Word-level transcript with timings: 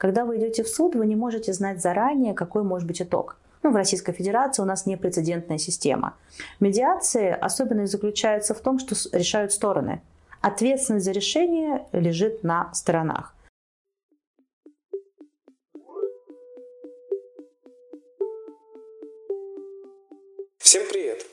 Когда 0.00 0.24
вы 0.24 0.38
идете 0.38 0.62
в 0.62 0.68
суд, 0.68 0.94
вы 0.94 1.06
не 1.06 1.14
можете 1.14 1.52
знать 1.52 1.82
заранее, 1.82 2.32
какой 2.32 2.62
может 2.62 2.88
быть 2.88 3.02
итог. 3.02 3.36
Ну, 3.62 3.70
в 3.70 3.76
Российской 3.76 4.12
Федерации 4.14 4.62
у 4.62 4.64
нас 4.64 4.86
непрецедентная 4.86 5.58
система. 5.58 6.16
Медиации 6.58 7.28
особенность 7.30 7.92
заключается 7.92 8.54
в 8.54 8.60
том, 8.60 8.78
что 8.78 8.94
решают 9.12 9.52
стороны. 9.52 10.00
Ответственность 10.40 11.04
за 11.04 11.12
решение 11.12 11.86
лежит 11.92 12.42
на 12.42 12.72
сторонах. 12.72 13.34
Всем 20.56 20.82
привет! 20.90 21.29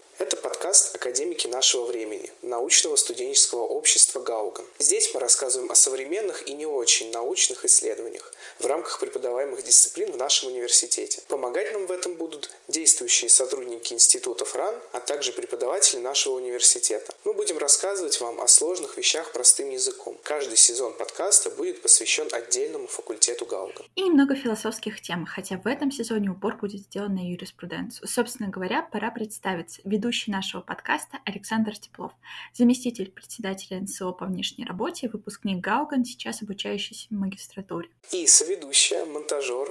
Подкаст 0.68 0.95
«Академики 0.95 1.47
нашего 1.47 1.86
времени» 1.86 2.29
научного 2.41 2.97
студенческого 2.97 3.61
общества 3.61 4.20
«Гауган». 4.20 4.65
Здесь 4.79 5.13
мы 5.13 5.21
рассказываем 5.21 5.71
о 5.71 5.75
современных 5.75 6.45
и 6.45 6.54
не 6.54 6.65
очень 6.65 7.09
научных 7.11 7.63
исследованиях 7.63 8.33
в 8.59 8.65
рамках 8.65 9.00
преподаваемых 9.00 9.64
дисциплин 9.64 10.11
в 10.11 10.18
нашем 10.18 10.50
университете. 10.50 11.21
Помогать 11.29 11.71
нам 11.71 11.86
в 11.86 11.92
этом 11.92 12.15
будут 12.15 12.50
действующие 12.68 13.29
сотрудники 13.29 13.93
институтов 13.93 14.56
РАН, 14.56 14.75
а 14.92 15.00
также 15.00 15.32
преподаватели 15.32 16.00
нашего 16.00 16.33
университета. 16.33 17.14
Мы 17.23 17.34
будем 17.34 17.57
рассказывать 17.59 18.20
вам 18.20 18.42
о 18.42 18.47
сложных 18.50 18.97
вещах 18.97 19.31
простым 19.31 19.70
языком. 19.70 20.18
Каждый 20.23 20.57
сезон 20.57 20.92
подкаста 20.92 21.50
будет 21.50 21.81
посвящен 21.81 22.28
отдельному 22.34 22.87
факультету 22.87 23.45
Гауган. 23.45 23.86
И 23.95 24.01
немного 24.01 24.36
философских 24.36 25.00
тем, 25.00 25.25
хотя 25.25 25.57
в 25.57 25.65
этом 25.65 25.93
сезоне 25.93 26.31
упор 26.31 26.57
будет 26.57 26.81
сделан 26.81 27.15
на 27.15 27.29
юриспруденцию. 27.31 28.06
Собственно 28.09 28.50
говоря, 28.50 28.81
пора 28.81 29.11
представиться. 29.11 29.79
Веду 29.86 30.07
ведущий 30.07 30.31
нашего 30.31 30.57
подкаста 30.61 31.20
Александр 31.25 31.78
Теплов, 31.78 32.11
заместитель 32.53 33.11
председателя 33.11 33.80
НСО 33.80 34.11
по 34.11 34.25
внешней 34.25 34.66
работе, 34.66 35.09
выпускник 35.09 35.59
Гауган, 35.59 36.06
сейчас 36.06 36.42
обучающийся 36.42 37.08
в 37.09 37.14
магистратуре. 37.14 37.89
И 38.11 38.28
соведущая, 38.28 39.06
монтажер, 39.06 39.70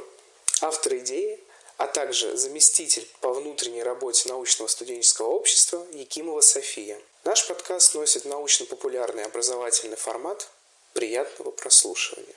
автор 0.63 0.97
идеи, 0.97 1.41
а 1.79 1.87
также 1.87 2.37
заместитель 2.37 3.07
по 3.21 3.33
внутренней 3.33 3.83
работе 3.83 4.29
научного 4.29 4.69
студенческого 4.69 5.29
общества 5.29 5.87
Якимова 5.93 6.41
София. 6.41 6.99
Наш 7.25 7.47
подкаст 7.49 7.95
носит 7.95 8.25
научно-популярный 8.25 9.25
образовательный 9.25 9.97
формат. 9.97 10.51
Приятного 10.95 11.51
прослушивания. 11.51 12.35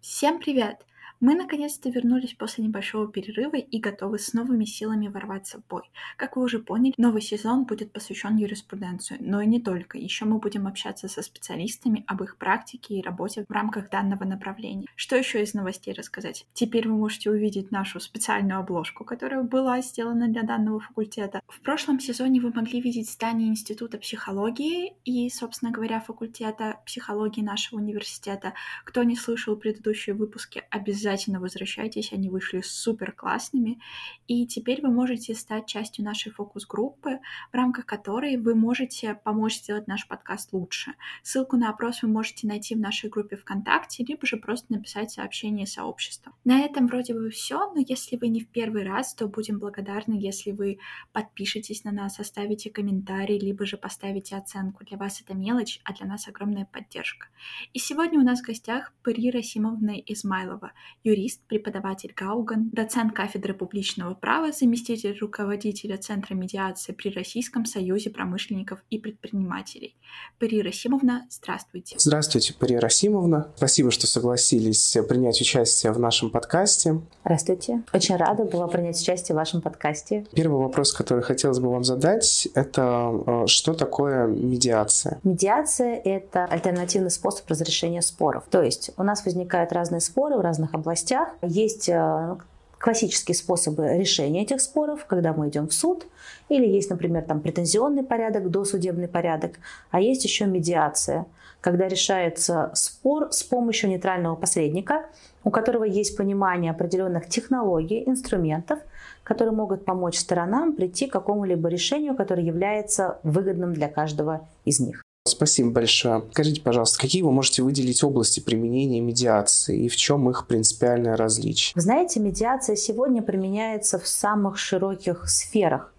Всем 0.00 0.38
привет! 0.40 0.87
Мы 1.20 1.34
наконец-то 1.34 1.90
вернулись 1.90 2.34
после 2.34 2.62
небольшого 2.62 3.10
перерыва 3.10 3.56
и 3.56 3.80
готовы 3.80 4.20
с 4.20 4.34
новыми 4.34 4.64
силами 4.64 5.08
ворваться 5.08 5.58
в 5.58 5.66
бой. 5.66 5.82
Как 6.16 6.36
вы 6.36 6.44
уже 6.44 6.60
поняли, 6.60 6.94
новый 6.96 7.22
сезон 7.22 7.64
будет 7.64 7.92
посвящен 7.92 8.36
юриспруденцию, 8.36 9.18
но 9.20 9.40
и 9.40 9.46
не 9.46 9.60
только. 9.60 9.98
Еще 9.98 10.26
мы 10.26 10.38
будем 10.38 10.68
общаться 10.68 11.08
со 11.08 11.22
специалистами 11.22 12.04
об 12.06 12.22
их 12.22 12.36
практике 12.36 12.94
и 12.94 13.02
работе 13.02 13.44
в 13.48 13.52
рамках 13.52 13.90
данного 13.90 14.22
направления. 14.24 14.86
Что 14.94 15.16
еще 15.16 15.42
из 15.42 15.54
новостей 15.54 15.92
рассказать? 15.92 16.46
Теперь 16.52 16.86
вы 16.86 16.94
можете 16.94 17.32
увидеть 17.32 17.72
нашу 17.72 17.98
специальную 17.98 18.60
обложку, 18.60 19.04
которая 19.04 19.42
была 19.42 19.80
сделана 19.80 20.28
для 20.28 20.44
данного 20.44 20.78
факультета. 20.78 21.40
В 21.48 21.60
прошлом 21.62 21.98
сезоне 21.98 22.40
вы 22.40 22.52
могли 22.52 22.80
видеть 22.80 23.10
здание 23.10 23.48
Института 23.48 23.98
психологии 23.98 24.92
и, 25.04 25.28
собственно 25.30 25.72
говоря, 25.72 25.98
факультета 25.98 26.78
психологии 26.86 27.42
нашего 27.42 27.80
университета. 27.80 28.54
Кто 28.84 29.02
не 29.02 29.16
слышал 29.16 29.56
предыдущие 29.56 30.14
выпуски, 30.14 30.62
обязательно 30.70 31.07
обязательно 31.08 31.40
возвращайтесь, 31.40 32.12
они 32.12 32.28
вышли 32.28 32.60
супер 32.60 33.12
классными. 33.12 33.80
И 34.26 34.46
теперь 34.46 34.82
вы 34.82 34.90
можете 34.90 35.34
стать 35.34 35.66
частью 35.66 36.04
нашей 36.04 36.30
фокус-группы, 36.30 37.20
в 37.50 37.54
рамках 37.54 37.86
которой 37.86 38.36
вы 38.36 38.54
можете 38.54 39.14
помочь 39.14 39.58
сделать 39.58 39.88
наш 39.88 40.06
подкаст 40.06 40.52
лучше. 40.52 40.92
Ссылку 41.22 41.56
на 41.56 41.70
опрос 41.70 42.02
вы 42.02 42.08
можете 42.08 42.46
найти 42.46 42.74
в 42.74 42.78
нашей 42.78 43.08
группе 43.08 43.36
ВКонтакте, 43.36 44.04
либо 44.04 44.26
же 44.26 44.36
просто 44.36 44.72
написать 44.72 45.10
сообщение 45.10 45.66
сообществу. 45.66 46.32
На 46.44 46.60
этом 46.60 46.86
вроде 46.86 47.14
бы 47.14 47.30
все, 47.30 47.72
но 47.72 47.80
если 47.80 48.16
вы 48.16 48.28
не 48.28 48.40
в 48.40 48.48
первый 48.48 48.84
раз, 48.84 49.14
то 49.14 49.28
будем 49.28 49.58
благодарны, 49.58 50.14
если 50.14 50.50
вы 50.52 50.78
подпишетесь 51.12 51.84
на 51.84 51.92
нас, 51.92 52.20
оставите 52.20 52.70
комментарий, 52.70 53.38
либо 53.38 53.64
же 53.64 53.78
поставите 53.78 54.36
оценку. 54.36 54.84
Для 54.84 54.98
вас 54.98 55.22
это 55.22 55.34
мелочь, 55.34 55.80
а 55.84 55.94
для 55.94 56.06
нас 56.06 56.28
огромная 56.28 56.66
поддержка. 56.66 57.28
И 57.72 57.78
сегодня 57.78 58.18
у 58.18 58.22
нас 58.22 58.40
в 58.40 58.46
гостях 58.46 58.92
Пари 59.02 59.30
Расимовна 59.30 59.98
Измайлова, 60.06 60.72
юрист, 61.04 61.40
преподаватель 61.48 62.12
Гауган, 62.14 62.70
доцент 62.72 63.14
кафедры 63.14 63.54
публичного 63.54 64.14
права, 64.14 64.52
заместитель 64.52 65.16
руководителя 65.18 65.96
Центра 65.96 66.34
медиации 66.34 66.92
при 66.92 67.10
Российском 67.10 67.64
союзе 67.64 68.10
промышленников 68.10 68.80
и 68.90 68.98
предпринимателей. 68.98 69.96
Пари 70.38 70.60
Расимовна, 70.62 71.26
здравствуйте. 71.30 71.96
Здравствуйте, 71.98 72.54
Пари 72.54 72.76
Расимовна. 72.76 73.52
Спасибо, 73.56 73.90
что 73.90 74.06
согласились 74.06 74.96
принять 75.08 75.40
участие 75.40 75.92
в 75.92 75.98
нашем 75.98 76.30
подкасте. 76.30 77.00
Здравствуйте. 77.24 77.82
Очень 77.92 78.16
рада 78.16 78.44
была 78.44 78.66
принять 78.68 79.00
участие 79.00 79.34
в 79.34 79.38
вашем 79.38 79.60
подкасте. 79.60 80.26
Первый 80.32 80.60
вопрос, 80.60 80.92
который 80.92 81.22
хотелось 81.22 81.58
бы 81.58 81.70
вам 81.70 81.84
задать, 81.84 82.48
это 82.54 83.22
э, 83.26 83.46
что 83.46 83.74
такое 83.74 84.26
медиация? 84.26 85.20
Медиация– 85.22 85.94
это 86.04 86.44
альтернативный 86.44 87.10
способ 87.10 87.48
разрешения 87.48 88.02
споров. 88.02 88.44
То 88.50 88.62
есть 88.62 88.90
у 88.96 89.02
нас 89.02 89.24
возникают 89.24 89.72
разные 89.72 90.00
споры 90.00 90.36
в 90.36 90.40
разных 90.40 90.74
областях 90.74 90.87
областях. 90.88 91.28
Есть 91.42 91.88
э, 91.88 92.36
классические 92.78 93.34
способы 93.34 93.98
решения 93.98 94.42
этих 94.42 94.60
споров, 94.60 95.04
когда 95.06 95.32
мы 95.32 95.48
идем 95.48 95.68
в 95.68 95.74
суд, 95.74 96.06
или 96.48 96.66
есть, 96.66 96.90
например, 96.90 97.24
там 97.24 97.40
претензионный 97.40 98.02
порядок, 98.02 98.50
досудебный 98.50 99.08
порядок, 99.08 99.58
а 99.90 100.00
есть 100.00 100.24
еще 100.24 100.46
медиация, 100.46 101.26
когда 101.60 101.88
решается 101.88 102.70
спор 102.74 103.32
с 103.32 103.42
помощью 103.42 103.90
нейтрального 103.90 104.36
посредника, 104.36 105.06
у 105.44 105.50
которого 105.50 105.84
есть 105.84 106.16
понимание 106.16 106.70
определенных 106.70 107.28
технологий, 107.28 108.02
инструментов, 108.06 108.78
которые 109.24 109.54
могут 109.54 109.84
помочь 109.84 110.16
сторонам 110.16 110.74
прийти 110.74 111.06
к 111.06 111.12
какому-либо 111.12 111.68
решению, 111.68 112.16
которое 112.16 112.42
является 112.42 113.18
выгодным 113.22 113.74
для 113.74 113.88
каждого 113.88 114.48
из 114.64 114.80
них. 114.80 115.02
Спасибо 115.28 115.70
большое. 115.70 116.24
Скажите, 116.32 116.60
пожалуйста, 116.60 116.98
какие 116.98 117.22
вы 117.22 117.32
можете 117.32 117.62
выделить 117.62 118.02
области 118.02 118.40
применения 118.40 119.00
медиации 119.00 119.84
и 119.84 119.88
в 119.88 119.96
чем 119.96 120.28
их 120.30 120.46
принципиальное 120.46 121.16
различие? 121.16 121.72
Вы 121.74 121.80
знаете, 121.80 122.20
медиация 122.20 122.76
сегодня 122.76 123.22
применяется 123.22 123.98
в 123.98 124.06
самых 124.06 124.58
широких 124.58 125.28
сферах. 125.28 125.92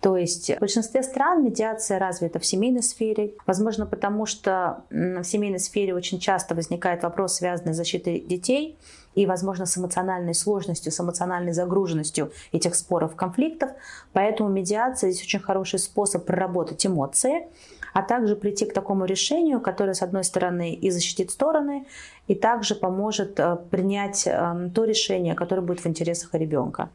То 0.00 0.16
есть 0.16 0.50
в 0.50 0.60
большинстве 0.60 1.02
стран 1.02 1.44
медиация 1.44 1.98
развита 1.98 2.38
в 2.38 2.46
семейной 2.46 2.82
сфере. 2.82 3.34
Возможно, 3.46 3.84
потому 3.84 4.24
что 4.24 4.84
в 4.90 5.24
семейной 5.24 5.58
сфере 5.58 5.94
очень 5.94 6.18
часто 6.18 6.54
возникает 6.54 7.02
вопрос, 7.02 7.34
связанный 7.34 7.74
с 7.74 7.76
защитой 7.76 8.20
детей 8.20 8.78
и, 9.14 9.26
возможно, 9.26 9.66
с 9.66 9.76
эмоциональной 9.76 10.34
сложностью, 10.34 10.90
с 10.90 11.00
эмоциональной 11.00 11.52
загруженностью 11.52 12.32
этих 12.52 12.76
споров, 12.76 13.14
конфликтов. 13.14 13.70
Поэтому 14.14 14.48
медиация 14.48 15.10
здесь 15.10 15.24
очень 15.24 15.40
хороший 15.40 15.78
способ 15.78 16.24
проработать 16.24 16.86
эмоции, 16.86 17.48
а 17.92 18.02
также 18.02 18.36
прийти 18.36 18.64
к 18.64 18.72
такому 18.72 19.04
решению, 19.04 19.60
которое, 19.60 19.94
с 19.94 20.02
одной 20.02 20.24
стороны, 20.24 20.72
и 20.72 20.90
защитит 20.90 21.30
стороны, 21.30 21.86
и 22.26 22.34
также 22.34 22.74
поможет 22.74 23.38
э, 23.40 23.56
принять 23.70 24.26
эм, 24.26 24.70
то 24.70 24.84
решение, 24.84 25.34
которое 25.34 25.62
будет 25.62 25.80
в 25.80 25.86
интересах 25.86 26.32
ребенка. 26.34 26.88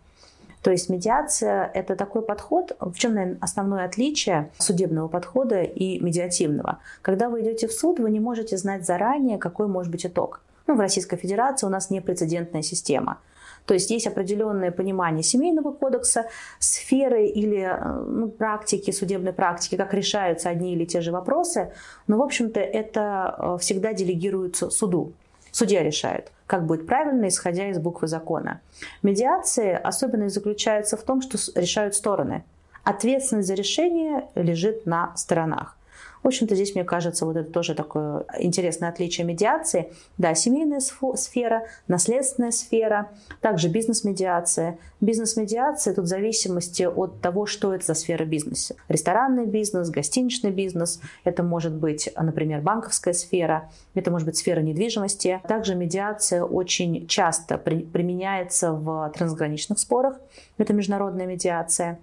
То 0.66 0.72
есть 0.72 0.90
медиация– 0.90 1.70
это 1.76 1.96
такой 1.96 2.24
подход, 2.24 2.76
в 2.80 2.96
чем, 2.96 3.14
наверное, 3.14 3.38
основное 3.40 3.86
отличие 3.86 4.50
судебного 4.58 5.08
подхода 5.08 5.62
и 5.62 6.00
медиативного. 6.00 6.80
Когда 7.04 7.30
вы 7.30 7.44
идете 7.44 7.68
в 7.68 7.72
суд, 7.72 8.00
вы 8.00 8.10
не 8.10 8.20
можете 8.20 8.58
знать 8.58 8.84
заранее, 8.84 9.38
какой 9.38 9.68
может 9.68 9.92
быть 9.92 10.08
итог. 10.08 10.42
Ну, 10.66 10.74
в 10.74 10.80
Российской 10.80 11.18
Федерации 11.18 11.68
у 11.68 11.70
нас 11.70 11.92
непрецедентная 11.92 12.64
система– 12.64 13.20
то 13.66 13.74
есть 13.74 13.90
есть 13.90 14.08
определенное 14.08 14.72
понимание 14.72 15.24
семейного 15.24 15.72
кодекса, 15.72 16.28
сферы 16.60 17.26
или 17.26 17.62
э, 17.62 18.04
ну, 18.08 18.30
практики, 18.30 18.92
судебной 18.92 19.34
практики, 19.34 19.76
как 19.76 19.94
решаются 19.94 20.50
одни 20.50 20.74
или 20.74 20.86
те 20.86 21.02
же 21.02 21.12
вопросы. 21.12 21.72
Но, 22.08 22.18
в 22.18 22.22
общем-то, 22.22 22.60
это 22.60 23.36
э, 23.38 23.58
всегда 23.60 23.94
делегируется 23.94 24.70
суду. 24.70 25.14
Судья 25.56 25.84
решает, 25.84 26.34
как 26.48 26.66
будет 26.66 26.86
правильно, 26.86 27.30
исходя 27.30 27.70
из 27.70 27.80
буквы 27.80 28.10
закона. 28.10 28.60
Медиация 29.04 29.78
особенность 29.78 30.36
заключается 30.36 30.98
в 30.98 31.04
том, 31.04 31.22
что 31.22 31.38
решают 31.58 31.96
стороны. 31.96 32.44
Ответственность 32.84 33.48
за 33.48 33.54
решение 33.54 34.26
лежит 34.36 34.86
на 34.86 35.16
сторонах. 35.16 35.78
В 36.26 36.28
общем-то, 36.28 36.56
здесь, 36.56 36.74
мне 36.74 36.84
кажется, 36.84 37.24
вот 37.24 37.38
это 37.38 37.52
тоже 37.52 37.76
такое 37.76 38.26
интересное 38.40 38.90
отличие 38.90 39.28
медиации. 39.28 39.94
Да, 40.18 40.34
семейная 40.34 40.80
сфера, 40.80 41.68
наследственная 41.88 42.50
сфера, 42.50 43.12
также 43.42 43.70
бизнес-медиация. 43.70 44.80
Бизнес-медиация 45.02 45.94
тут 45.94 46.06
в 46.06 46.08
зависимости 46.08 46.82
от 46.82 47.22
того, 47.22 47.46
что 47.46 47.76
это 47.76 47.86
за 47.86 47.94
сфера 47.94 48.26
бизнеса. 48.26 48.76
Ресторанный 48.88 49.46
бизнес, 49.46 49.92
гостиничный 49.92 50.50
бизнес, 50.50 51.00
это 51.26 51.44
может 51.44 51.76
быть, 51.76 52.10
например, 52.20 52.62
банковская 52.62 53.14
сфера, 53.14 53.70
это 53.94 54.10
может 54.10 54.26
быть 54.26 54.36
сфера 54.36 54.62
недвижимости. 54.62 55.40
Также 55.48 55.76
медиация 55.76 56.44
очень 56.44 57.06
часто 57.06 57.60
при, 57.60 57.82
применяется 57.82 58.72
в 58.72 59.12
трансграничных 59.16 59.78
спорах, 59.78 60.20
это 60.58 60.74
международная 60.74 61.28
медиация. 61.28 62.00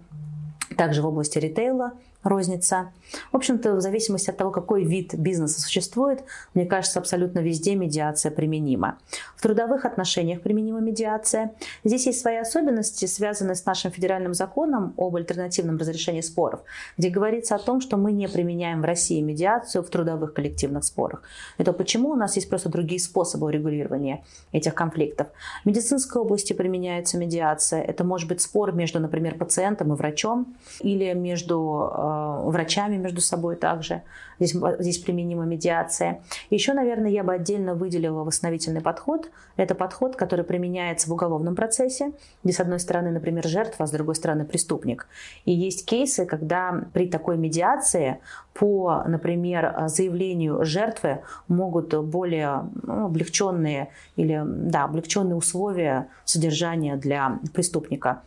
Также 0.76 1.02
в 1.02 1.06
области 1.06 1.38
ритейла 1.38 1.94
розница. 2.22 2.92
В 3.30 3.36
общем-то, 3.36 3.74
в 3.74 3.80
зависимости 3.80 4.30
от 4.30 4.36
того, 4.36 4.50
какой 4.50 4.84
вид 4.84 5.14
бизнеса 5.14 5.60
существует, 5.60 6.24
мне 6.54 6.66
кажется, 6.66 6.98
абсолютно 6.98 7.40
везде 7.40 7.74
медиация 7.74 8.30
применима. 8.30 8.98
В 9.36 9.42
трудовых 9.42 9.84
отношениях 9.84 10.42
применима 10.42 10.80
медиация. 10.80 11.54
Здесь 11.84 12.06
есть 12.06 12.20
свои 12.20 12.36
особенности, 12.36 13.06
связанные 13.06 13.54
с 13.54 13.64
нашим 13.66 13.90
федеральным 13.90 14.34
законом 14.34 14.94
об 14.96 15.16
альтернативном 15.16 15.78
разрешении 15.78 16.20
споров, 16.20 16.60
где 16.96 17.10
говорится 17.10 17.54
о 17.54 17.58
том, 17.58 17.80
что 17.80 17.96
мы 17.96 18.12
не 18.12 18.28
применяем 18.28 18.82
в 18.82 18.84
России 18.84 19.20
медиацию 19.20 19.82
в 19.82 19.90
трудовых 19.90 20.34
коллективных 20.34 20.84
спорах. 20.84 21.22
Это 21.58 21.72
почему 21.72 22.10
у 22.10 22.16
нас 22.16 22.36
есть 22.36 22.48
просто 22.48 22.68
другие 22.68 23.00
способы 23.00 23.46
урегулирования 23.46 24.24
этих 24.52 24.74
конфликтов. 24.74 25.28
В 25.62 25.66
медицинской 25.66 26.22
области 26.22 26.52
применяется 26.52 27.18
медиация. 27.18 27.82
Это 27.82 28.04
может 28.04 28.28
быть 28.28 28.40
спор 28.40 28.72
между, 28.72 29.00
например, 29.00 29.36
пациентом 29.36 29.92
и 29.92 29.96
врачом 29.96 30.54
или 30.80 31.12
между 31.12 31.90
э, 31.92 32.42
врачами 32.44 33.01
между 33.02 33.20
собой 33.20 33.56
также. 33.56 34.02
Здесь, 34.38 34.56
здесь 34.78 34.98
применима 34.98 35.44
медиация. 35.44 36.22
Еще, 36.50 36.72
наверное, 36.72 37.10
я 37.10 37.22
бы 37.24 37.34
отдельно 37.34 37.74
выделила 37.74 38.24
восстановительный 38.24 38.80
подход. 38.80 39.30
Это 39.56 39.74
подход, 39.74 40.16
который 40.16 40.44
применяется 40.44 41.08
в 41.08 41.12
уголовном 41.12 41.54
процессе, 41.54 42.12
где 42.42 42.52
с 42.52 42.60
одной 42.60 42.80
стороны, 42.80 43.10
например, 43.10 43.46
жертва, 43.46 43.84
а 43.84 43.86
с 43.86 43.90
другой 43.90 44.14
стороны 44.14 44.44
преступник. 44.44 45.06
И 45.44 45.52
есть 45.52 45.86
кейсы, 45.86 46.26
когда 46.26 46.84
при 46.92 47.06
такой 47.06 47.36
медиации 47.36 48.18
по, 48.54 49.02
например, 49.06 49.84
заявлению 49.86 50.64
жертвы 50.64 51.20
могут 51.48 51.94
более 51.94 52.68
ну, 52.82 53.06
облегченные 53.06 53.88
или 54.16 54.42
да, 54.44 54.84
облегченные 54.84 55.36
условия 55.36 56.08
содержания 56.24 56.96
для 56.96 57.40
преступника 57.54 58.22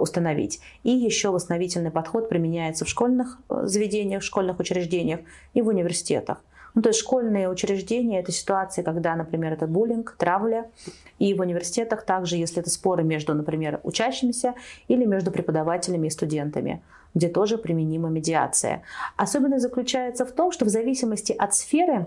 установить. 0.00 0.60
И 0.82 0.90
еще 0.90 1.30
восстановительный 1.30 1.90
подход 1.90 2.28
применяется 2.28 2.84
в 2.84 2.88
школьных 2.88 3.38
э, 3.48 3.62
заведениях, 3.64 4.22
в 4.22 4.26
школьных 4.26 4.60
учреждениях 4.60 5.20
и 5.54 5.62
в 5.62 5.68
университетах. 5.68 6.38
Ну, 6.74 6.80
то 6.80 6.88
есть 6.88 7.00
школьные 7.00 7.50
учреждения– 7.50 8.20
это 8.20 8.32
ситуации, 8.32 8.82
когда, 8.82 9.14
например, 9.14 9.52
это 9.52 9.66
буллинг, 9.66 10.16
травля. 10.18 10.70
И 11.18 11.34
в 11.34 11.40
университетах 11.40 12.04
также, 12.04 12.36
если 12.36 12.60
это 12.60 12.70
споры 12.70 13.02
между, 13.02 13.34
например, 13.34 13.80
учащимися 13.82 14.54
или 14.88 15.04
между 15.04 15.30
преподавателями 15.30 16.06
и 16.06 16.10
студентами, 16.10 16.82
где 17.14 17.28
тоже 17.28 17.58
применима 17.58 18.08
медиация. 18.08 18.82
Особенность 19.16 19.62
заключается 19.62 20.24
в 20.24 20.32
том, 20.32 20.50
что 20.50 20.64
в 20.64 20.68
зависимости 20.68 21.32
от 21.32 21.54
сферы 21.54 22.06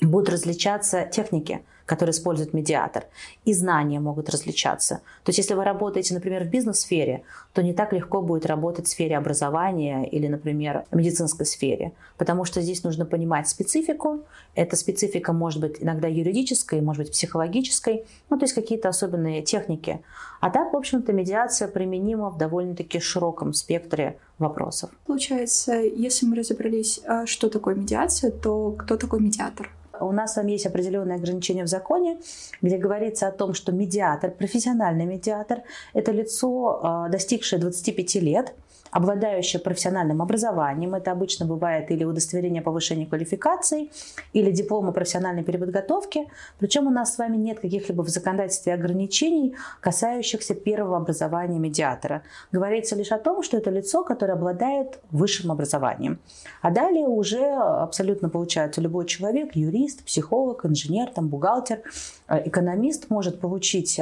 будут 0.00 0.28
различаться 0.28 1.04
техники– 1.04 1.62
который 1.90 2.10
использует 2.10 2.54
медиатор, 2.54 3.06
и 3.44 3.52
знания 3.52 3.98
могут 3.98 4.30
различаться. 4.30 5.00
То 5.24 5.30
есть 5.30 5.38
если 5.38 5.54
вы 5.54 5.64
работаете, 5.64 6.14
например, 6.14 6.44
в 6.44 6.48
бизнес-сфере, 6.48 7.24
то 7.52 7.64
не 7.64 7.72
так 7.72 7.92
легко 7.92 8.22
будет 8.22 8.46
работать 8.46 8.86
в 8.86 8.90
сфере 8.90 9.16
образования 9.16 10.08
или, 10.08 10.28
например, 10.28 10.84
в 10.92 10.96
медицинской 10.96 11.46
сфере, 11.46 11.90
потому 12.16 12.44
что 12.44 12.60
здесь 12.60 12.84
нужно 12.84 13.06
понимать 13.06 13.48
специфику. 13.48 14.20
Эта 14.54 14.76
специфика 14.76 15.32
может 15.32 15.60
быть 15.60 15.78
иногда 15.80 16.06
юридической, 16.06 16.80
может 16.80 17.06
быть 17.06 17.12
психологической, 17.12 18.04
ну 18.30 18.38
то 18.38 18.44
есть 18.44 18.54
какие-то 18.54 18.88
особенные 18.88 19.42
техники. 19.42 20.00
А 20.40 20.50
так, 20.50 20.72
в 20.72 20.76
общем-то, 20.76 21.12
медиация 21.12 21.66
применима 21.66 22.30
в 22.30 22.38
довольно-таки 22.38 23.00
широком 23.00 23.52
спектре 23.52 24.16
вопросов. 24.40 24.90
Получается, 25.06 25.74
если 25.74 26.26
мы 26.26 26.36
разобрались, 26.36 27.00
а, 27.06 27.26
что 27.26 27.48
такое 27.48 27.74
медиация, 27.74 28.30
то 28.30 28.72
кто 28.72 28.96
такой 28.96 29.20
медиатор? 29.20 29.70
у 30.00 30.12
нас 30.12 30.32
с 30.32 30.36
вами 30.36 30.52
есть 30.52 30.66
определенные 30.66 31.16
ограничения 31.16 31.64
в 31.64 31.68
законе, 31.68 32.20
где 32.62 32.78
говорится 32.78 33.28
о 33.28 33.32
том, 33.32 33.54
что 33.54 33.70
медиатор, 33.72 34.30
профессиональный 34.30 35.04
медиатор, 35.04 35.62
это 35.92 36.12
лицо, 36.12 36.80
а, 36.82 37.08
достигшее 37.08 37.60
25 37.60 38.14
лет, 38.20 38.54
обладающая 38.90 39.60
профессиональным 39.60 40.22
образованием. 40.22 40.94
Это 40.94 41.12
обычно 41.12 41.46
бывает 41.46 41.90
или 41.90 42.04
удостоверение 42.04 42.62
повышения 42.62 43.06
квалификации, 43.06 43.90
или 44.32 44.50
диплом 44.50 44.88
о 44.88 44.92
профессиональной 44.92 45.42
переподготовке. 45.42 46.26
Причем 46.58 46.86
у 46.86 46.90
нас 46.90 47.14
с 47.14 47.18
вами 47.18 47.36
нет 47.36 47.60
каких-либо 47.60 48.02
в 48.02 48.08
законодательстве 48.08 48.74
ограничений, 48.74 49.54
касающихся 49.80 50.54
первого 50.54 50.96
образования 50.96 51.58
медиатора. 51.58 52.22
Говорится 52.52 52.96
лишь 52.96 53.12
о 53.12 53.18
том, 53.18 53.42
что 53.42 53.56
это 53.56 53.70
лицо, 53.70 54.04
которое 54.04 54.34
обладает 54.34 54.98
высшим 55.10 55.52
образованием. 55.52 56.18
А 56.62 56.70
далее 56.70 57.06
уже 57.06 57.44
абсолютно 57.44 58.28
получается 58.28 58.80
любой 58.80 59.06
человек, 59.06 59.54
юрист, 59.54 60.04
психолог, 60.04 60.64
инженер, 60.66 61.10
там, 61.10 61.28
бухгалтер, 61.28 61.82
э, 62.28 62.48
экономист 62.48 63.10
может 63.10 63.40
получить 63.40 64.00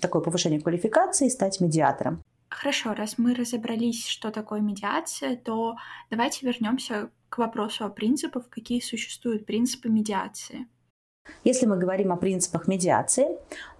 такое 0.00 0.22
повышение 0.22 0.60
квалификации 0.60 1.26
и 1.26 1.30
стать 1.30 1.60
медиатором. 1.60 2.22
Хорошо, 2.56 2.94
раз 2.94 3.18
мы 3.18 3.34
разобрались, 3.34 4.06
что 4.08 4.30
такое 4.30 4.60
медиация, 4.60 5.36
то 5.36 5.76
давайте 6.08 6.46
вернемся 6.46 7.10
к 7.28 7.36
вопросу 7.36 7.84
о 7.84 7.90
принципах, 7.90 8.48
какие 8.48 8.80
существуют 8.80 9.44
принципы 9.44 9.90
медиации. 9.90 10.66
Если 11.44 11.66
мы 11.66 11.76
говорим 11.76 12.12
о 12.12 12.16
принципах 12.16 12.68
медиации, 12.68 13.28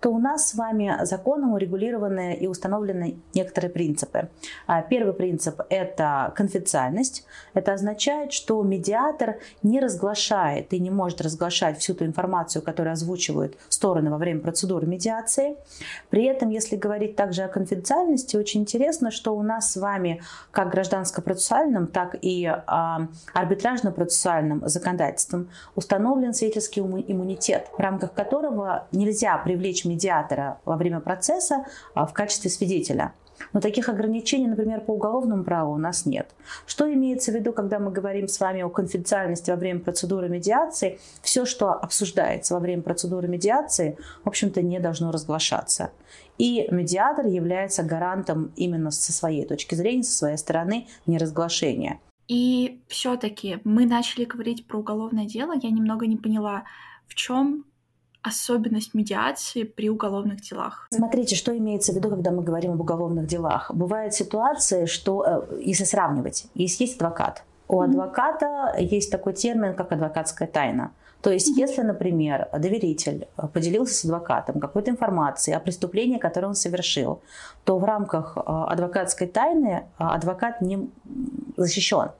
то 0.01 0.11
у 0.11 0.19
нас 0.19 0.51
с 0.51 0.55
вами 0.55 0.99
законом 1.03 1.55
урегулированы 1.55 2.35
и 2.35 2.47
установлены 2.47 3.17
некоторые 3.35 3.71
принципы. 3.71 4.29
А, 4.67 4.83
первый 4.83 5.15
принцип– 5.15 5.61
это 5.71 6.33
конфиденциальность. 6.37 7.27
Это 7.55 7.73
означает, 7.73 8.33
что 8.33 8.63
медиатор 8.63 9.39
не 9.63 9.81
разглашает 9.81 10.73
и 10.73 10.79
не 10.79 10.91
может 10.91 11.21
разглашать 11.21 11.79
всю 11.79 11.95
ту 11.95 12.05
информацию, 12.05 12.63
которую 12.63 12.93
озвучивают 12.93 13.57
стороны 13.69 14.11
во 14.11 14.19
время 14.19 14.41
процедуры 14.41 14.87
медиации. 14.87 15.57
При 16.11 16.25
этом, 16.25 16.51
если 16.51 16.77
говорить 16.77 17.17
также 17.17 17.43
о 17.43 17.49
конфиденциальности, 17.49 18.37
очень 18.37 18.61
интересно, 18.61 19.11
что 19.11 19.37
у 19.37 19.43
нас 19.43 19.73
с 19.73 19.77
вами 19.77 20.23
как 20.51 20.71
гражданско-процессуальным, 20.71 21.87
так 21.87 22.17
и 22.21 22.47
а, 22.47 23.09
арбитражно-процессуальным 23.35 24.67
законодательством 24.69 25.49
установлен 25.75 26.35
свидетельский 26.35 26.83
иммунитет, 26.83 27.36
в 27.77 27.81
рамках 27.81 28.13
которого 28.13 28.87
нельзя 28.93 29.37
привлечь 29.39 29.85
медиатора 29.85 30.59
во 30.65 30.77
время 30.77 31.01
процесса 31.01 31.67
а, 31.95 32.07
в 32.07 32.13
качестве 32.13 32.51
свидетеля. 32.51 33.13
Но 33.53 33.61
таких 33.61 33.89
ограничений, 33.89 34.47
например, 34.47 34.81
по 34.81 34.93
уголовному 34.93 35.45
праву 35.45 35.75
у 35.75 35.79
нас 35.79 36.07
нет. 36.07 36.31
Что 36.67 36.93
имеется 36.93 37.33
в 37.33 37.35
виду, 37.35 37.53
когда 37.53 37.79
мы 37.79 37.91
говорим 37.91 38.29
с 38.29 38.41
вами 38.41 38.63
о 38.63 38.69
конфиденциальности 38.69 39.51
во 39.51 39.57
время 39.57 39.81
процедуры 39.81 40.29
медиации? 40.29 40.99
Все, 41.23 41.45
что 41.45 41.73
обсуждается 41.73 42.55
во 42.55 42.61
время 42.61 42.83
процедуры 42.83 43.29
медиации, 43.29 43.99
в 44.25 44.29
общем-то, 44.29 44.63
не 44.63 44.81
должно 44.81 45.11
разглашаться. 45.11 45.91
И 46.39 46.69
медиатор 46.71 47.27
является 47.27 47.83
гарантом 47.83 48.53
именно 48.57 48.91
со 48.91 49.13
своей 49.13 49.47
точки 49.47 49.75
зрения, 49.75 50.03
со 50.03 50.17
своей 50.17 50.37
стороны 50.37 50.87
неразглашения. 51.07 52.01
И 52.29 52.81
все-таки 52.89 53.59
мы 53.65 53.87
начали 53.87 54.25
говорить 54.25 54.67
про 54.67 54.79
уголовное 54.79 55.27
дело. 55.27 55.55
Я 55.61 55.71
немного 55.71 56.07
не 56.07 56.17
поняла, 56.17 56.65
в 57.07 57.15
чем 57.15 57.65
особенность 58.23 58.95
медиации 58.95 59.63
при 59.63 59.89
уголовных 59.89 60.41
делах? 60.41 60.89
Смотрите, 60.91 61.37
что 61.37 61.57
имеется 61.57 61.93
в 61.93 61.97
виду, 61.97 62.11
когда 62.11 62.31
мы 62.31 62.43
говорим 62.43 62.73
об 62.73 62.81
уголовных 62.81 63.27
делах. 63.27 63.71
Бывают 63.73 64.15
ситуации, 64.15 64.87
что, 64.87 65.25
э, 65.51 65.61
если 65.63 65.85
сравнивать, 65.85 66.47
если 66.55 66.85
есть 66.85 66.97
адвокат, 66.97 67.45
у 67.69 67.81
адвоката 67.81 68.75
есть 68.79 69.11
такой 69.11 69.33
термин, 69.33 69.75
как 69.75 69.93
адвокатская 69.93 70.49
тайна. 70.49 70.93
То 71.23 71.31
есть, 71.31 71.57
если, 71.57 71.83
например, 71.83 72.49
доверитель 72.57 73.27
поделился 73.53 73.95
с 73.95 74.05
адвокатом 74.05 74.61
какой-то 74.61 74.91
информацией 74.91 75.57
о 75.57 75.61
преступлении, 75.61 76.19
которое 76.19 76.49
он 76.49 76.55
совершил, 76.55 77.21
то 77.65 77.79
в 77.79 77.85
рамках 77.85 78.37
э, 78.37 78.41
адвокатской 78.45 79.27
тайны 79.27 79.87
э, 79.99 80.05
адвокат 80.05 80.61
не 80.61 80.89
защищен. 81.57 82.11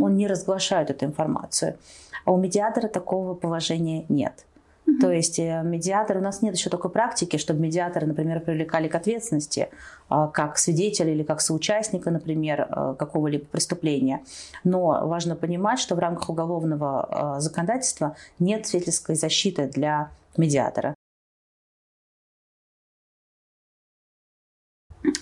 Он 0.00 0.16
не 0.16 0.26
разглашает 0.26 0.90
эту 0.90 1.04
информацию. 1.04 1.76
А 2.24 2.32
у 2.32 2.38
медиатора 2.38 2.88
такого 2.88 3.34
положения 3.34 4.04
нет. 4.08 4.44
Mm-hmm. 4.86 5.00
То 5.00 5.10
есть 5.10 5.38
э, 5.38 5.62
медиатор, 5.64 6.18
у 6.18 6.20
нас 6.20 6.42
нет 6.42 6.54
еще 6.54 6.70
такой 6.70 6.90
практики, 6.90 7.36
чтобы 7.38 7.60
медиаторы, 7.60 8.06
например, 8.06 8.40
привлекали 8.40 8.88
к 8.88 8.94
ответственности 8.94 9.68
а, 10.08 10.28
как 10.28 10.58
свидетеля 10.58 11.12
или 11.12 11.24
как 11.24 11.40
соучастника, 11.40 12.10
например, 12.10 12.68
э, 12.68 12.94
какого-либо 12.98 13.46
преступления. 13.46 14.22
Но 14.64 15.06
важно 15.06 15.34
понимать, 15.34 15.80
что 15.80 15.96
в 15.96 15.98
рамках 15.98 16.30
уголовного 16.30 17.36
э, 17.36 17.40
законодательства 17.40 18.16
нет 18.38 18.66
свидетельской 18.66 19.16
защиты 19.16 19.66
для 19.66 20.10
медиатора. 20.36 20.94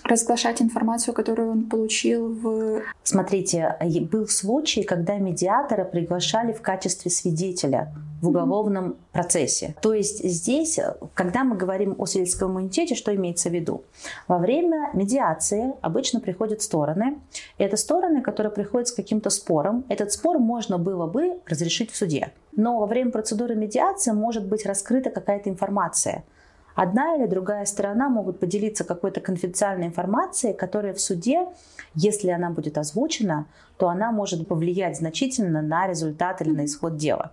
Разглашать 0.05 0.61
информацию, 0.61 1.13
которую 1.13 1.51
он 1.51 1.63
получил 1.63 2.29
в... 2.29 2.81
Смотрите, 3.03 3.75
был 4.11 4.27
случай, 4.27 4.83
когда 4.83 5.17
медиатора 5.17 5.83
приглашали 5.83 6.53
в 6.53 6.61
качестве 6.61 7.11
свидетеля 7.11 7.93
в 8.21 8.29
уголовном 8.29 8.91
mm-hmm. 8.91 8.95
процессе. 9.11 9.75
То 9.81 9.93
есть 9.93 10.23
здесь, 10.23 10.79
когда 11.13 11.43
мы 11.43 11.57
говорим 11.57 11.95
о 11.97 12.05
свидетельском 12.05 12.51
иммунитете, 12.51 12.95
что 12.95 13.13
имеется 13.13 13.49
в 13.49 13.53
виду? 13.53 13.83
Во 14.27 14.37
время 14.37 14.89
медиации 14.93 15.73
обычно 15.81 16.19
приходят 16.19 16.61
стороны. 16.61 17.19
Это 17.57 17.75
стороны, 17.75 18.21
которые 18.21 18.51
приходят 18.51 18.87
с 18.87 18.93
каким-то 18.93 19.29
спором. 19.29 19.83
Этот 19.89 20.11
спор 20.11 20.39
можно 20.39 20.77
было 20.77 21.07
бы 21.07 21.39
разрешить 21.45 21.91
в 21.91 21.95
суде. 21.95 22.31
Но 22.55 22.79
во 22.79 22.85
время 22.85 23.11
процедуры 23.11 23.55
медиации 23.55 24.11
может 24.11 24.45
быть 24.45 24.65
раскрыта 24.65 25.09
какая-то 25.09 25.49
информация– 25.49 26.23
одна 26.75 27.15
или 27.15 27.25
другая 27.25 27.65
сторона 27.65 28.09
могут 28.09 28.39
поделиться 28.39 28.83
какой-то 28.83 29.21
конфиденциальной 29.21 29.87
информацией, 29.87 30.53
которая 30.53 30.93
в 30.93 31.01
суде, 31.01 31.47
если 31.95 32.29
она 32.29 32.49
будет 32.49 32.77
озвучена, 32.77 33.47
то 33.77 33.89
она 33.89 34.11
может 34.11 34.47
повлиять 34.47 34.97
значительно 34.97 35.61
на 35.61 35.87
результат 35.87 36.41
или 36.41 36.51
на 36.51 36.65
исход 36.65 36.97
дела. 36.97 37.31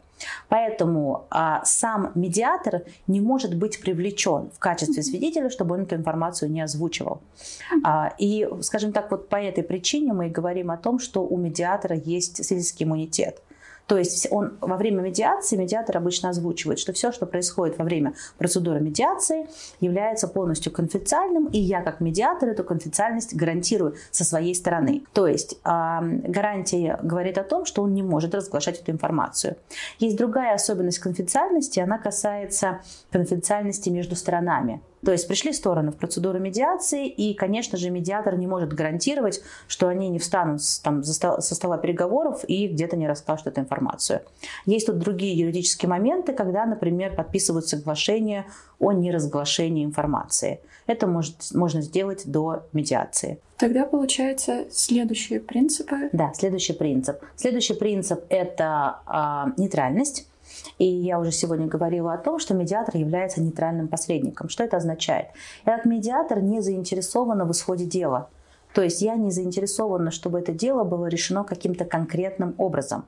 Поэтому 0.48 1.26
а, 1.30 1.64
сам 1.64 2.12
медиатор 2.14 2.82
не 3.06 3.20
может 3.20 3.56
быть 3.56 3.80
привлечен 3.80 4.50
в 4.54 4.58
качестве 4.58 5.02
свидетеля, 5.02 5.50
чтобы 5.50 5.74
он 5.74 5.82
эту 5.82 5.96
информацию 5.96 6.50
не 6.50 6.60
озвучивал. 6.60 7.20
А, 7.84 8.14
и, 8.18 8.48
скажем 8.60 8.92
так, 8.92 9.10
вот 9.10 9.28
по 9.28 9.36
этой 9.36 9.64
причине 9.64 10.12
мы 10.12 10.28
и 10.28 10.30
говорим 10.30 10.70
о 10.70 10.76
том, 10.76 10.98
что 10.98 11.26
у 11.26 11.36
медиатора 11.36 11.96
есть 11.96 12.44
свидетельский 12.44 12.84
иммунитет. 12.84 13.42
То 13.86 13.98
есть 13.98 14.28
он 14.30 14.56
во 14.60 14.76
время 14.76 15.02
медиации, 15.02 15.56
медиатор 15.56 15.96
обычно 15.96 16.30
озвучивает, 16.30 16.78
что 16.78 16.92
все, 16.92 17.12
что 17.12 17.26
происходит 17.26 17.78
во 17.78 17.84
время 17.84 18.14
процедуры 18.38 18.80
медиации, 18.80 19.48
является 19.80 20.28
полностью 20.28 20.72
конфиденциальным, 20.72 21.46
и 21.46 21.58
я 21.58 21.82
как 21.82 22.00
медиатор 22.00 22.48
эту 22.48 22.64
конфиденциальность 22.64 23.34
гарантирую 23.34 23.96
со 24.10 24.24
своей 24.24 24.54
стороны. 24.54 25.04
То 25.12 25.26
есть 25.26 25.60
гарантия 25.62 26.98
говорит 27.02 27.38
о 27.38 27.44
том, 27.44 27.64
что 27.64 27.82
он 27.82 27.92
не 27.94 28.02
может 28.02 28.34
разглашать 28.34 28.80
эту 28.80 28.92
информацию. 28.92 29.56
Есть 29.98 30.16
другая 30.16 30.54
особенность 30.54 31.00
конфиденциальности, 31.00 31.80
она 31.80 31.98
касается 31.98 32.80
конфиденциальности 33.10 33.88
между 33.90 34.16
сторонами. 34.16 34.80
То 35.04 35.12
есть 35.12 35.26
пришли 35.26 35.52
стороны 35.52 35.90
в 35.90 35.96
процедуру 35.96 36.38
медиации, 36.38 37.08
и, 37.08 37.34
конечно 37.34 37.76
же, 37.76 37.90
медиатор 37.90 38.36
не 38.36 38.46
может 38.46 38.72
гарантировать, 38.72 39.42
что 39.66 39.88
они 39.88 40.08
не 40.08 40.18
встанут 40.18 40.60
там, 40.82 41.02
со 41.02 41.40
стола 41.40 41.76
переговоров 41.78 42.44
и 42.46 42.68
где-то 42.68 42.96
не 42.96 43.08
расскажут 43.08 43.48
эту 43.48 43.60
информацию. 43.60 44.20
Есть 44.64 44.86
тут 44.86 44.98
другие 44.98 45.36
юридические 45.36 45.88
моменты, 45.88 46.32
когда, 46.32 46.66
например, 46.66 47.14
подписывают 47.16 47.66
соглашение 47.66 48.46
о 48.78 48.92
неразглашении 48.92 49.84
информации. 49.84 50.60
Это 50.86 51.06
может, 51.06 51.36
можно 51.54 51.80
сделать 51.80 52.22
до 52.26 52.64
медиации. 52.72 53.38
Тогда 53.56 53.84
получается 53.84 54.66
следующие 54.70 55.40
принципы. 55.40 56.10
Да, 56.12 56.32
следующий 56.34 56.72
принцип. 56.72 57.18
Следующий 57.36 57.74
принцип– 57.74 58.24
это 58.28 58.98
э, 59.06 59.60
нейтральность. 59.60 60.28
И 60.78 60.84
я 60.84 61.18
уже 61.18 61.32
сегодня 61.32 61.66
говорила 61.66 62.12
о 62.12 62.18
том, 62.18 62.38
что 62.38 62.54
медиатор 62.54 62.96
является 62.96 63.40
нейтральным 63.40 63.88
посредником. 63.88 64.48
Что 64.48 64.64
это 64.64 64.76
означает? 64.76 65.28
Как 65.64 65.84
медиатор 65.84 66.40
не 66.40 66.60
заинтересована 66.60 67.44
в 67.44 67.52
исходе 67.52 67.84
дела. 67.84 68.28
То 68.74 68.82
есть 68.82 69.02
я 69.02 69.16
не 69.16 69.30
заинтересована, 69.30 70.10
чтобы 70.10 70.38
это 70.38 70.52
дело 70.52 70.84
было 70.84 71.06
решено 71.06 71.44
каким-то 71.44 71.84
конкретным 71.84 72.54
образом. 72.58 73.04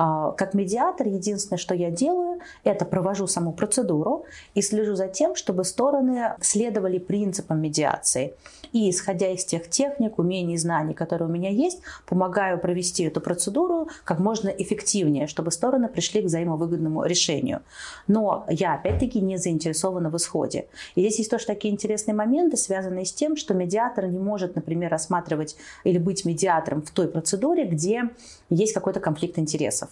А, 0.00 0.30
как 0.30 0.54
медиатор 0.54 1.08
единственное, 1.08 1.58
что 1.58 1.74
я 1.74 1.90
делаю, 1.90 2.38
это 2.62 2.84
провожу 2.84 3.26
саму 3.26 3.52
процедуру 3.52 4.24
и 4.54 4.62
слежу 4.62 4.94
за 4.94 5.08
тем, 5.08 5.34
чтобы 5.34 5.64
стороны 5.64 6.34
следовали 6.40 6.98
принципам 6.98 7.60
медиации. 7.60 8.32
И 8.72 8.90
исходя 8.90 9.28
из 9.28 9.44
тех 9.44 9.68
техник, 9.68 10.18
умений 10.18 10.54
и 10.54 10.58
знаний, 10.58 10.94
которые 10.94 11.28
у 11.28 11.32
меня 11.32 11.50
есть, 11.50 11.80
помогаю 12.06 12.60
провести 12.60 13.04
эту 13.04 13.20
процедуру 13.20 13.88
как 14.04 14.20
можно 14.20 14.48
эффективнее, 14.48 15.26
чтобы 15.26 15.50
стороны 15.50 15.88
пришли 15.88 16.22
к 16.22 16.26
взаимовыгодному 16.26 17.04
решению. 17.04 17.62
Но 18.06 18.44
я 18.48 18.74
опять-таки 18.74 19.20
не 19.20 19.36
заинтересована 19.36 20.10
в 20.10 20.16
исходе. 20.16 20.66
И 20.94 21.00
здесь 21.00 21.18
есть 21.18 21.30
тоже 21.30 21.46
такие 21.46 21.74
интересные 21.74 22.14
моменты, 22.14 22.56
связанные 22.56 23.04
с 23.04 23.12
тем, 23.12 23.36
что 23.36 23.52
медиатор 23.52 24.06
не 24.06 24.20
может, 24.20 24.54
например, 24.54 24.92
рассматривать 24.92 25.56
или 25.82 25.98
быть 25.98 26.24
медиатором 26.24 26.82
в 26.82 26.90
той 26.92 27.08
процедуре, 27.08 27.64
где 27.64 28.10
есть 28.48 28.74
какой-то 28.74 29.00
конфликт 29.00 29.40
интересов. 29.40 29.87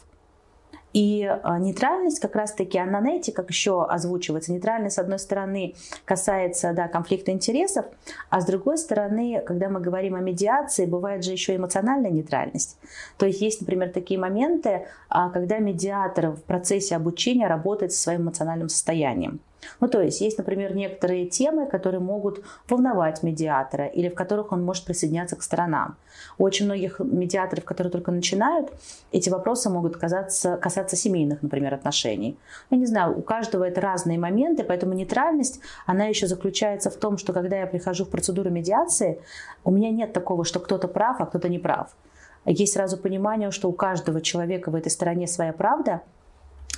И 0.97 1.25
а, 1.25 1.59
нейтральность 1.59 2.21
как 2.21 2.35
раз-таки, 2.37 2.79
она, 2.79 3.03
знаете, 3.03 3.31
как 3.31 3.51
еще 3.51 3.85
озвучивается, 3.85 4.51
нейтральность, 4.51 4.97
с 4.97 4.99
одной 4.99 5.19
стороны, 5.19 5.75
касается 6.07 6.73
да, 6.73 6.89
конфликта 6.89 7.33
интересов, 7.33 7.85
а 8.31 8.41
с 8.41 8.47
другой 8.47 8.79
стороны, 8.79 9.43
когда 9.47 9.69
мы 9.69 9.81
говорим 9.81 10.15
о 10.15 10.21
медиации, 10.21 10.87
бывает 10.87 11.23
же 11.23 11.33
еще 11.33 11.55
эмоциональная 11.55 12.11
нейтральность. 12.11 12.79
То 13.19 13.27
есть 13.27 13.43
есть, 13.43 13.61
например, 13.61 13.91
такие 13.91 14.19
моменты, 14.19 14.87
а, 15.11 15.29
когда 15.29 15.59
медиатор 15.59 16.31
в 16.31 16.43
процессе 16.45 16.97
обучения 16.97 17.47
работает 17.47 17.93
со 17.93 18.01
своим 18.01 18.23
эмоциональным 18.23 18.71
состоянием. 18.71 19.41
Ну, 19.81 19.89
то 19.89 20.01
есть 20.01 20.21
есть, 20.21 20.39
например, 20.39 20.75
некоторые 20.75 21.27
темы, 21.27 21.67
которые 21.67 22.01
могут 22.01 22.43
волновать 22.69 23.23
медиатора 23.23 23.87
или 23.87 24.09
в 24.09 24.15
которых 24.15 24.53
он 24.53 24.65
может 24.65 24.85
присоединяться 24.85 25.37
к 25.37 25.43
сторонам. 25.43 25.97
У 26.39 26.45
очень 26.45 26.67
многих 26.67 26.99
медиаторов, 27.01 27.65
которые 27.65 27.91
только 27.91 28.11
начинают, 28.11 28.73
эти 29.13 29.31
вопросы 29.31 29.71
могут 29.71 29.97
касаться, 29.97 30.57
касаться 30.57 30.97
семейных, 30.97 31.43
например, 31.43 31.75
отношений. 31.75 32.39
Я 32.71 32.79
не 32.79 32.87
знаю, 32.87 33.19
у 33.19 33.23
каждого 33.23 33.65
это 33.65 33.81
разные 33.81 34.19
моменты, 34.19 34.65
поэтому 34.65 34.95
нейтральность, 34.95 35.61
она 35.87 36.07
еще 36.07 36.27
заключается 36.27 36.91
в 36.91 36.97
том, 36.97 37.19
что 37.19 37.33
когда 37.33 37.57
я 37.57 37.67
прихожу 37.67 38.05
в 38.05 38.11
процедуру 38.11 38.51
медиации, 38.51 39.21
у 39.65 39.71
меня 39.71 39.91
нет 39.91 40.13
такого, 40.13 40.45
что 40.45 40.61
кто-то 40.61 40.89
прав, 40.89 41.21
а 41.21 41.27
кто-то 41.27 41.49
не 41.49 41.59
прав. 41.59 41.95
Есть 42.45 42.75
сразу 42.75 42.97
понимание, 42.97 43.51
что 43.51 43.69
у 43.69 43.73
каждого 43.73 44.21
человека 44.21 44.71
в 44.71 44.75
этой 44.75 44.91
стороне 44.91 45.27
своя 45.27 45.53
правда– 45.53 46.03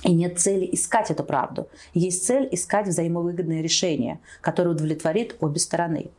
и 0.03 0.13
нет 0.13 0.39
цели 0.39 0.67
искать 0.71 1.11
эту 1.11 1.23
правду. 1.23 1.67
Есть 1.93 2.25
цель 2.25 2.47
искать 2.51 2.87
взаимовыгодное 2.87 3.61
решение, 3.61 4.19
которое 4.41 4.71
удовлетворит 4.71 5.35
обе 5.39 5.59
стороны. 5.59 6.11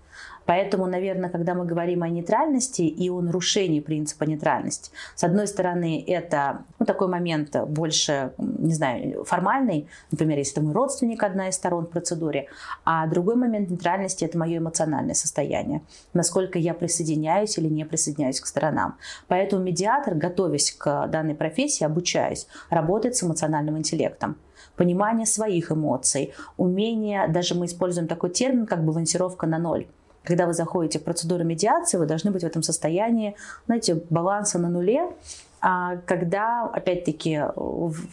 Поэтому, 0.46 0.86
наверное, 0.86 1.30
когда 1.30 1.54
мы 1.54 1.64
говорим 1.64 2.02
о 2.02 2.08
нейтральности 2.08 2.82
и 2.82 3.08
о 3.10 3.20
нарушении 3.20 3.80
принципа 3.80 4.24
нейтральности, 4.24 4.90
с 5.14 5.24
одной 5.24 5.46
стороны, 5.46 6.04
это 6.06 6.64
ну, 6.78 6.86
такой 6.86 7.08
момент 7.08 7.56
больше, 7.68 8.32
не 8.38 8.74
знаю, 8.74 9.24
формальный, 9.24 9.88
например, 10.10 10.38
если 10.38 10.54
это 10.54 10.62
мой 10.62 10.74
родственник, 10.74 11.22
одна 11.22 11.48
из 11.48 11.54
сторон 11.54 11.86
в 11.86 11.90
процедуре, 11.90 12.48
а 12.84 13.06
другой 13.06 13.36
момент 13.36 13.70
нейтральности– 13.70 14.24
это 14.26 14.38
мое 14.38 14.58
эмоциональное 14.58 15.14
состояние, 15.14 15.82
насколько 16.14 16.58
я 16.58 16.74
присоединяюсь 16.74 17.58
или 17.58 17.68
не 17.68 17.84
присоединяюсь 17.84 18.40
к 18.40 18.46
сторонам. 18.46 18.96
Поэтому 19.28 19.62
медиатор, 19.62 20.14
готовясь 20.14 20.72
к 20.72 21.06
данной 21.08 21.34
профессии, 21.34 21.84
обучаясь, 21.84 22.46
работает 22.70 23.16
с 23.16 23.22
эмоциональным 23.22 23.78
интеллектом 23.78 24.36
понимание 24.76 25.26
своих 25.26 25.72
эмоций, 25.72 26.32
умение, 26.56 27.28
даже 27.28 27.54
мы 27.54 27.66
используем 27.66 28.08
такой 28.08 28.30
термин, 28.30 28.64
как 28.64 28.82
балансировка 28.82 29.46
на 29.46 29.58
ноль. 29.58 29.86
Когда 30.22 30.46
вы 30.46 30.52
заходите 30.52 30.98
в 30.98 31.04
процедуру 31.04 31.44
медиации, 31.44 31.96
вы 31.96 32.06
должны 32.06 32.30
быть 32.30 32.42
в 32.42 32.46
этом 32.46 32.62
состоянии, 32.62 33.36
знаете, 33.66 34.02
баланса 34.10 34.58
на 34.58 34.68
нуле, 34.68 35.08
а 35.60 35.96
когда, 36.06 36.64
опять-таки, 36.72 37.42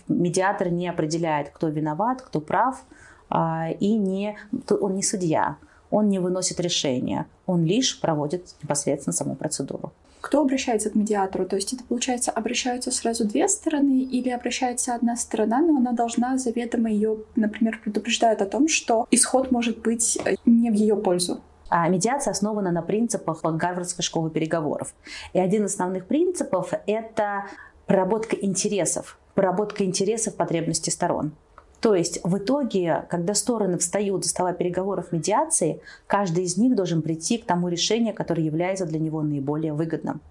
медиатор 0.07 0.69
не 0.69 0.87
определяет, 0.87 1.49
кто 1.49 1.69
виноват, 1.69 2.21
кто 2.21 2.41
прав, 2.41 2.83
а, 3.29 3.69
и 3.71 3.93
не, 3.95 4.37
он 4.69 4.95
не 4.95 5.03
судья, 5.03 5.57
он 5.89 6.09
не 6.09 6.19
выносит 6.19 6.59
решения, 6.59 7.25
он 7.45 7.63
лишь 7.65 7.99
проводит 7.99 8.55
непосредственно 8.61 9.13
саму 9.13 9.35
процедуру. 9.35 9.91
Кто 10.19 10.41
обращается 10.41 10.89
к 10.89 10.95
медиатору? 10.95 11.45
То 11.45 11.55
есть 11.55 11.73
это, 11.73 11.83
получается, 11.83 12.31
обращаются 12.31 12.91
сразу 12.91 13.23
две 13.25 13.47
стороны 13.47 14.01
или 14.01 14.29
обращается 14.29 14.95
одна 14.95 15.15
сторона, 15.15 15.61
но 15.61 15.77
она 15.77 15.93
должна 15.93 16.37
заведомо 16.37 16.89
ее, 16.89 17.17
например, 17.35 17.79
предупреждает 17.81 18.41
о 18.41 18.45
том, 18.45 18.67
что 18.67 19.07
исход 19.11 19.51
может 19.51 19.79
быть 19.79 20.17
не 20.45 20.69
в 20.69 20.73
ее 20.73 20.97
пользу. 20.97 21.39
А 21.69 21.87
медиация 21.87 22.31
основана 22.31 22.71
на 22.71 22.81
принципах 22.81 23.41
Гарвардской 23.43 24.03
школы 24.03 24.29
переговоров. 24.29 24.93
И 25.33 25.39
один 25.39 25.65
из 25.65 25.73
основных 25.73 26.05
принципов– 26.05 26.71
это 26.87 27.45
проработка 27.85 28.35
интересов, 28.35 29.17
проработка 29.35 29.83
интересов 29.83 30.35
потребностей 30.35 30.91
сторон. 30.91 31.31
То 31.79 31.93
есть 31.93 32.19
в 32.23 32.37
итоге, 32.37 33.05
когда 33.09 33.33
стороны 33.33 33.77
встают 33.77 34.23
за 34.23 34.31
стола 34.31 34.53
переговоров 34.53 35.11
медиации, 35.11 35.81
каждый 36.07 36.45
из 36.45 36.57
них 36.57 36.75
должен 36.75 37.01
прийти 37.01 37.37
к 37.37 37.45
тому 37.45 37.67
решению, 37.67 38.15
которое 38.15 38.43
является 38.43 38.85
для 38.85 38.99
него 38.99 39.21
наиболее 39.21 39.73
выгодным. 39.73 40.21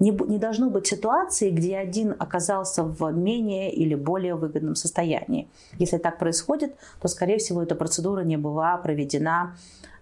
Не, 0.00 0.10
не 0.10 0.38
должно 0.38 0.70
быть 0.70 0.86
ситуации, 0.86 1.50
где 1.50 1.76
один 1.76 2.14
оказался 2.18 2.82
в 2.82 3.12
менее 3.12 3.72
или 3.72 3.94
более 3.94 4.34
выгодном 4.34 4.74
состоянии. 4.74 5.48
Если 5.78 5.98
так 5.98 6.18
происходит, 6.18 6.74
то, 7.00 7.08
скорее 7.08 7.38
всего, 7.38 7.62
эта 7.62 7.74
процедура 7.74 8.22
не 8.22 8.36
была 8.36 8.76
проведена 8.76 9.56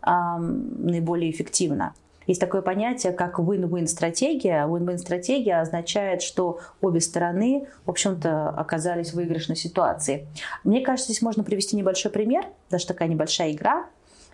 наиболее 0.04 1.30
эффективно. 1.30 1.94
Есть 2.26 2.40
такое 2.40 2.62
понятие, 2.62 3.12
как 3.12 3.38
win-win 3.38 3.86
стратегия. 3.86 4.66
Win-win 4.66 4.98
стратегия 4.98 5.60
означает, 5.60 6.22
что 6.22 6.60
обе 6.80 7.00
стороны, 7.00 7.66
в 7.84 7.90
общем-то, 7.90 8.50
оказались 8.50 9.10
в 9.10 9.14
выигрышной 9.14 9.56
ситуации. 9.56 10.26
Мне 10.64 10.80
кажется, 10.80 11.12
здесь 11.12 11.22
можно 11.22 11.42
привести 11.42 11.76
небольшой 11.76 12.12
пример, 12.12 12.46
даже 12.70 12.86
такая 12.86 13.08
небольшая 13.08 13.52
игра. 13.52 13.86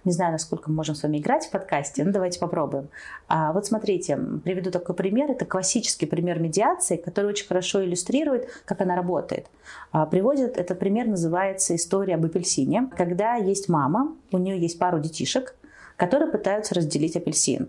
Не 0.05 0.12
знаю, 0.12 0.33
насколько 0.33 0.71
мы 0.71 0.76
можем 0.76 0.95
с 0.95 1.02
вами 1.02 1.19
играть 1.19 1.47
в 1.47 1.50
подкасте, 1.50 2.05
но 2.05 2.12
давайте 2.12 2.38
попробуем. 2.38 2.88
А, 3.26 3.52
вот 3.52 3.67
смотрите, 3.67 4.17
приведу 4.45 4.71
такой 4.71 4.95
пример. 4.95 5.31
Это 5.31 5.45
классический 5.45 6.07
пример 6.07 6.38
медиации, 6.38 6.97
который 6.97 7.26
очень 7.26 7.47
хорошо 7.47 7.85
иллюстрирует, 7.85 8.49
как 8.64 8.81
она 8.81 8.97
работает. 8.97 9.47
А, 9.93 10.07
приводит 10.07 10.57
этот 10.57 10.78
пример, 10.78 11.07
называется 11.07 11.75
«История 11.75 12.14
об 12.14 12.25
апельсине». 12.25 12.90
Когда 12.97 13.35
есть 13.35 13.69
мама, 13.69 14.14
у 14.33 14.38
нее 14.38 14.59
есть 14.59 14.78
пару 14.78 15.00
детишек, 15.00 15.55
которые 15.97 16.31
пытаются 16.31 16.75
разделить 16.75 17.17
апельсин. 17.17 17.69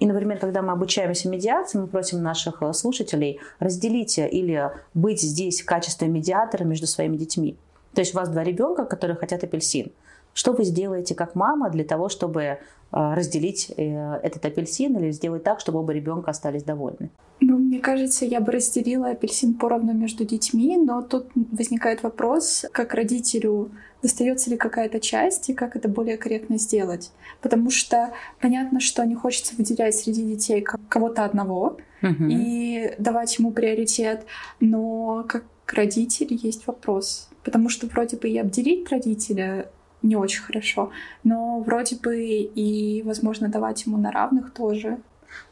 И, 0.00 0.06
например, 0.06 0.38
когда 0.38 0.62
мы 0.62 0.72
обучаемся 0.72 1.28
медиации, 1.28 1.78
мы 1.78 1.86
просим 1.86 2.22
наших 2.22 2.62
э, 2.62 2.72
слушателей 2.72 3.38
разделить 3.58 4.18
или 4.18 4.70
быть 4.94 5.20
здесь 5.20 5.60
в 5.60 5.66
качестве 5.66 6.08
медиатора 6.08 6.64
между 6.64 6.86
своими 6.86 7.16
детьми. 7.18 7.56
То 7.94 8.00
есть 8.00 8.14
у 8.14 8.18
вас 8.18 8.28
два 8.30 8.42
ребенка, 8.42 8.84
которые 8.86 9.16
хотят 9.16 9.44
апельсин. 9.44 9.92
Что 10.34 10.52
вы 10.52 10.64
сделаете 10.64 11.14
как 11.14 11.34
мама 11.34 11.70
для 11.70 11.84
того, 11.84 12.08
чтобы 12.08 12.42
э, 12.42 12.58
разделить 12.90 13.72
э, 13.76 14.20
этот 14.22 14.44
апельсин 14.44 14.96
или 14.98 15.10
сделать 15.10 15.42
так, 15.42 15.60
чтобы 15.60 15.80
оба 15.80 15.92
ребенка 15.92 16.30
остались 16.30 16.62
довольны? 16.62 17.10
Ну, 17.40 17.56
мне 17.58 17.78
кажется, 17.78 18.26
я 18.26 18.40
бы 18.40 18.52
разделила 18.52 19.08
апельсин 19.08 19.54
поровну 19.54 19.94
между 19.94 20.24
детьми, 20.24 20.76
но 20.76 21.02
тут 21.02 21.28
возникает 21.34 22.02
вопрос, 22.02 22.66
как 22.72 22.92
родителю 22.94 23.70
достается 24.02 24.50
ли 24.50 24.56
какая-то 24.56 25.00
часть 25.00 25.48
и 25.48 25.54
как 25.54 25.76
это 25.76 25.88
более 25.88 26.16
корректно 26.16 26.58
сделать. 26.58 27.12
Потому 27.40 27.70
что 27.70 28.12
понятно, 28.40 28.80
что 28.80 29.04
не 29.04 29.14
хочется 29.14 29.54
выделять 29.56 29.94
среди 29.94 30.22
детей 30.22 30.64
кого-то 30.88 31.24
одного 31.24 31.78
угу. 32.02 32.24
и 32.28 32.94
давать 32.98 33.38
ему 33.38 33.52
приоритет, 33.52 34.26
но 34.60 35.24
как 35.28 35.44
родитель 35.72 36.38
есть 36.42 36.66
вопрос. 36.66 37.28
Потому 37.42 37.68
что 37.68 37.86
вроде 37.86 38.16
бы 38.16 38.28
и 38.28 38.38
обделить 38.38 38.90
родителя 38.90 39.70
не 40.02 40.16
очень 40.16 40.42
хорошо, 40.42 40.90
но 41.24 41.60
вроде 41.60 41.96
бы 41.96 42.16
и, 42.22 43.02
возможно, 43.02 43.48
давать 43.48 43.86
ему 43.86 43.96
на 43.96 44.10
равных 44.10 44.52
тоже. 44.52 44.98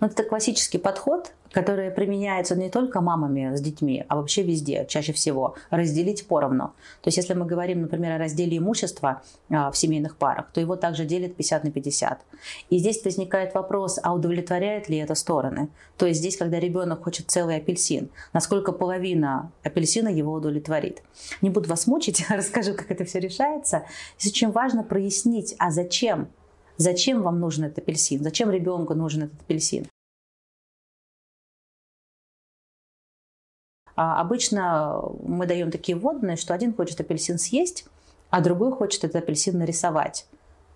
Ну, 0.01 0.07
это 0.07 0.25
классический 0.25 0.79
подход, 0.79 1.33
которые 1.53 1.91
применяются 1.91 2.55
не 2.57 2.71
только 2.71 3.01
мамами 3.01 3.55
с 3.55 3.61
детьми, 3.61 4.05
а 4.09 4.17
вообще 4.17 4.43
везде, 4.43 4.87
чаще 4.89 5.13
всего, 5.13 5.55
разделить 5.71 6.27
поровну. 6.27 6.73
То 7.03 7.09
есть 7.09 7.17
если 7.17 7.35
мы 7.35 7.47
говорим, 7.47 7.83
например, 7.83 8.13
о 8.13 8.19
разделе 8.19 8.59
имущества 8.59 9.23
а, 9.51 9.71
в 9.71 9.77
семейных 9.77 10.17
парах, 10.17 10.51
то 10.53 10.61
его 10.61 10.77
также 10.77 11.05
делят 11.05 11.37
50 11.37 11.65
на 11.65 11.71
50. 11.71 12.21
И 12.71 12.79
здесь 12.79 13.05
возникает 13.05 13.55
вопрос, 13.55 13.99
а 14.03 14.15
удовлетворяет 14.15 14.89
ли 14.89 14.99
это 14.99 15.15
стороны? 15.15 15.69
То 15.97 16.07
есть 16.07 16.21
здесь, 16.21 16.37
когда 16.37 16.61
ребенок 16.61 17.05
хочет 17.05 17.31
целый 17.31 17.57
апельсин, 17.57 18.11
насколько 18.33 18.73
половина 18.73 19.51
апельсина 19.63 20.09
его 20.09 20.33
удовлетворит? 20.33 21.03
Не 21.43 21.51
буду 21.51 21.69
вас 21.69 21.87
мучить, 21.87 22.25
расскажу, 22.31 22.75
как 22.75 22.91
это 22.91 23.05
все 23.05 23.21
решается. 23.21 23.85
Здесь 24.19 24.33
очень 24.33 24.51
важно 24.51 24.83
прояснить, 24.83 25.55
а 25.59 25.71
зачем 25.71 26.29
Зачем 26.81 27.23
вам 27.23 27.41
нужен 27.41 27.65
этот 27.65 27.79
апельсин? 27.79 28.23
Зачем 28.23 28.53
ребенку 28.53 28.95
нужен 28.95 29.25
этот 29.25 29.41
апельсин? 29.41 29.89
Обычно 34.01 35.03
мы 35.23 35.47
даем 35.47 35.71
такие 35.71 35.97
вводные, 35.97 36.37
что 36.37 36.55
один 36.55 36.75
хочет 36.75 37.01
апельсин 37.01 37.39
съесть, 37.39 37.87
а 38.31 38.41
другой 38.41 38.73
хочет 38.73 39.05
этот 39.05 39.17
апельсин 39.23 39.59
нарисовать. 39.59 40.27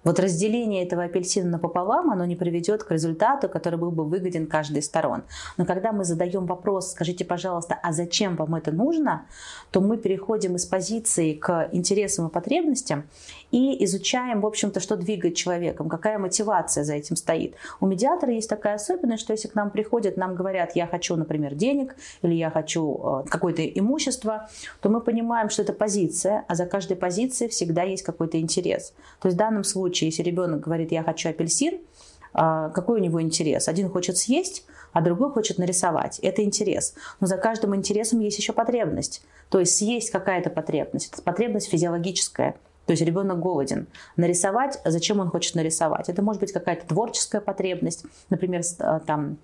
Вот 0.05 0.19
разделение 0.19 0.85
этого 0.85 1.05
апельсина 1.05 1.51
напополам, 1.51 2.11
оно 2.11 2.25
не 2.25 2.37
приведет 2.37 2.83
к 2.83 2.91
результату, 2.91 3.49
который 3.49 3.79
был 3.79 3.91
бы 3.91 4.05
выгоден 4.05 4.47
каждой 4.47 4.79
из 4.79 4.87
сторон. 4.87 5.23
Но 5.57 5.65
когда 5.65 5.93
мы 5.93 6.05
задаем 6.05 6.47
вопрос, 6.47 6.91
скажите, 6.93 7.25
пожалуйста, 7.25 7.79
а 7.83 7.93
зачем 7.93 8.37
вам 8.37 8.55
это 8.55 8.73
нужно, 8.73 9.27
то 9.71 9.81
мы 9.81 9.97
переходим 9.97 10.57
из 10.57 10.67
позиции 10.67 11.35
к 11.35 11.69
интересам 11.73 12.27
и 12.27 12.31
потребностям 12.31 13.05
и 13.51 13.85
изучаем, 13.85 14.41
в 14.41 14.47
общем-то, 14.47 14.81
что 14.81 14.97
двигает 14.97 15.37
человеком, 15.37 15.89
какая 15.89 16.19
мотивация 16.19 16.85
за 16.85 16.95
этим 16.95 17.17
стоит. 17.17 17.55
У 17.81 17.87
медиатора 17.87 18.33
есть 18.33 18.49
такая 18.49 18.75
особенность, 18.75 19.23
что 19.23 19.33
если 19.33 19.49
к 19.49 19.55
нам 19.55 19.71
приходят, 19.71 20.17
нам 20.17 20.35
говорят, 20.35 20.75
я 20.75 20.87
хочу, 20.87 21.17
например, 21.17 21.55
денег 21.55 21.95
или 22.23 22.35
я 22.35 22.51
хочу 22.51 23.23
э, 23.25 23.29
какое-то 23.29 23.65
имущество, 23.65 24.49
то 24.81 24.89
мы 24.89 25.01
понимаем, 25.01 25.51
что 25.51 25.63
это 25.63 25.73
позиция, 25.73 26.45
а 26.49 26.55
за 26.55 26.67
каждой 26.67 26.97
позицией 26.97 27.51
всегда 27.51 27.83
есть 27.83 28.03
какой-то 28.03 28.41
интерес. 28.41 28.95
То 29.21 29.29
есть 29.29 29.37
в 29.37 29.39
данном 29.39 29.65
случае, 29.65 29.92
если 30.01 30.23
ребенок 30.23 30.61
говорит, 30.61 30.93
я 30.93 31.03
хочу 31.03 31.29
апельсин, 31.29 31.75
э, 31.75 32.71
какой 32.75 33.01
у 33.01 33.03
него 33.03 33.21
интерес? 33.21 33.69
Один 33.69 33.89
хочет 33.91 34.17
съесть, 34.17 34.65
а 34.93 35.01
другой 35.01 35.31
хочет 35.31 35.59
нарисовать. 35.59 36.19
Это 36.21 36.43
интерес. 36.43 36.95
Но 37.21 37.27
за 37.27 37.37
каждым 37.37 37.75
интересом 37.75 38.21
есть 38.21 38.39
еще 38.39 38.53
потребность. 38.53 39.23
То 39.49 39.59
есть 39.59 39.77
съесть 39.77 40.11
какая-то 40.11 40.51
потребность. 40.51 41.13
Это 41.13 41.23
потребность 41.23 41.71
физиологическая. 41.71 42.55
То 42.87 42.93
есть 42.93 43.03
ребенок 43.03 43.39
голоден. 43.39 43.87
Нарисовать, 44.17 44.81
зачем 44.85 45.21
он 45.21 45.29
хочет 45.31 45.55
нарисовать? 45.55 46.09
Это 46.09 46.23
может 46.23 46.41
быть 46.41 46.53
какая-то 46.53 46.87
творческая 46.87 47.41
потребность, 47.41 48.05
например, 48.29 48.63
э, 48.79 49.01
там, 49.07 49.39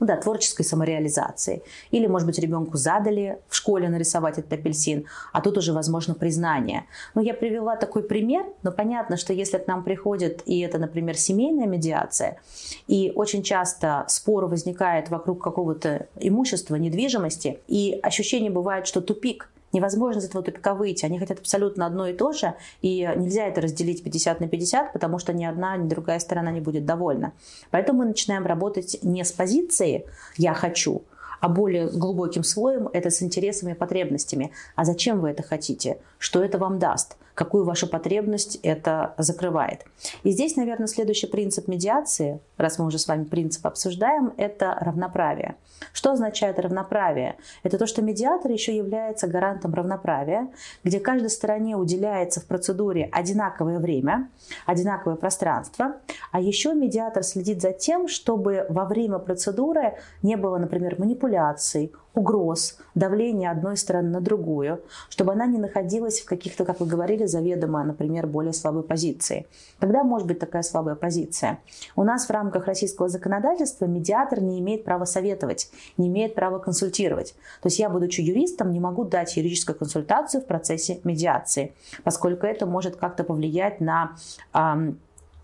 ну 0.00 0.06
да, 0.06 0.16
творческой 0.16 0.64
самореализации. 0.64 1.62
Или, 1.90 2.06
может 2.06 2.26
быть, 2.26 2.38
ребенку 2.38 2.76
задали 2.76 3.38
в 3.48 3.54
школе 3.54 3.88
нарисовать 3.88 4.38
этот 4.38 4.52
апельсин, 4.52 5.06
а 5.32 5.40
тут 5.40 5.58
уже 5.58 5.72
возможно 5.72 6.14
признание. 6.14 6.84
Ну, 7.14 7.22
я 7.22 7.34
привела 7.34 7.76
такой 7.76 8.02
пример, 8.02 8.44
но 8.62 8.72
понятно, 8.72 9.16
что 9.16 9.32
если 9.32 9.58
к 9.58 9.66
нам 9.66 9.84
приходит, 9.84 10.42
и 10.46 10.60
это, 10.60 10.78
например, 10.78 11.16
семейная 11.16 11.66
медиация, 11.66 12.38
и 12.86 13.12
очень 13.14 13.42
часто 13.42 14.04
спор 14.08 14.46
возникает 14.46 15.10
вокруг 15.10 15.42
какого-то 15.42 16.06
имущества, 16.18 16.76
недвижимости, 16.76 17.58
и 17.68 17.98
ощущение 18.02 18.50
бывает, 18.50 18.86
что 18.86 19.00
тупик– 19.00 19.50
невозможно 19.76 20.20
из 20.20 20.24
этого 20.24 20.42
тупика 20.42 20.74
выйти. 20.74 21.04
Они 21.04 21.18
хотят 21.18 21.38
абсолютно 21.38 21.86
одно 21.86 22.06
и 22.08 22.12
то 22.12 22.32
же, 22.32 22.54
и 22.82 23.08
нельзя 23.16 23.46
это 23.46 23.60
разделить 23.60 24.02
50 24.02 24.40
на 24.40 24.48
50, 24.48 24.92
потому 24.92 25.18
что 25.18 25.32
ни 25.32 25.44
одна, 25.44 25.76
ни 25.76 25.88
другая 25.88 26.18
сторона 26.18 26.50
не 26.50 26.60
будет 26.60 26.84
довольна. 26.84 27.32
Поэтому 27.70 28.00
мы 28.00 28.06
начинаем 28.06 28.46
работать 28.46 28.98
не 29.02 29.24
с 29.24 29.32
позиции 29.32 30.04
«я 30.36 30.54
хочу», 30.54 31.02
а 31.40 31.48
более 31.48 31.88
глубоким 31.88 32.42
слоем 32.42 32.88
это 32.92 33.10
с 33.10 33.22
интересами 33.22 33.72
и 33.72 33.74
потребностями. 33.74 34.52
А 34.74 34.84
зачем 34.84 35.20
вы 35.20 35.30
это 35.30 35.42
хотите? 35.42 35.98
Что 36.18 36.42
это 36.42 36.58
вам 36.58 36.78
даст? 36.78 37.16
Какую 37.36 37.64
вашу 37.64 37.86
потребность 37.86 38.58
это 38.62 39.14
закрывает. 39.18 39.84
И 40.24 40.30
здесь, 40.30 40.56
наверное, 40.56 40.88
следующий 40.88 41.26
принцип 41.26 41.68
медиации, 41.68 42.40
раз 42.56 42.78
мы 42.78 42.86
уже 42.86 42.98
с 42.98 43.06
вами 43.06 43.24
принцип 43.24 43.66
обсуждаем, 43.66 44.32
это 44.38 44.76
равноправие. 44.80 45.54
Что 45.92 46.12
означает 46.12 46.58
равноправие? 46.58 47.36
Это 47.62 47.76
то, 47.76 47.86
что 47.86 48.00
медиатор 48.00 48.50
еще 48.50 48.74
является 48.74 49.26
гарантом 49.26 49.74
равноправия, 49.74 50.48
где 50.82 50.98
каждой 50.98 51.28
стороне 51.28 51.76
уделяется 51.76 52.40
в 52.40 52.46
процедуре 52.46 53.10
одинаковое 53.12 53.78
время, 53.78 54.30
одинаковое 54.64 55.16
пространство, 55.16 55.96
а 56.32 56.40
еще 56.40 56.74
медиатор 56.74 57.22
следит 57.22 57.60
за 57.60 57.72
тем, 57.72 58.08
чтобы 58.08 58.64
во 58.70 58.86
время 58.86 59.18
процедуры 59.18 59.98
не 60.22 60.36
было, 60.36 60.56
например, 60.56 60.98
манипуляций, 60.98 61.92
угроз, 62.16 62.78
давления 62.94 63.50
одной 63.50 63.76
стороны 63.76 64.08
на 64.08 64.20
другую, 64.20 64.80
чтобы 65.10 65.32
она 65.32 65.46
не 65.46 65.58
находилась 65.58 66.20
в 66.20 66.24
каких-то, 66.24 66.64
как 66.64 66.80
вы 66.80 66.86
говорили, 66.86 67.25
заведомо, 67.26 67.84
например, 67.84 68.26
более 68.26 68.52
слабой 68.52 68.82
позиции. 68.82 69.46
Когда 69.78 70.04
может 70.04 70.28
быть 70.28 70.38
такая 70.38 70.62
слабая 70.62 70.94
позиция? 70.94 71.58
У 71.94 72.04
нас 72.04 72.26
в 72.26 72.30
рамках 72.30 72.66
российского 72.66 73.08
законодательства 73.08 73.86
медиатор 73.86 74.40
не 74.40 74.58
имеет 74.60 74.84
права 74.84 75.04
советовать, 75.04 75.70
не 75.96 76.08
имеет 76.08 76.34
права 76.34 76.58
консультировать. 76.58 77.34
То 77.62 77.68
есть 77.68 77.78
я, 77.78 77.88
будучи 77.88 78.20
юристом, 78.20 78.72
не 78.72 78.80
могу 78.80 79.04
дать 79.04 79.36
юридическую 79.36 79.76
консультацию 79.76 80.42
в 80.42 80.46
процессе 80.46 81.00
медиации, 81.04 81.72
поскольку 82.04 82.46
это 82.46 82.66
может 82.66 82.96
как-то 82.96 83.24
повлиять 83.24 83.80
на 83.80 84.16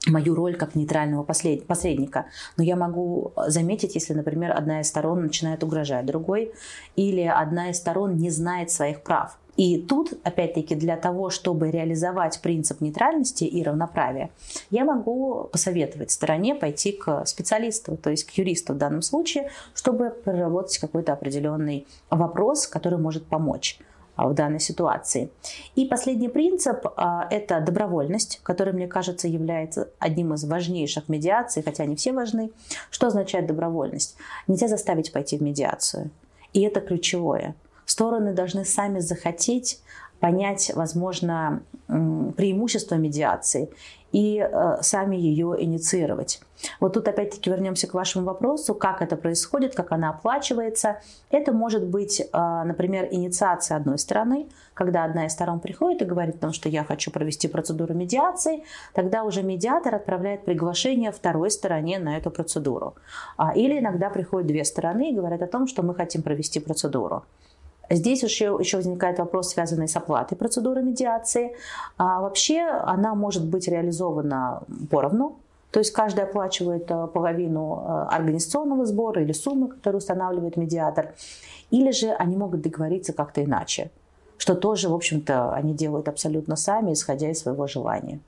мою 0.08 0.34
роль 0.34 0.56
как 0.56 0.74
нейтрального 0.74 1.22
посредника. 1.22 2.26
Но 2.56 2.64
я 2.64 2.74
могу 2.74 3.32
заметить, 3.46 3.94
если, 3.94 4.14
например, 4.14 4.50
одна 4.50 4.80
из 4.80 4.88
сторон 4.88 5.22
начинает 5.22 5.62
угрожать 5.62 6.06
другой, 6.06 6.52
или 6.96 7.22
одна 7.22 7.70
из 7.70 7.76
сторон 7.76 8.16
не 8.16 8.28
знает 8.30 8.72
своих 8.72 9.02
прав. 9.02 9.38
И 9.56 9.78
тут, 9.78 10.12
опять-таки, 10.24 10.74
для 10.74 10.96
того, 10.96 11.30
чтобы 11.30 11.70
реализовать 11.70 12.40
принцип 12.40 12.80
нейтральности 12.80 13.44
и 13.44 13.62
равноправия, 13.62 14.30
я 14.70 14.84
могу 14.84 15.48
посоветовать 15.52 16.10
стороне 16.10 16.54
пойти 16.54 16.92
к 16.92 17.26
специалисту, 17.26 17.96
то 17.96 18.10
есть 18.10 18.24
к 18.24 18.30
юристу 18.30 18.72
в 18.72 18.78
данном 18.78 19.02
случае, 19.02 19.50
чтобы 19.74 20.10
проработать 20.10 20.78
какой-то 20.78 21.12
определенный 21.12 21.86
вопрос, 22.10 22.66
который 22.66 22.98
может 22.98 23.26
помочь. 23.26 23.78
А, 24.14 24.28
в 24.28 24.34
данной 24.34 24.60
ситуации. 24.60 25.30
И 25.74 25.86
последний 25.86 26.28
принцип 26.28 26.86
а,– 26.96 27.26
это 27.30 27.60
добровольность, 27.60 28.40
который, 28.42 28.74
мне 28.74 28.86
кажется, 28.86 29.26
является 29.26 29.88
одним 29.98 30.34
из 30.34 30.44
важнейших 30.44 31.08
медиаций, 31.08 31.62
хотя 31.62 31.86
не 31.86 31.96
все 31.96 32.12
важны. 32.12 32.50
Что 32.90 33.06
означает 33.06 33.46
добровольность? 33.46 34.16
Нельзя 34.46 34.68
заставить 34.68 35.12
пойти 35.12 35.38
в 35.38 35.42
медиацию. 35.42 36.10
И 36.52 36.60
это 36.60 36.82
ключевое. 36.82 37.54
Стороны 37.92 38.32
должны 38.32 38.64
сами 38.64 39.00
захотеть 39.00 39.82
понять, 40.18 40.72
возможно, 40.74 41.62
преимущества 41.88 42.94
медиации 42.94 43.68
и 44.12 44.38
э, 44.38 44.76
сами 44.80 45.16
ее 45.16 45.56
инициировать. 45.58 46.40
Вот 46.80 46.94
тут 46.94 47.08
опять-таки 47.08 47.50
вернемся 47.50 47.86
к 47.86 47.94
вашему 47.94 48.24
вопросу, 48.24 48.74
как 48.74 49.02
это 49.02 49.16
происходит, 49.16 49.74
как 49.74 49.92
она 49.92 50.10
оплачивается. 50.10 51.00
Это 51.30 51.52
может 51.52 51.84
быть, 51.86 52.20
э, 52.20 52.62
например, 52.64 53.08
инициация 53.10 53.76
одной 53.76 53.98
стороны, 53.98 54.46
когда 54.74 55.04
одна 55.04 55.26
из 55.26 55.32
сторон 55.32 55.60
приходит 55.60 56.02
и 56.02 56.06
говорит 56.06 56.36
о 56.36 56.38
том, 56.38 56.52
что 56.52 56.68
я 56.68 56.84
хочу 56.84 57.10
провести 57.10 57.48
процедуру 57.48 57.92
медиации, 57.92 58.64
тогда 58.94 59.24
уже 59.24 59.42
медиатор 59.42 59.94
отправляет 59.94 60.44
приглашение 60.44 61.10
второй 61.12 61.50
стороне 61.50 61.98
на 61.98 62.16
эту 62.16 62.30
процедуру. 62.30 62.94
А, 63.36 63.52
или 63.54 63.78
иногда 63.78 64.08
приходят 64.08 64.46
две 64.46 64.64
стороны 64.64 65.10
и 65.10 65.14
говорят 65.14 65.42
о 65.42 65.46
том, 65.46 65.66
что 65.66 65.82
мы 65.82 65.94
хотим 65.94 66.22
провести 66.22 66.60
процедуру. 66.60 67.24
Здесь 67.94 68.22
еще, 68.22 68.56
еще 68.58 68.78
возникает 68.78 69.18
вопрос, 69.18 69.50
связанный 69.50 69.86
с 69.86 69.96
оплатой 69.96 70.36
процедуры 70.36 70.82
медиации. 70.82 71.54
А 71.98 72.20
вообще 72.20 72.60
она 72.60 73.14
может 73.14 73.44
быть 73.44 73.68
реализована 73.68 74.62
поровну, 74.90 75.36
то 75.70 75.78
есть 75.78 75.92
каждый 75.92 76.24
оплачивает 76.24 76.90
э, 76.90 77.06
половину 77.06 77.84
э, 77.86 78.14
организационного 78.14 78.84
сбора 78.86 79.22
или 79.22 79.32
суммы, 79.32 79.68
которую 79.68 79.98
устанавливает 79.98 80.56
медиатор. 80.56 81.14
Или 81.70 81.90
же 81.92 82.10
они 82.10 82.36
могут 82.36 82.62
договориться 82.62 83.12
как-то 83.12 83.42
иначе 83.42 83.90
что 84.42 84.56
тоже, 84.56 84.88
в 84.88 84.94
общем-то, 84.94 85.54
они 85.54 85.72
делают 85.72 86.08
абсолютно 86.08 86.56
сами, 86.56 86.94
исходя 86.94 87.30
из 87.30 87.38
своего 87.38 87.68
желания. 87.68 88.18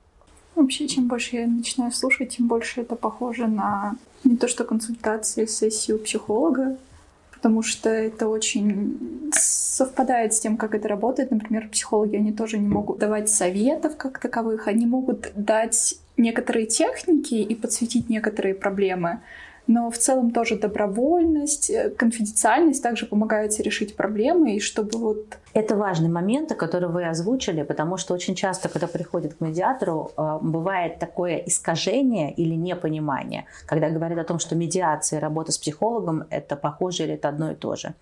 Вообще, 0.55 0.87
чем 0.87 1.09
больше 1.09 1.35
я 1.35 1.45
начинаю 1.45 1.91
слушать, 1.91 2.37
тем 2.37 2.47
больше 2.47 2.79
это 2.81 2.95
похоже 2.95 3.47
на 3.47 3.97
не 4.23 4.37
то 4.37 4.47
что 4.47 4.63
консультации, 4.63 5.45
сессию 5.45 5.99
психолога, 5.99 6.77
потому 7.45 7.61
что 7.61 7.91
это 7.91 8.27
очень 8.27 9.29
совпадает 9.31 10.33
с 10.33 10.39
тем, 10.39 10.57
как 10.57 10.73
это 10.73 10.87
работает. 10.87 11.29
Например, 11.29 11.69
психологи, 11.69 12.15
они 12.15 12.33
тоже 12.33 12.57
не 12.57 12.67
могут 12.67 12.97
давать 12.97 13.29
советов 13.29 13.97
как 13.97 14.17
таковых, 14.17 14.67
они 14.67 14.87
могут 14.87 15.31
дать 15.35 15.99
некоторые 16.17 16.65
техники 16.65 17.35
и 17.35 17.53
подсветить 17.53 18.09
некоторые 18.09 18.55
проблемы, 18.55 19.19
но 19.67 19.89
в 19.89 19.97
целом 19.97 20.31
тоже 20.31 20.57
добровольность, 20.57 21.69
э, 21.69 21.89
конфиденциальность 21.89 22.83
также 22.83 23.05
помогает 23.05 23.59
решить 23.59 23.95
проблемы, 23.95 24.55
и 24.55 24.59
чтобы 24.59 24.97
вот... 24.97 25.37
Это 25.53 25.75
важный 25.75 26.09
момент, 26.09 26.53
который 26.55 26.89
вы 26.89 27.07
озвучили, 27.07 27.63
потому 27.63 27.97
что 27.97 28.13
очень 28.13 28.35
часто, 28.35 28.69
когда 28.69 28.87
приходит 28.87 29.35
к 29.35 29.41
медиатору, 29.41 30.11
э, 30.17 30.39
бывает 30.41 30.99
такое 30.99 31.37
искажение 31.37 32.33
или 32.33 32.55
непонимание, 32.55 33.45
когда 33.65 33.89
говорят 33.89 34.19
о 34.19 34.23
том, 34.23 34.39
что 34.39 34.55
медиация 34.55 35.19
и 35.19 35.21
работа 35.21 35.51
с 35.51 35.57
психологом– 35.57 36.25
это 36.29 36.55
похоже 36.55 37.03
или 37.03 37.13
это 37.13 37.29
одно 37.29 37.51
и 37.51 37.55
то 37.55 37.75
же. 37.75 37.93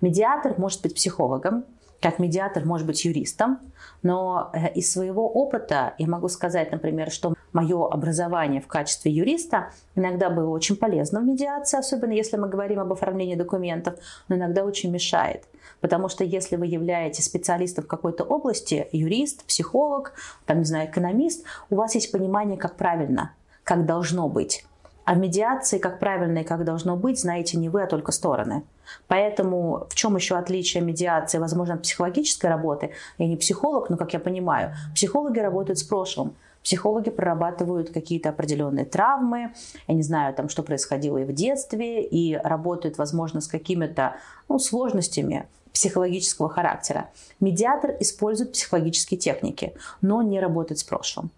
Медиатор 0.00 0.54
может 0.58 0.82
быть 0.82 0.94
психологом, 0.94 1.64
как 2.00 2.18
медиатор 2.18 2.64
может 2.64 2.86
быть 2.86 3.04
юристом, 3.04 3.58
но 4.02 4.50
э, 4.52 4.72
из 4.74 4.92
своего 4.92 5.28
опыта 5.28 5.94
я 5.98 6.06
могу 6.06 6.28
сказать, 6.28 6.70
например, 6.70 7.10
что 7.10 7.34
мое 7.52 7.88
образование 7.88 8.60
в 8.60 8.68
качестве 8.68 9.10
юриста 9.10 9.70
иногда 9.96 10.30
было 10.30 10.50
очень 10.50 10.76
полезно 10.76 11.20
в 11.20 11.24
медиации, 11.24 11.78
особенно 11.78 12.12
если 12.12 12.36
мы 12.36 12.48
говорим 12.48 12.78
об 12.78 12.92
оформлении 12.92 13.34
документов, 13.34 13.94
но 14.28 14.36
иногда 14.36 14.64
очень 14.64 14.90
мешает. 14.92 15.44
Потому 15.80 16.08
что 16.08 16.24
если 16.24 16.56
вы 16.56 16.66
являетесь 16.66 17.24
специалистом 17.24 17.84
в 17.84 17.88
какой-то 17.88 18.24
области, 18.24 18.88
юрист, 18.92 19.44
психолог, 19.44 20.12
там, 20.46 20.58
не 20.58 20.64
знаю, 20.64 20.88
экономист, 20.88 21.44
у 21.70 21.76
вас 21.76 21.94
есть 21.94 22.12
понимание, 22.12 22.56
как 22.56 22.76
правильно, 22.76 23.32
как 23.64 23.86
должно 23.86 24.28
быть. 24.28 24.64
А 25.08 25.14
в 25.14 25.18
медиации, 25.18 25.78
как 25.78 26.00
правильно 26.00 26.40
и 26.40 26.44
как 26.44 26.66
должно 26.66 26.94
быть, 26.94 27.18
знаете 27.18 27.56
не 27.56 27.70
вы, 27.70 27.82
а 27.82 27.86
только 27.86 28.12
стороны. 28.12 28.62
Поэтому 29.06 29.86
в 29.88 29.94
чем 29.94 30.16
еще 30.16 30.36
отличие 30.36 30.82
медиации, 30.82 31.38
возможно, 31.38 31.76
от 31.76 31.82
психологической 31.82 32.50
работы? 32.50 32.90
Я 33.16 33.26
не 33.26 33.38
психолог, 33.38 33.88
но, 33.88 33.96
как 33.96 34.12
я 34.12 34.20
понимаю, 34.20 34.74
психологи 34.94 35.38
работают 35.38 35.78
с 35.78 35.82
прошлым. 35.82 36.34
Психологи 36.62 37.08
прорабатывают 37.08 37.88
какие-то 37.88 38.28
определенные 38.28 38.84
травмы, 38.84 39.54
я 39.86 39.94
не 39.94 40.02
знаю, 40.02 40.34
там, 40.34 40.50
что 40.50 40.62
происходило 40.62 41.16
и 41.16 41.24
в 41.24 41.32
детстве, 41.32 42.04
и 42.04 42.36
работают, 42.36 42.98
возможно, 42.98 43.40
с 43.40 43.48
какими-то 43.48 44.16
ну, 44.50 44.58
сложностями 44.58 45.46
психологического 45.72 46.50
характера. 46.50 47.08
Медиатор 47.40 47.96
использует 48.00 48.52
психологические 48.52 49.16
техники, 49.16 49.72
но 50.02 50.20
не 50.20 50.38
работает 50.38 50.80
с 50.80 50.84
прошлым. 50.84 51.30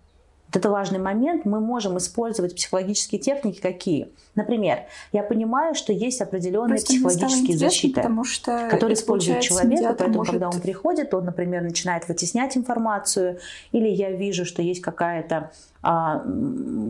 Вот 0.51 0.57
это 0.57 0.69
важный 0.69 0.99
момент. 0.99 1.45
Мы 1.45 1.61
можем 1.61 1.97
использовать 1.99 2.57
психологические 2.57 3.21
техники 3.21 3.61
какие? 3.61 4.09
Например, 4.35 4.81
я 5.13 5.23
понимаю, 5.23 5.77
что 5.77 5.93
есть 5.93 6.21
определенные 6.21 6.79
Просто 6.79 6.95
психологические 6.95 7.57
защиты, 7.57 8.03
что 8.25 8.69
которые 8.69 8.95
использует 8.95 9.43
человек, 9.43 9.81
поэтому 9.81 10.19
может... 10.19 10.33
когда 10.33 10.49
он 10.49 10.61
приходит, 10.61 11.15
он, 11.15 11.27
например, 11.27 11.63
начинает 11.63 12.09
вытеснять 12.09 12.57
информацию, 12.57 13.39
или 13.71 13.89
я 13.89 14.11
вижу, 14.11 14.45
что 14.45 14.61
есть 14.61 14.81
какая-то 14.81 15.53
а, 15.83 16.25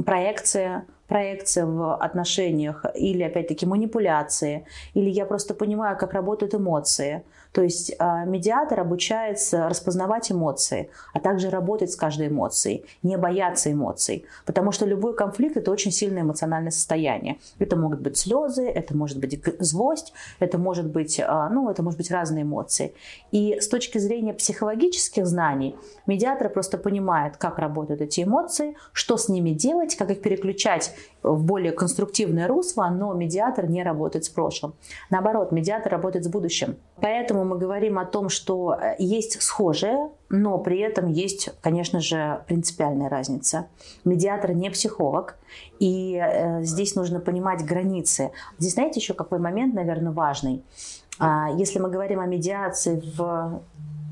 проекция 0.07 0.87
проекция 1.07 1.67
в 1.67 1.97
отношениях 1.97 2.85
или, 2.95 3.25
опять-таки, 3.25 3.67
манипуляции, 3.67 4.65
или 4.95 5.11
я 5.11 5.27
просто 5.27 5.55
понимаю, 5.55 5.99
как 5.99 6.13
работают 6.13 6.55
эмоции. 6.55 7.25
То 7.53 7.63
есть 7.63 7.95
а, 7.99 8.25
медиатор 8.25 8.81
обучается 8.81 9.69
распознавать 9.69 10.31
эмоции, 10.31 10.91
а 11.13 11.21
также 11.21 11.51
работать 11.51 11.91
с 11.91 11.97
каждой 11.97 12.29
эмоцией, 12.29 12.85
не 13.03 13.17
бояться 13.17 13.73
эмоций, 13.73 14.25
потому 14.47 14.73
что 14.73 14.87
любой 14.87 15.15
конфликт– 15.15 15.57
это 15.57 15.71
очень 15.71 15.91
сильное 15.91 16.23
эмоциональное 16.23 16.71
состояние. 16.71 17.39
Это 17.59 17.77
могут 17.77 18.01
быть 18.01 18.17
слезы, 18.17 18.69
это 18.69 18.97
может 18.97 19.19
быть 19.19 19.43
злость, 19.59 20.13
это 20.39 20.59
может 20.59 20.87
быть, 20.87 21.21
а, 21.21 21.49
ну, 21.49 21.71
это 21.71 21.83
может 21.83 21.99
быть 21.99 22.11
разные 22.11 22.43
эмоции. 22.43 22.95
И 23.33 23.59
с 23.61 23.69
точки 23.69 23.99
зрения 23.99 24.33
психологических 24.33 25.27
знаний, 25.27 25.77
медиатор 26.07 26.49
просто 26.49 26.79
понимает, 26.79 27.37
как 27.37 27.59
работают 27.59 28.01
эти 28.01 28.23
эмоции, 28.23 28.77
что 28.93 29.17
с 29.17 29.29
ними 29.29 29.51
делать, 29.51 29.97
как 29.97 30.11
их 30.11 30.23
переключать 30.23 30.95
в 31.23 31.45
более 31.45 31.73
конструктивное 31.73 32.49
русло, 32.49 32.89
но 32.91 33.13
медиатор 33.13 33.69
не 33.69 33.83
работает 33.83 34.25
с 34.25 34.29
прошлым. 34.29 34.75
Наоборот, 35.11 35.53
медиатор 35.53 35.93
работает 35.93 36.25
с 36.25 36.29
будущим. 36.29 36.77
Поэтому 37.01 37.45
мы 37.45 37.59
говорим 37.59 37.99
о 37.99 38.05
том, 38.05 38.29
что 38.29 38.75
э, 38.81 38.95
есть 38.99 39.41
схожее, 39.43 40.11
но 40.29 40.59
при 40.59 40.79
этом 40.81 41.09
есть, 41.09 41.51
конечно 41.61 42.01
же, 42.01 42.43
принципиальная 42.47 43.09
разница. 43.09 43.67
Медиатор 44.05 44.53
не 44.53 44.71
психолог, 44.71 45.37
и 45.79 46.17
э, 46.17 46.63
здесь 46.63 46.95
нужно 46.95 47.21
понимать 47.21 47.65
границы. 47.65 48.31
Здесь, 48.59 48.75
знаете, 48.75 49.01
еще 49.01 49.15
какой 49.15 49.39
момент, 49.39 49.75
наверное, 49.75 50.13
важный. 50.13 50.63
А, 51.19 51.51
если 51.57 51.79
мы 51.79 51.91
говорим 51.91 52.21
о 52.21 52.27
медиации 52.27 53.03
в 53.17 53.63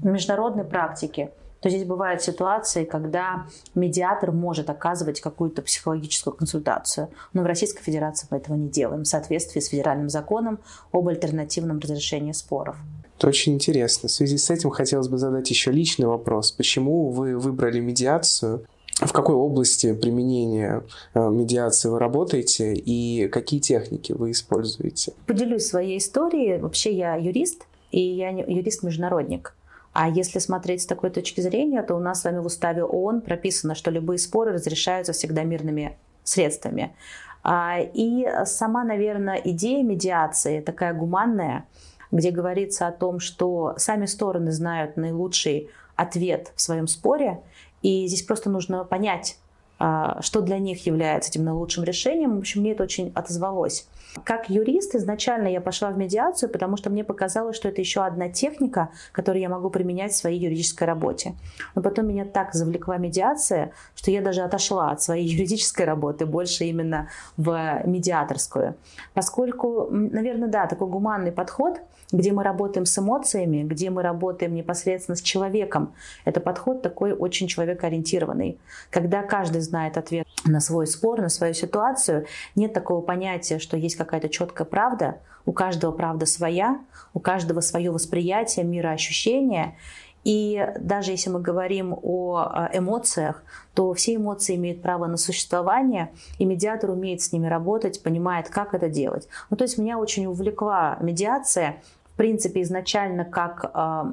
международной 0.03 0.65
практике, 0.65 1.31
то 1.61 1.69
здесь 1.69 1.85
бывают 1.85 2.23
ситуации, 2.23 2.85
когда 2.85 3.47
медиатор 3.75 4.33
может 4.33 4.71
оказывать 4.71 5.21
какую-то 5.21 5.63
психологическую 5.63 6.35
консультацию. 6.35 7.09
Но 7.33 7.43
в 7.43 7.47
Российской 7.47 7.83
Федерации 7.83 8.27
мы 8.31 8.39
этого 8.39 8.57
не 8.57 8.69
делаем 8.69 9.03
в 9.03 9.09
соответствии 9.09 9.61
с 9.61 9.69
федеральным 9.69 10.09
законом 10.09 10.59
об 10.93 11.09
альтернативном 11.09 11.79
разрешении 11.79 12.33
споров. 12.33 12.77
Это 13.19 13.29
очень 13.29 13.55
интересно. 13.55 14.09
В 14.09 14.13
связи 14.13 14.39
с 14.39 14.49
этим 14.51 14.71
хотелось 14.71 15.09
бы 15.09 15.19
задать 15.19 15.51
еще 15.51 15.73
личный 15.73 16.07
вопрос. 16.07 16.53
Почему 16.53 17.11
вы 17.11 17.37
выбрали 17.37 17.81
медиацию? 17.81 18.65
В 19.01 19.13
какой 19.13 19.35
области 19.35 19.93
применения 19.93 20.83
э, 21.15 21.29
медиации 21.31 21.89
вы 21.89 21.99
работаете 21.99 22.75
и 22.75 23.29
какие 23.29 23.61
техники 23.61 24.13
вы 24.13 24.33
используете? 24.33 25.15
Поделюсь 25.27 25.67
своей 25.67 25.99
историей. 25.99 26.59
Вообще 26.59 26.93
я 26.93 27.15
юрист, 27.15 27.67
и 27.91 28.01
я 28.01 28.31
юрист-международник. 28.31 29.55
А 30.01 30.09
если 30.09 30.39
смотреть 30.39 30.83
с 30.83 30.87
такой 30.87 31.11
точки 31.11 31.41
зрения, 31.41 31.83
то 31.83 31.97
у 31.97 31.99
нас 31.99 32.21
с 32.21 32.25
вами 32.25 32.39
в 32.39 32.47
уставе 32.47 32.85
ООН 32.85 33.21
прописано, 33.21 33.75
что 33.75 33.91
любые 33.91 34.19
споры 34.19 34.53
разрешаются 34.53 35.13
всегда 35.13 35.43
мирными 35.43 35.99
средствами. 36.23 36.95
А, 37.43 37.79
и 37.81 38.25
сама, 38.45 38.85
наверное, 38.85 39.41
идея 39.45 39.83
медиации 39.83 40.61
такая 40.61 40.95
гуманная, 40.95 41.67
где 42.13 42.31
говорится 42.31 42.87
о 42.87 42.93
том, 42.93 43.19
что 43.19 43.75
сами 43.77 44.07
стороны 44.07 44.53
знают 44.53 44.97
наилучший 44.97 45.69
ответ 45.97 46.53
в 46.55 46.61
своем 46.61 46.87
споре, 46.87 47.41
и 47.83 48.07
здесь 48.07 48.23
просто 48.23 48.51
нужно 48.51 48.85
понять, 48.85 49.37
что 49.79 50.41
для 50.41 50.59
них 50.59 50.87
является 50.87 51.31
этим 51.31 51.45
наилучшим 51.45 51.85
решением. 51.85 52.37
В 52.37 52.39
общем, 52.39 52.61
мне 52.63 52.73
это 52.73 52.83
очень 52.83 53.13
отозвалось. 53.15 53.87
Как 54.25 54.51
юрист 54.51 54.95
изначально 54.95 55.49
я 55.49 55.61
пошла 55.61 55.91
в 55.91 55.99
медиацию, 55.99 56.49
потому 56.49 56.77
что 56.77 56.91
мне 56.91 57.05
показалось, 57.05 57.57
что 57.57 57.69
это 57.69 57.81
еще 57.81 58.05
одна 58.05 58.29
техника, 58.29 58.91
которую 59.13 59.43
я 59.43 59.49
могу 59.49 59.71
применять 59.71 60.13
в 60.13 60.17
своей 60.17 60.41
юридической 60.41 60.85
работе. 60.85 61.35
Но 61.75 61.83
потом 61.83 62.09
меня 62.09 62.25
так 62.25 62.55
завлекла 62.55 62.97
медиация, 62.97 63.73
что 63.95 64.11
я 64.11 64.23
даже 64.23 64.43
отошла 64.43 64.91
от 64.91 65.03
своей 65.03 65.27
юридической 65.29 65.85
работы 65.85 66.27
больше 66.27 66.65
именно 66.65 67.09
в 67.37 67.83
медиаторскую. 67.85 68.75
Поскольку, 69.15 69.89
наверное, 69.91 70.49
да, 70.49 70.67
такой 70.67 70.89
гуманный 70.89 71.33
подход, 71.33 71.81
где 72.11 72.33
мы 72.33 72.43
работаем 72.43 72.87
с 72.87 72.99
эмоциями, 72.99 73.63
где 73.63 73.91
мы 73.91 74.03
работаем 74.03 74.55
непосредственно 74.55 75.17
с 75.17 75.21
человеком. 75.21 75.93
Это 76.25 76.41
подход 76.41 76.83
такой 76.83 77.13
очень 77.13 77.49
человекоориентированный. 77.49 78.59
Когда 78.91 79.23
каждый 79.23 79.61
знает 79.69 79.97
ответ 79.97 80.27
на 80.45 80.61
свой 80.61 80.87
спор, 80.87 81.21
на 81.21 81.29
свою 81.29 81.55
ситуацию, 81.55 82.27
нет 82.57 82.73
такого 82.73 83.01
понятия, 83.01 83.59
что 83.59 83.77
есть 83.77 83.97
какая-то 83.97 84.29
четкая 84.29 84.67
правда, 84.67 85.19
у 85.47 85.53
каждого 85.53 85.93
правда 85.93 86.27
своя, 86.27 86.81
у 87.15 87.21
каждого 87.21 87.61
свое 87.61 87.91
восприятие 87.91 88.65
мира, 88.65 88.91
ощущения. 88.91 89.77
И 90.25 90.67
даже 90.81 91.13
если 91.13 91.31
мы 91.31 91.41
говорим 91.41 91.97
о 92.03 92.69
эмоциях, 92.73 93.43
то 93.73 93.95
все 93.95 94.17
эмоции 94.17 94.57
имеют 94.57 94.83
право 94.83 95.07
на 95.07 95.17
существование, 95.17 96.11
и 96.39 96.45
медиатор 96.45 96.91
умеет 96.91 97.23
с 97.23 97.33
ними 97.33 97.47
работать, 97.47 98.03
понимает, 98.03 98.49
как 98.51 98.75
это 98.75 98.89
делать. 98.89 99.29
Ну, 99.49 99.57
то 99.57 99.65
есть 99.65 99.79
меня 99.79 99.99
очень 99.99 100.27
увлекла 100.27 100.99
медиация, 101.01 101.81
принципе, 102.19 102.63
изначально 102.63 103.25
как 103.25 103.71
э, 103.73 104.05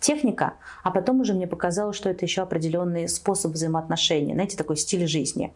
техника, 0.00 0.54
а 0.82 0.90
потом 0.90 1.20
уже 1.20 1.34
мне 1.34 1.46
показалось, 1.46 1.96
что 1.96 2.10
это 2.10 2.24
еще 2.24 2.42
определенный 2.42 3.08
способ 3.08 3.52
взаимоотношений, 3.52 4.34
знаете, 4.34 4.56
такой 4.56 4.76
стиль 4.76 5.06
жизни. 5.06 5.54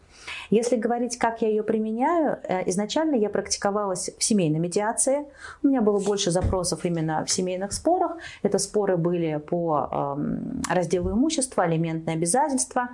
Если 0.49 0.77
говорить, 0.77 1.17
как 1.17 1.41
я 1.41 1.49
ее 1.49 1.63
применяю, 1.63 2.39
э, 2.43 2.69
изначально 2.69 3.15
я 3.15 3.29
практиковалась 3.29 4.11
в 4.17 4.23
семейной 4.23 4.59
медиации. 4.59 5.25
У 5.63 5.67
меня 5.67 5.81
было 5.81 5.99
больше 5.99 6.31
запросов 6.31 6.85
именно 6.85 7.25
в 7.25 7.29
семейных 7.29 7.73
спорах. 7.73 8.17
Это 8.43 8.57
споры 8.57 8.95
были 8.97 9.37
по 9.37 9.89
эм, 9.91 10.61
разделу 10.69 11.11
имущества, 11.11 11.63
алиментные 11.63 12.15
обязательства. 12.15 12.89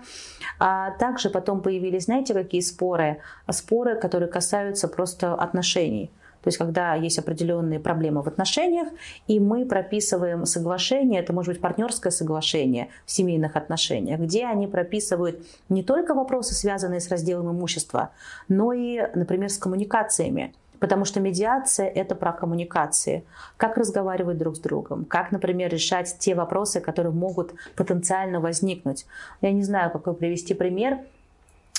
А 0.60 0.91
также 0.91 1.30
потом 1.30 1.62
появились, 1.62 2.06
знаете, 2.06 2.34
какие 2.34 2.62
споры? 2.62 3.17
Споры, 3.52 4.00
которые 4.00 4.30
касаются 4.30 4.88
просто 4.88 5.36
отношений 5.36 6.12
То 6.41 6.47
есть, 6.47 6.58
когда 6.58 6.95
есть 6.95 7.19
определенные 7.19 7.80
проблемы 7.80 8.21
в 8.21 8.28
отношениях, 8.28 8.88
и 9.28 9.39
мы 9.39 9.65
прописываем 9.65 10.45
соглашение, 10.45 11.21
это 11.21 11.34
может 11.34 11.54
быть 11.54 11.62
партнерское 11.62 12.12
соглашение 12.12 12.89
в 13.06 13.12
семейных 13.12 13.56
отношениях, 13.56 14.19
где 14.19 14.45
они 14.45 14.67
прописывают 14.67 15.39
не 15.69 15.84
только 15.84 16.13
вопросы, 16.13 16.54
связанные 16.54 17.00
с 17.00 17.10
разделом 17.10 17.52
имущества, 17.52 18.12
но 18.47 18.73
и, 18.73 19.02
например, 19.15 19.50
с 19.50 19.58
коммуникациями. 19.58 20.54
Потому 20.80 21.06
что 21.06 21.19
медиация– 21.19 21.88
это 21.95 22.13
про 22.13 22.32
коммуникации. 22.32 23.23
Как 23.58 23.78
разговаривать 23.78 24.38
друг 24.38 24.58
с 24.58 24.60
другом, 24.60 25.06
как, 25.06 25.32
например, 25.32 25.71
решать 25.71 26.17
те 26.19 26.36
вопросы, 26.36 26.82
которые 26.82 27.13
могут 27.13 27.54
потенциально 27.76 28.39
возникнуть. 28.39 29.06
Я 29.41 29.52
не 29.52 29.63
знаю, 29.63 29.91
какой 29.91 30.13
привести 30.13 30.54
пример. 30.54 31.00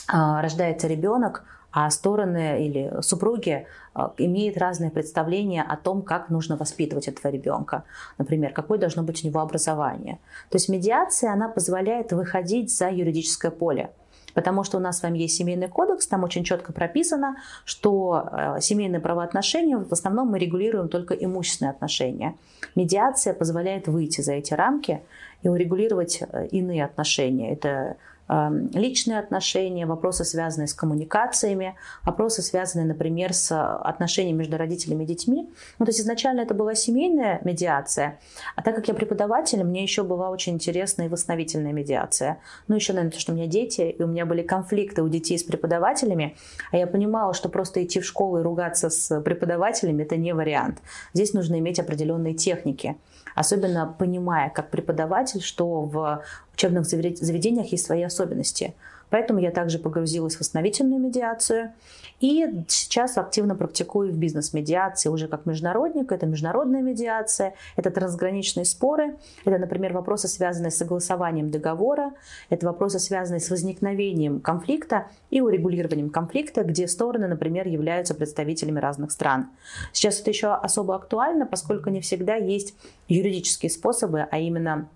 А, 0.08 0.42
рождается 0.42 0.88
ребенок, 0.88 1.44
а 1.78 1.90
стороны 1.90 2.66
или 2.66 2.92
супруги 3.02 3.66
а, 3.94 4.12
имеют 4.18 4.56
разные 4.58 4.90
представления 4.90 5.62
о 5.62 5.76
том, 5.76 6.02
как 6.02 6.28
нужно 6.28 6.56
воспитывать 6.56 7.06
этого 7.06 7.30
ребенка. 7.30 7.84
Например, 8.18 8.52
какое 8.52 8.78
должно 8.78 9.04
быть 9.04 9.24
у 9.24 9.28
него 9.28 9.40
образование. 9.40 10.18
То 10.50 10.56
есть 10.56 10.68
медиация, 10.68 11.32
она 11.32 11.48
позволяет 11.48 12.12
выходить 12.12 12.76
за 12.76 12.90
юридическое 12.90 13.52
поле. 13.52 13.90
Потому 14.34 14.64
что 14.64 14.78
у 14.78 14.80
нас 14.80 14.98
с 14.98 15.02
вами 15.02 15.18
есть 15.18 15.36
семейный 15.36 15.68
кодекс, 15.68 16.06
там 16.08 16.24
очень 16.24 16.42
четко 16.44 16.72
прописано, 16.72 17.36
что 17.64 18.28
э, 18.30 18.60
семейные 18.60 19.00
правоотношения 19.00 19.78
в 19.78 19.92
основном 19.92 20.28
мы 20.28 20.38
регулируем 20.38 20.88
только 20.88 21.14
имущественные 21.14 21.70
отношения. 21.70 22.34
Медиация 22.74 23.34
позволяет 23.34 23.86
выйти 23.86 24.20
за 24.20 24.32
эти 24.32 24.54
рамки 24.54 25.00
и 25.42 25.48
урегулировать 25.48 26.22
э, 26.22 26.48
иные 26.48 26.84
отношения. 26.84 27.52
Это 27.52 27.96
личные 28.28 29.18
отношения, 29.18 29.86
вопросы, 29.86 30.24
связанные 30.24 30.68
с 30.68 30.74
коммуникациями, 30.74 31.76
вопросы, 32.04 32.42
связанные, 32.42 32.86
например, 32.86 33.32
с 33.32 33.50
отношениями 33.80 34.38
между 34.38 34.58
родителями 34.58 35.04
и 35.04 35.06
детьми. 35.06 35.50
Ну, 35.78 35.86
то 35.86 35.90
есть 35.90 36.00
изначально 36.00 36.42
это 36.42 36.54
была 36.54 36.74
семейная 36.74 37.40
медиация, 37.44 38.20
а 38.54 38.62
так 38.62 38.74
как 38.76 38.88
я 38.88 38.94
преподаватель, 38.94 39.64
мне 39.64 39.82
еще 39.82 40.02
была 40.02 40.30
очень 40.30 40.54
интересная 40.54 41.06
и 41.06 41.08
восстановительная 41.08 41.72
медиация. 41.72 42.40
Ну, 42.68 42.74
еще, 42.74 42.92
наверное, 42.92 43.12
то, 43.12 43.20
что 43.20 43.32
у 43.32 43.34
меня 43.34 43.46
дети, 43.46 43.82
и 43.82 44.02
у 44.02 44.06
меня 44.06 44.26
были 44.26 44.42
конфликты 44.42 45.02
у 45.02 45.08
детей 45.08 45.38
с 45.38 45.42
преподавателями, 45.42 46.36
а 46.70 46.76
я 46.76 46.86
понимала, 46.86 47.32
что 47.32 47.48
просто 47.48 47.82
идти 47.82 48.00
в 48.00 48.04
школу 48.04 48.38
и 48.38 48.42
ругаться 48.42 48.90
с 48.90 49.20
преподавателями– 49.22 50.02
это 50.04 50.16
не 50.16 50.34
вариант. 50.34 50.82
Здесь 51.14 51.32
нужно 51.32 51.58
иметь 51.58 51.80
определенные 51.80 52.34
техники 52.34 52.96
особенно 53.38 53.94
понимая 53.98 54.50
как 54.50 54.70
преподаватель, 54.70 55.40
что 55.40 55.82
в 55.82 56.22
учебных 56.58 56.84
заведениях 56.84 57.72
есть 57.72 57.86
свои 57.86 58.02
особенности. 58.02 58.74
Поэтому 59.10 59.38
я 59.40 59.50
также 59.50 59.78
погрузилась 59.78 60.36
в 60.36 60.40
восстановительную 60.40 61.00
медиацию. 61.00 61.72
И 62.20 62.64
сейчас 62.66 63.16
активно 63.16 63.54
практикую 63.54 64.12
в 64.12 64.16
бизнес-медиации 64.18 65.08
уже 65.08 65.28
как 65.28 65.46
международник. 65.46 66.12
Это 66.12 66.26
международная 66.26 66.82
медиация, 66.82 67.54
это 67.76 67.90
трансграничные 67.90 68.66
споры, 68.66 69.16
это, 69.44 69.56
например, 69.56 69.92
вопросы, 69.94 70.28
связанные 70.28 70.70
с 70.70 70.76
согласованием 70.76 71.50
договора, 71.50 72.12
это 72.50 72.66
вопросы, 72.66 72.98
связанные 72.98 73.40
с 73.40 73.48
возникновением 73.50 74.40
конфликта 74.40 75.06
и 75.30 75.40
урегулированием 75.40 76.10
конфликта, 76.10 76.64
где 76.64 76.88
стороны, 76.88 77.28
например, 77.28 77.68
являются 77.68 78.14
представителями 78.14 78.80
разных 78.80 79.12
стран. 79.12 79.48
Сейчас 79.92 80.20
это 80.20 80.30
еще 80.30 80.52
особо 80.52 80.96
актуально, 80.96 81.46
поскольку 81.46 81.88
не 81.88 82.00
всегда 82.00 82.34
есть 82.34 82.74
юридические 83.06 83.70
способы, 83.70 84.26
а 84.28 84.38
именно 84.38 84.88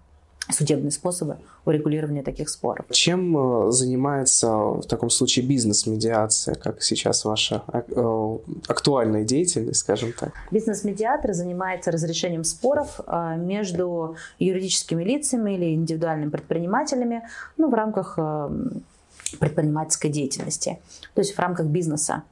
судебные 0.51 0.91
способы 0.91 1.39
урегулирования 1.65 2.23
таких 2.23 2.49
споров. 2.49 2.87
Чем 2.91 3.37
э, 3.69 3.71
занимается 3.71 4.49
в 4.49 4.83
таком 4.83 5.11
случае 5.11 5.47
бизнес-медиация, 5.47 6.55
как 6.55 6.83
сейчас 6.83 7.25
ваша 7.25 7.63
э, 7.73 8.37
актуальная 8.67 9.25
деятельность, 9.25 9.81
скажем 9.81 10.13
так? 10.19 10.33
Бизнес-медиатор 10.51 11.33
занимается 11.33 11.91
разрешением 11.91 12.45
споров 12.45 13.01
э, 13.07 13.37
между 13.37 14.17
юридическими 14.39 15.05
лицами 15.05 15.53
или 15.53 15.75
индивидуальными 15.75 16.31
предпринимателями 16.31 17.23
ну, 17.57 17.71
в 17.71 17.75
рамках 17.75 18.19
предпринимательской 19.39 20.09
деятельности, 20.09 20.79
то 21.15 21.21
есть 21.21 21.35
в 21.35 21.39
рамках 21.39 21.67
бизнеса. 21.67 22.23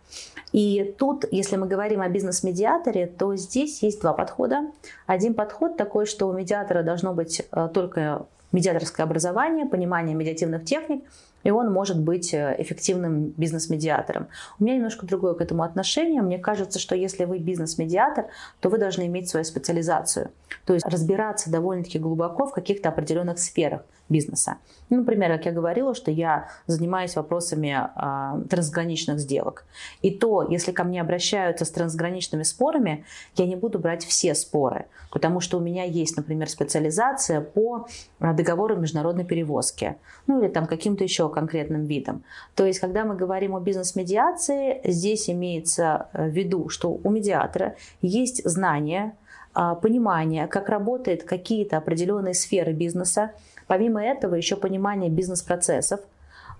И 0.52 0.94
тут, 0.98 1.24
если 1.30 1.56
мы 1.56 1.68
говорим 1.68 2.00
о 2.00 2.08
бизнес-медиаторе, 2.08 3.06
то 3.06 3.36
здесь 3.36 3.82
есть 3.82 4.00
два 4.00 4.12
подхода. 4.12 4.70
Один 5.06 5.34
подход 5.34 5.76
такой, 5.76 6.06
что 6.06 6.26
у 6.26 6.32
медиатора 6.32 6.82
должно 6.82 7.14
быть 7.14 7.42
э, 7.52 7.68
только 7.72 8.26
медиаторское 8.52 9.06
образование, 9.06 9.66
понимание 9.66 10.16
медиативных 10.16 10.64
техник, 10.64 11.04
и 11.44 11.50
он 11.50 11.72
может 11.72 12.00
быть 12.00 12.34
э, 12.34 12.56
эффективным 12.58 13.32
бизнес-медиатором. 13.36 14.26
У 14.58 14.64
меня 14.64 14.76
немножко 14.76 15.06
другое 15.06 15.34
к 15.34 15.40
этому 15.40 15.62
отношение. 15.62 16.20
Мне 16.20 16.38
кажется, 16.38 16.78
что 16.78 16.94
если 16.94 17.24
вы 17.24 17.38
бизнес-медиатор, 17.38 18.26
то 18.60 18.68
вы 18.68 18.78
должны 18.78 19.06
иметь 19.06 19.28
свою 19.28 19.44
специализацию. 19.44 20.30
То 20.64 20.74
есть 20.74 20.86
разбираться 20.86 21.50
довольно-таки 21.50 21.98
глубоко 21.98 22.46
в 22.46 22.52
каких-то 22.52 22.88
определенных 22.88 23.38
сферах 23.38 23.82
бизнеса. 24.10 24.56
Ну, 24.90 24.98
например, 24.98 25.30
как 25.30 25.46
я 25.46 25.52
говорила, 25.52 25.94
что 25.94 26.10
я 26.10 26.48
занимаюсь 26.66 27.16
вопросами 27.16 27.78
э, 27.78 28.48
трансграничных 28.48 29.20
сделок. 29.20 29.64
И 30.02 30.10
то, 30.10 30.42
если 30.42 30.72
ко 30.72 30.84
мне 30.84 31.00
обращаются 31.00 31.64
с 31.64 31.70
трансграничными 31.70 32.42
спорами, 32.42 33.04
я 33.36 33.46
не 33.46 33.56
буду 33.56 33.78
брать 33.78 34.04
все 34.04 34.34
споры, 34.34 34.86
потому 35.12 35.40
что 35.40 35.58
у 35.58 35.60
меня 35.60 35.84
есть, 35.84 36.16
например, 36.16 36.50
специализация 36.50 37.40
по 37.40 37.86
а, 38.18 38.32
договору 38.32 38.76
международной 38.76 39.24
перевозки, 39.24 39.96
ну 40.26 40.40
или 40.40 40.48
там 40.48 40.66
каким-то 40.66 41.04
еще 41.04 41.28
конкретным 41.28 41.84
видом. 41.84 42.24
То 42.54 42.66
есть, 42.66 42.80
когда 42.80 43.04
мы 43.04 43.14
говорим 43.14 43.54
о 43.54 43.60
бизнес-медиации, 43.60 44.80
здесь 44.84 45.30
имеется 45.30 46.08
э, 46.12 46.28
в 46.28 46.32
виду, 46.32 46.68
что 46.68 46.98
у 47.02 47.10
медиатора 47.10 47.76
есть 48.02 48.42
знания, 48.48 49.14
понимание, 49.52 50.46
как 50.46 50.68
работают 50.68 51.24
какие-то 51.24 51.76
определенные 51.76 52.34
сферы 52.34 52.72
бизнеса, 52.72 53.32
Помимо 53.70 54.02
этого 54.04 54.35
еще 54.35 54.56
понимание 54.56 55.09
бизнес-процессов, 55.09 56.00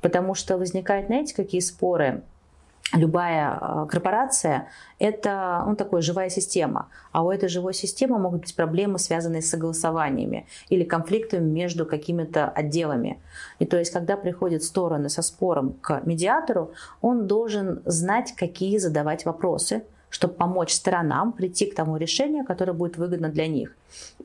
потому 0.01 0.37
что 0.37 0.57
возникают, 0.57 1.09
знаете, 1.09 1.35
какие 1.35 1.61
споры? 1.61 2.23
Любая 2.93 3.59
э, 3.61 3.87
корпорация– 3.91 4.69
это 5.01 5.65
ну, 5.67 5.75
такая 5.75 6.03
живая 6.03 6.29
система, 6.29 6.89
а 7.11 7.25
у 7.25 7.33
этой 7.33 7.49
живой 7.49 7.75
системы 7.75 8.17
могут 8.21 8.43
быть 8.43 8.55
проблемы, 8.55 9.01
связанные 9.01 9.43
с 9.43 9.51
согласованиями 9.51 10.47
или 10.69 10.85
конфликтами 10.85 11.51
между 11.51 11.85
какими-то 11.85 12.49
отделами. 12.49 13.19
И 13.59 13.67
то 13.67 13.77
есть, 13.77 13.93
когда 13.93 14.17
приходят 14.17 14.63
стороны 14.63 15.09
со 15.09 15.23
спором 15.23 15.73
к 15.81 16.03
медиатору, 16.05 16.71
он 17.01 17.27
должен 17.27 17.83
знать, 17.87 18.35
какие 18.37 18.79
задавать 18.79 19.25
вопросы– 19.25 19.83
чтобы 20.11 20.35
помочь 20.35 20.73
сторонам 20.73 21.33
прийти 21.33 21.67
к 21.67 21.75
тому 21.75 21.97
решению, 21.97 22.45
которое 22.45 22.73
будет 22.73 22.97
выгодно 22.97 23.29
для 23.29 23.47
них. 23.47 23.75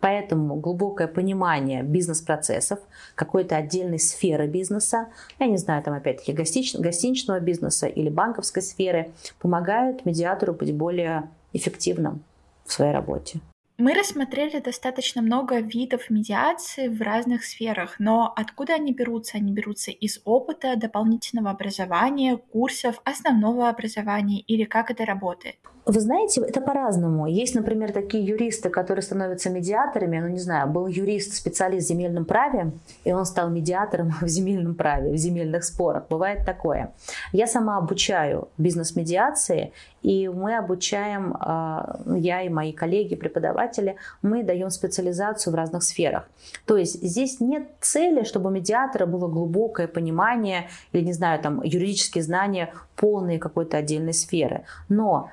Поэтому 0.02 0.56
глубокое 0.56 1.08
понимание 1.08 1.84
бизнес-процессов, 1.84 2.80
какой-то 3.16 3.56
отдельной 3.56 4.00
сферы 4.00 4.48
бизнеса, 4.48 5.08
я 5.40 5.48
не 5.48 5.58
знаю, 5.58 5.82
там 5.84 5.94
опять-таки 5.94 6.34
гостиничного 6.34 7.40
бизнеса 7.40 7.88
или 7.88 8.10
банковской 8.10 8.62
сферы, 8.62 9.12
помогают 9.40 10.06
медиатору 10.06 10.54
быть 10.54 10.74
более 10.74 11.30
эффективным 11.54 12.22
в 12.66 12.74
своей 12.74 12.92
работе. 12.92 13.40
Мы 13.78 13.94
рассмотрели 13.94 14.62
достаточно 14.62 15.22
много 15.22 15.60
видов 15.60 16.10
медиации 16.10 16.88
в 16.88 17.02
разных 17.02 17.44
сферах, 17.44 17.96
но 18.00 18.32
откуда 18.34 18.76
они 18.76 18.94
берутся? 18.94 19.36
Они 19.36 19.52
берутся 19.52 19.92
из 19.92 20.22
опыта, 20.24 20.78
дополнительного 20.78 21.50
образования, 21.50 22.38
курсов, 22.38 23.02
основного 23.04 23.68
образования 23.68 24.40
или 24.40 24.64
как 24.64 24.92
это 24.92 25.04
работает? 25.04 25.58
Вы 25.86 26.00
знаете, 26.00 26.42
это 26.42 26.62
по-разному. 26.62 27.28
Есть, 27.28 27.54
например, 27.54 27.92
такие 27.92 28.26
юристы, 28.26 28.70
которые 28.70 29.04
становятся 29.04 29.52
медиаторами. 29.52 30.20
Ну, 30.20 30.30
не 30.30 30.40
знаю, 30.40 30.68
был 30.68 30.88
юрист, 30.88 31.36
специалист 31.36 31.86
в 31.86 31.90
земельном 31.90 32.26
праве, 32.26 32.72
и 33.04 33.14
он 33.14 33.24
стал 33.26 33.50
медиатором 33.50 34.12
в 34.22 34.28
земельном 34.28 34.74
праве, 34.74 35.12
в 35.12 35.18
земельных 35.18 35.64
спорах. 35.64 36.06
Бывает 36.10 36.44
такое. 36.44 36.92
Я 37.32 37.46
сама 37.46 37.78
обучаю 37.78 38.48
бизнес-медиации, 38.58 39.74
и 40.02 40.28
мы 40.28 40.58
обучаем, 40.58 41.36
а, 41.40 42.00
я 42.16 42.42
и 42.42 42.50
мои 42.50 42.74
коллеги, 42.74 43.16
преподаватели, 43.16 43.96
мы 44.24 44.44
даем 44.44 44.72
специализацию 44.72 45.54
в 45.54 45.56
разных 45.56 45.84
сферах. 45.84 46.28
То 46.66 46.78
есть 46.78 47.02
здесь 47.04 47.40
нет 47.40 47.68
цели, 47.82 48.24
чтобы 48.24 48.50
у 48.50 48.54
медиатора 48.54 49.06
было 49.06 49.28
глубокое 49.28 49.88
понимание 49.88 50.68
или, 50.92 51.04
не 51.04 51.14
знаю, 51.14 51.40
там, 51.42 51.62
юридические 51.64 52.24
знания 52.24 52.74
полные 52.96 53.40
какой-то 53.40 53.78
отдельной 53.78 54.14
сферы. 54.14 54.64
Но 54.90 55.32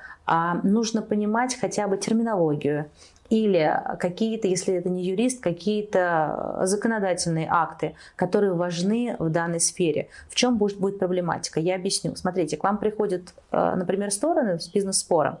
нужно 0.63 1.01
понимать 1.01 1.57
хотя 1.59 1.87
бы 1.87 1.97
терминологию 1.97 2.89
или 3.29 3.81
какие-то, 3.99 4.47
если 4.47 4.75
это 4.75 4.89
не 4.89 5.03
юрист, 5.03 5.41
какие-то 5.41 6.59
законодательные 6.63 7.47
акты, 7.49 7.95
которые 8.15 8.53
важны 8.53 9.15
в 9.17 9.29
данной 9.29 9.59
сфере. 9.59 10.09
В 10.29 10.35
чем 10.35 10.57
будет, 10.57 10.99
проблематика? 10.99 11.59
Я 11.59 11.75
объясню. 11.75 12.15
Смотрите, 12.15 12.57
к 12.57 12.63
вам 12.63 12.77
приходят, 12.77 13.33
э, 13.51 13.75
например, 13.75 14.11
стороны 14.11 14.59
с 14.59 14.67
бизнес-спором, 14.67 15.39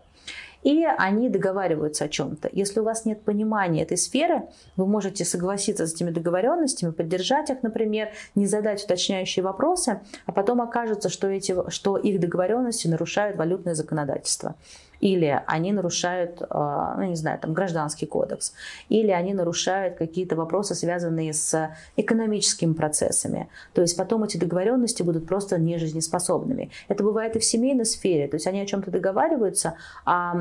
и 0.63 0.85
они 0.85 1.29
договариваются 1.29 2.05
о 2.05 2.09
чем-то. 2.09 2.49
Если 2.51 2.79
у 2.79 2.83
вас 2.83 3.05
нет 3.05 3.21
понимания 3.21 3.83
этой 3.83 3.97
сферы, 3.97 4.43
вы 4.75 4.85
можете 4.85 5.25
согласиться 5.25 5.85
с 5.85 5.93
этими 5.93 6.09
договоренностями, 6.09 6.91
поддержать 6.91 7.49
их, 7.49 7.63
например, 7.63 8.09
не 8.35 8.47
задать 8.47 8.83
уточняющие 8.83 9.43
вопросы, 9.43 9.99
а 10.25 10.31
потом 10.31 10.61
окажется, 10.61 11.09
что, 11.09 11.27
эти, 11.27 11.55
что 11.69 11.97
их 11.97 12.19
договоренности 12.19 12.87
нарушают 12.87 13.37
валютное 13.37 13.75
законодательство. 13.75 14.55
Или 15.03 15.43
они 15.47 15.73
нарушают, 15.73 16.41
ну 16.49 17.03
не 17.03 17.15
знаю, 17.15 17.37
там 17.37 17.51
гражданский 17.53 18.05
кодекс, 18.05 18.53
или 18.87 19.11
они 19.11 19.33
нарушают 19.33 19.97
какие-то 19.97 20.37
вопросы, 20.37 20.75
связанные 20.75 21.33
с 21.33 21.75
экономическими 21.97 22.71
процессами. 22.71 23.49
То 23.73 23.81
есть 23.81 23.97
потом 23.97 24.23
эти 24.23 24.37
договоренности 24.37 25.03
будут 25.03 25.27
просто 25.27 25.57
нежизнеспособными. 25.57 26.71
Это 26.87 27.03
бывает 27.03 27.35
и 27.35 27.39
в 27.39 27.43
семейной 27.43 27.85
сфере, 27.85 28.29
то 28.29 28.35
есть 28.35 28.47
они 28.47 28.61
о 28.61 28.65
чем-то 28.65 28.91
договариваются, 28.91 29.75
а 30.05 30.37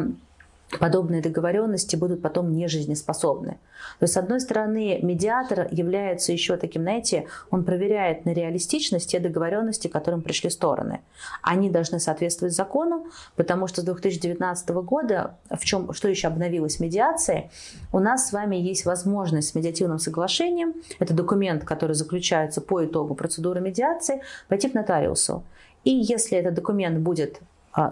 подобные 0.79 1.23
договоренности 1.23 1.97
будут 1.97 2.23
потом 2.23 2.53
не 2.53 2.69
жизнеспособны. 2.69 3.59
То 3.99 4.05
есть, 4.05 4.15
с 4.15 4.17
одной 4.17 4.41
стороны, 4.41 5.01
медиатор 5.03 5.69
является 5.71 6.33
еще 6.33 6.57
таким, 6.57 6.83
знаете, 6.83 7.27
он 7.51 7.65
проверяет 7.65 8.25
на 8.25 8.31
реалистичность 8.31 9.11
те 9.11 9.19
договоренности, 9.19 9.89
к 9.89 9.93
которым 9.93 10.23
пришли 10.23 10.51
стороны. 10.51 11.01
Они 11.43 11.71
должны 11.71 11.99
соответствовать 11.99 12.55
закону, 12.55 13.07
потому 13.37 13.67
что 13.67 13.81
с 13.83 13.85
2019 13.85 14.69
года, 14.71 15.37
в 15.51 15.65
чем, 15.65 15.93
что 15.93 16.09
еще 16.09 16.29
обновилось 16.29 16.77
в 16.77 16.81
медиации, 16.81 17.51
у 17.93 17.99
нас 17.99 18.29
с 18.29 18.33
вами 18.33 18.57
есть 18.57 18.85
возможность 18.85 19.49
с 19.49 19.55
медиативным 19.55 19.99
соглашением, 19.99 20.75
это 20.99 21.15
документ, 21.15 21.65
который 21.65 21.95
заключается 21.95 22.61
по 22.61 22.85
итогу 22.85 23.15
процедуры 23.15 23.61
медиации, 23.61 24.23
пойти 24.49 24.69
к 24.69 24.75
нотариусу. 24.75 25.45
И 25.85 25.91
если 25.91 26.39
этот 26.39 26.55
документ 26.55 26.99
будет 26.99 27.41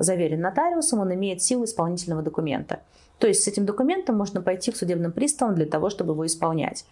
заверен 0.01 0.41
нотариусом, 0.41 1.01
он 1.01 1.15
имеет 1.15 1.43
силу 1.43 1.65
исполнительного 1.65 2.23
документа. 2.23 2.81
То 3.21 3.27
есть 3.27 3.45
с 3.45 3.49
этим 3.49 3.67
документом 3.67 4.17
можно 4.17 4.41
пойти 4.41 4.73
к 4.73 4.77
судебным 4.77 5.13
приставам 5.13 5.55
для 5.55 5.67
того, 5.67 5.91
чтобы 5.91 6.15
его 6.15 6.25
исполнять. 6.25 6.87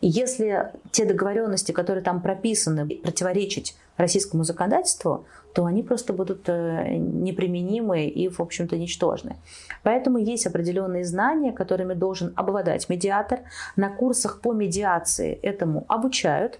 И 0.00 0.08
если 0.08 0.72
те 0.90 1.04
договоренности, 1.04 1.70
которые 1.70 2.02
там 2.02 2.20
прописаны, 2.20 2.86
противоречить 2.96 3.76
российскому 3.96 4.42
законодательству, 4.42 5.24
то 5.54 5.64
они 5.64 5.82
просто 5.84 6.12
будут 6.12 6.48
э, 6.48 6.96
неприменимы 6.96 8.06
и, 8.06 8.28
в 8.28 8.40
общем-то, 8.40 8.76
ничтожны. 8.76 9.36
Поэтому 9.84 10.18
есть 10.18 10.46
определенные 10.46 11.04
знания, 11.04 11.52
которыми 11.52 11.94
должен 11.94 12.32
обладать 12.36 12.88
медиатор. 12.88 13.40
На 13.76 13.88
курсах 13.88 14.40
по 14.40 14.52
медиации 14.52 15.32
этому 15.42 15.84
обучают, 15.88 16.58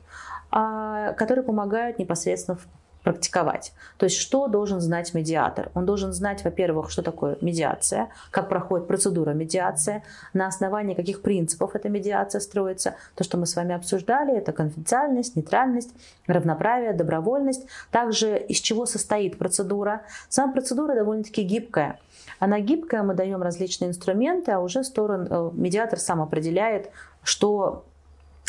а, 0.50 1.12
которые 1.12 1.44
помогают 1.44 1.98
непосредственно 1.98 2.56
в 2.56 2.66
практиковать. 3.08 3.72
То 3.96 4.04
есть 4.04 4.18
что 4.18 4.48
должен 4.48 4.80
знать 4.82 5.14
медиатор? 5.14 5.70
Он 5.74 5.86
должен 5.86 6.12
знать, 6.12 6.44
во-первых, 6.44 6.90
что 6.90 7.00
такое 7.00 7.38
медиация, 7.40 8.10
как 8.30 8.50
проходит 8.50 8.86
процедура 8.86 9.30
медиации, 9.30 10.02
на 10.34 10.46
основании 10.46 10.92
каких 10.92 11.22
принципов 11.22 11.74
эта 11.74 11.88
медиация 11.88 12.38
строится. 12.38 12.96
То, 13.14 13.24
что 13.24 13.38
мы 13.38 13.46
с 13.46 13.56
вами 13.56 13.74
обсуждали, 13.74 14.36
это 14.36 14.52
конфиденциальность, 14.52 15.36
нейтральность, 15.36 15.88
равноправие, 16.26 16.92
добровольность. 16.92 17.66
Также 17.90 18.36
из 18.36 18.58
чего 18.58 18.84
состоит 18.84 19.38
процедура. 19.38 20.02
Сама 20.28 20.52
процедура 20.52 20.94
довольно-таки 20.94 21.44
гибкая. 21.44 21.98
Она 22.40 22.60
гибкая, 22.60 23.02
мы 23.02 23.14
даем 23.14 23.42
различные 23.42 23.88
инструменты, 23.88 24.52
а 24.52 24.60
уже 24.60 24.84
сторон, 24.84 25.26
э, 25.30 25.50
медиатор 25.54 25.98
сам 25.98 26.20
определяет, 26.20 26.90
что 27.22 27.86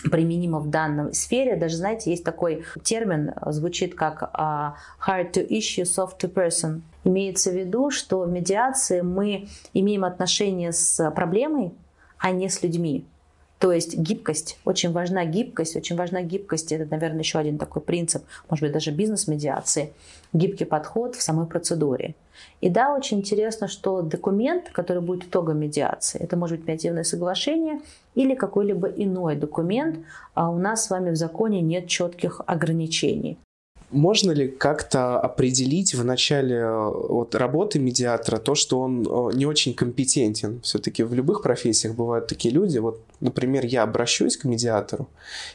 применимо 0.03 0.59
в 0.59 0.69
данной 0.69 1.13
сфере. 1.13 1.55
Даже, 1.55 1.77
знаете, 1.77 2.11
есть 2.11 2.23
такой 2.23 2.63
термин, 2.83 3.33
звучит 3.47 3.95
как 3.95 4.23
uh, 4.23 4.73
hard 5.05 5.33
to 5.33 5.47
issue, 5.47 5.83
soft 5.83 6.19
to 6.19 6.31
person. 6.31 6.81
Имеется 7.03 7.51
в 7.51 7.55
виду, 7.55 7.91
что 7.91 8.21
в 8.21 8.29
медиации 8.29 9.01
мы 9.01 9.47
имеем 9.73 10.05
отношение 10.05 10.71
с 10.71 11.11
проблемой, 11.11 11.73
а 12.17 12.31
не 12.31 12.49
с 12.49 12.61
людьми. 12.63 13.05
То 13.59 13.73
есть 13.73 13.97
гибкость, 13.97 14.57
очень 14.63 14.93
важна 14.93 15.25
гибкость, 15.25 15.75
очень 15.75 15.97
важна 15.97 16.21
гибкость, 16.21 16.71
это, 16.71 16.89
наверное, 16.89 17.19
еще 17.19 17.39
один 17.39 17.57
такой 17.57 17.81
принцип, 17.81 18.23
может 18.49 18.63
быть, 18.63 18.71
даже 18.71 18.91
бизнес-медиации, 18.91 19.91
гибкий 20.31 20.63
подход 20.63 21.15
в 21.15 21.21
самой 21.21 21.45
процедуре. 21.45 22.15
И 22.61 22.69
да, 22.69 22.95
очень 22.95 23.17
интересно, 23.17 23.67
что 23.67 24.01
документ, 24.01 24.69
который 24.71 25.01
будет 25.01 25.25
итогом 25.25 25.59
медиации, 25.59 26.19
это 26.19 26.37
может 26.37 26.59
быть 26.59 26.67
медиативное 26.67 27.03
соглашение 27.03 27.81
или 28.15 28.33
какой-либо 28.33 28.87
иной 28.87 29.35
документ, 29.35 29.97
а 30.35 30.49
у 30.49 30.57
нас 30.57 30.85
с 30.85 30.89
вами 30.89 31.11
в 31.11 31.17
законе 31.17 31.59
нет 31.59 31.87
четких 31.87 32.41
ограничений. 32.45 33.37
Можно 33.91 34.31
ли 34.31 34.47
как-то 34.47 35.19
определить 35.19 35.95
в 35.95 36.05
начале 36.05 36.55
э, 36.55 36.91
вот, 37.09 37.35
работы 37.35 37.79
медиатора 37.79 38.37
то, 38.37 38.55
что 38.55 38.79
он 38.79 39.01
э, 39.01 39.35
не 39.35 39.45
очень 39.45 39.73
компетентен? 39.73 40.61
Все-таки 40.61 41.03
в 41.03 41.13
любых 41.13 41.41
профессиях 41.41 41.95
бывают 41.95 42.27
такие 42.27 42.53
люди. 42.53 42.77
Вот, 42.77 43.01
например, 43.19 43.65
я 43.65 43.83
обращусь 43.83 44.37
к 44.37 44.45
медиатору, 44.45 45.07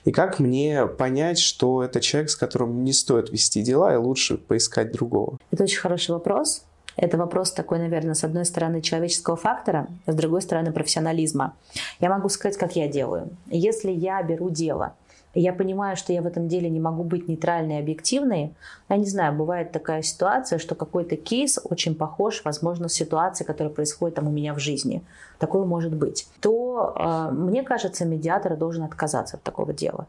и 0.05 0.11
как 0.11 0.41
мне 0.41 0.87
понять, 0.87 1.39
что 1.39 1.83
это 1.83 2.01
человек, 2.01 2.31
с 2.31 2.37
которым 2.37 2.85
не 2.85 2.93
стоит 2.93 3.31
вести 3.31 3.63
дела, 3.63 3.95
и 3.95 3.97
лучше 3.97 4.37
поискать 4.37 4.93
другого? 4.93 5.39
Это 5.51 5.65
очень 5.65 5.79
хороший 5.79 6.11
вопрос. 6.11 6.63
Это 6.97 7.17
вопрос 7.17 7.53
такой, 7.53 7.79
наверное, 7.79 8.15
с 8.15 8.25
одной 8.25 8.45
стороны 8.45 8.81
человеческого 8.81 9.37
фактора, 9.37 9.89
а 10.07 10.13
с 10.13 10.15
другой 10.15 10.43
стороны 10.43 10.73
профессионализма. 10.73 11.55
Я 12.01 12.09
могу 12.09 12.29
сказать, 12.29 12.57
как 12.57 12.77
я 12.77 12.87
делаю. 12.87 13.31
Если 13.51 13.91
я 13.91 14.23
беру 14.23 14.51
дело, 14.51 14.95
я 15.41 15.53
понимаю, 15.53 15.97
что 15.97 16.13
я 16.13 16.23
в 16.23 16.27
этом 16.27 16.49
деле 16.49 16.71
не 16.71 16.81
могу 16.81 17.03
быть 17.03 17.29
нейтральной 17.29 17.77
и 17.77 17.81
объективной. 17.81 18.55
Я 18.89 18.97
не 18.97 19.07
знаю, 19.07 19.35
бывает 19.35 19.73
такая 19.73 20.03
ситуация, 20.03 20.59
что 20.59 20.75
какой-то 20.75 21.17
кейс 21.17 21.59
очень 21.63 21.95
похож, 21.95 22.43
возможно, 22.45 22.89
с 22.89 22.95
ситуацией, 22.95 23.47
которая 23.47 23.73
происходит 23.73 24.17
там 24.17 24.29
у 24.29 24.31
меня 24.31 24.55
в 24.55 24.59
жизни. 24.59 25.03
Такое 25.39 25.65
может 25.65 25.95
быть. 25.95 26.29
То, 26.41 26.95
э, 26.97 27.33
мне 27.33 27.63
кажется, 27.63 28.05
медиатор 28.05 28.57
должен 28.57 28.85
отказаться 28.85 29.37
от 29.37 29.43
такого 29.43 29.73
дела. 29.73 30.07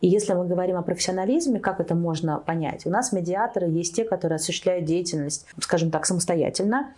И 0.00 0.08
если 0.08 0.32
мы 0.34 0.46
говорим 0.46 0.76
о 0.76 0.82
профессионализме, 0.82 1.60
как 1.60 1.80
это 1.80 1.94
можно 1.94 2.38
понять? 2.38 2.86
У 2.86 2.90
нас 2.90 3.12
медиаторы 3.12 3.68
есть 3.68 3.94
те, 3.94 4.04
которые 4.04 4.36
осуществляют 4.36 4.84
деятельность, 4.84 5.46
скажем 5.60 5.90
так, 5.90 6.06
самостоятельно, 6.06 6.92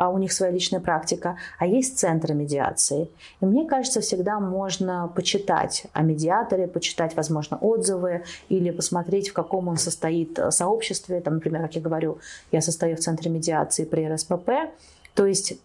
а 0.00 0.08
у 0.08 0.16
них 0.16 0.32
своя 0.32 0.50
личная 0.50 0.80
практика, 0.80 1.36
а 1.58 1.66
есть 1.66 1.98
центры 1.98 2.32
медиации. 2.32 3.10
И 3.42 3.44
мне 3.44 3.68
кажется, 3.68 4.00
всегда 4.00 4.40
можно 4.40 5.12
почитать 5.14 5.84
о 5.92 6.00
медиаторе, 6.00 6.68
почитать, 6.68 7.14
возможно, 7.16 7.58
отзывы 7.58 8.24
или 8.48 8.70
посмотреть, 8.70 9.28
в 9.28 9.34
каком 9.34 9.68
он 9.68 9.76
состоит 9.76 10.40
сообществе. 10.48 11.20
Там, 11.20 11.34
например, 11.34 11.60
как 11.60 11.74
я 11.74 11.82
говорю, 11.82 12.18
я 12.50 12.62
состою 12.62 12.96
в 12.96 13.00
центре 13.00 13.30
медиации 13.30 13.84
при 13.84 14.08
РСПП. 14.08 14.72
То 15.14 15.26
есть 15.26 15.58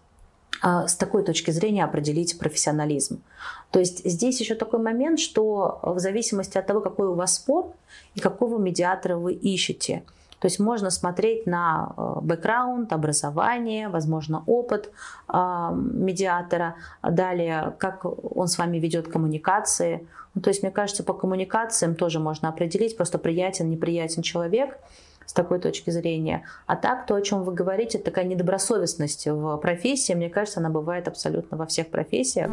а, 0.60 0.86
с 0.86 0.96
такой 0.96 1.22
точки 1.22 1.50
зрения 1.50 1.84
определить 1.84 2.38
профессионализм. 2.38 3.22
То 3.70 3.78
есть 3.78 4.04
здесь 4.04 4.38
еще 4.38 4.54
такой 4.54 4.80
момент, 4.80 5.18
что 5.18 5.80
в 5.82 5.98
зависимости 5.98 6.58
от 6.58 6.66
того, 6.66 6.82
какой 6.82 7.08
у 7.08 7.14
вас 7.14 7.36
спор 7.36 7.72
и 8.14 8.20
какого 8.20 8.58
медиатора 8.58 9.16
вы 9.16 9.32
ищете, 9.32 10.02
то 10.46 10.48
есть 10.48 10.60
можно 10.60 10.90
смотреть 10.90 11.44
на 11.44 11.92
э, 11.96 12.20
бэкграунд, 12.20 12.92
образование, 12.92 13.88
возможно, 13.88 14.44
опыт 14.46 14.92
а, 15.26 15.72
медиатора, 15.74 16.76
далее, 17.02 17.74
как 17.78 18.04
он 18.04 18.46
с 18.46 18.56
вами 18.56 18.78
ведет 18.78 19.08
коммуникации. 19.08 20.06
Ну, 20.34 20.42
то 20.42 20.50
есть, 20.50 20.62
мне 20.62 20.70
кажется, 20.70 21.02
по 21.02 21.14
коммуникациям 21.14 21.96
тоже 21.96 22.20
можно 22.20 22.48
определить, 22.48 22.96
просто 22.96 23.18
приятен, 23.18 23.68
неприятен 23.68 24.22
человек– 24.22 24.78
с 25.26 25.32
такой 25.32 25.58
точки 25.58 25.90
зрения. 25.90 26.44
А 26.66 26.76
так, 26.76 27.04
то, 27.06 27.16
о 27.16 27.20
чем 27.20 27.42
вы 27.42 27.52
говорите, 27.52 27.98
такая 27.98 28.24
недобросовестность 28.26 29.26
в 29.26 29.56
профессии, 29.56 30.12
мне 30.12 30.30
кажется, 30.30 30.60
она 30.60 30.70
бывает 30.70 31.08
абсолютно 31.08 31.56
во 31.56 31.66
всех 31.66 31.88
профессиях. 31.88 32.48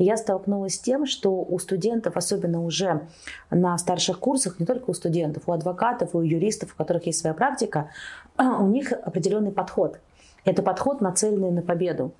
Я 0.00 0.16
столкнулась 0.16 0.76
с 0.76 0.78
тем, 0.78 1.04
что 1.04 1.30
у 1.30 1.58
студентов, 1.58 2.16
особенно 2.16 2.64
уже 2.64 3.06
на 3.50 3.76
старших 3.76 4.18
курсах, 4.18 4.58
не 4.58 4.64
только 4.64 4.88
у 4.88 4.94
студентов, 4.94 5.42
у 5.46 5.52
адвокатов, 5.52 6.14
у 6.14 6.22
юристов, 6.22 6.72
у 6.72 6.76
которых 6.76 7.04
есть 7.04 7.18
своя 7.18 7.34
практика, 7.34 7.90
у 8.38 8.66
них 8.68 8.92
определенный 8.92 9.52
подход. 9.52 10.00
Это 10.46 10.62
подход, 10.62 11.02
нацеленный 11.02 11.50
на 11.50 11.60
победу. 11.60 12.12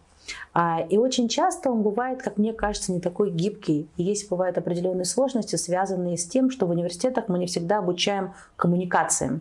А, 0.52 0.82
и 0.90 0.98
очень 0.98 1.28
часто 1.28 1.70
он 1.70 1.80
бывает, 1.80 2.22
как 2.22 2.36
мне 2.36 2.52
кажется, 2.52 2.92
не 2.92 3.00
такой 3.00 3.30
гибкий. 3.30 3.88
Есть 3.96 4.28
бывают 4.28 4.58
определенные 4.58 5.06
сложности, 5.06 5.56
связанные 5.56 6.18
с 6.18 6.26
тем, 6.26 6.50
что 6.50 6.66
в 6.66 6.70
университетах 6.70 7.28
мы 7.28 7.38
не 7.38 7.46
всегда 7.46 7.78
обучаем 7.78 8.34
коммуникациям. 8.56 9.40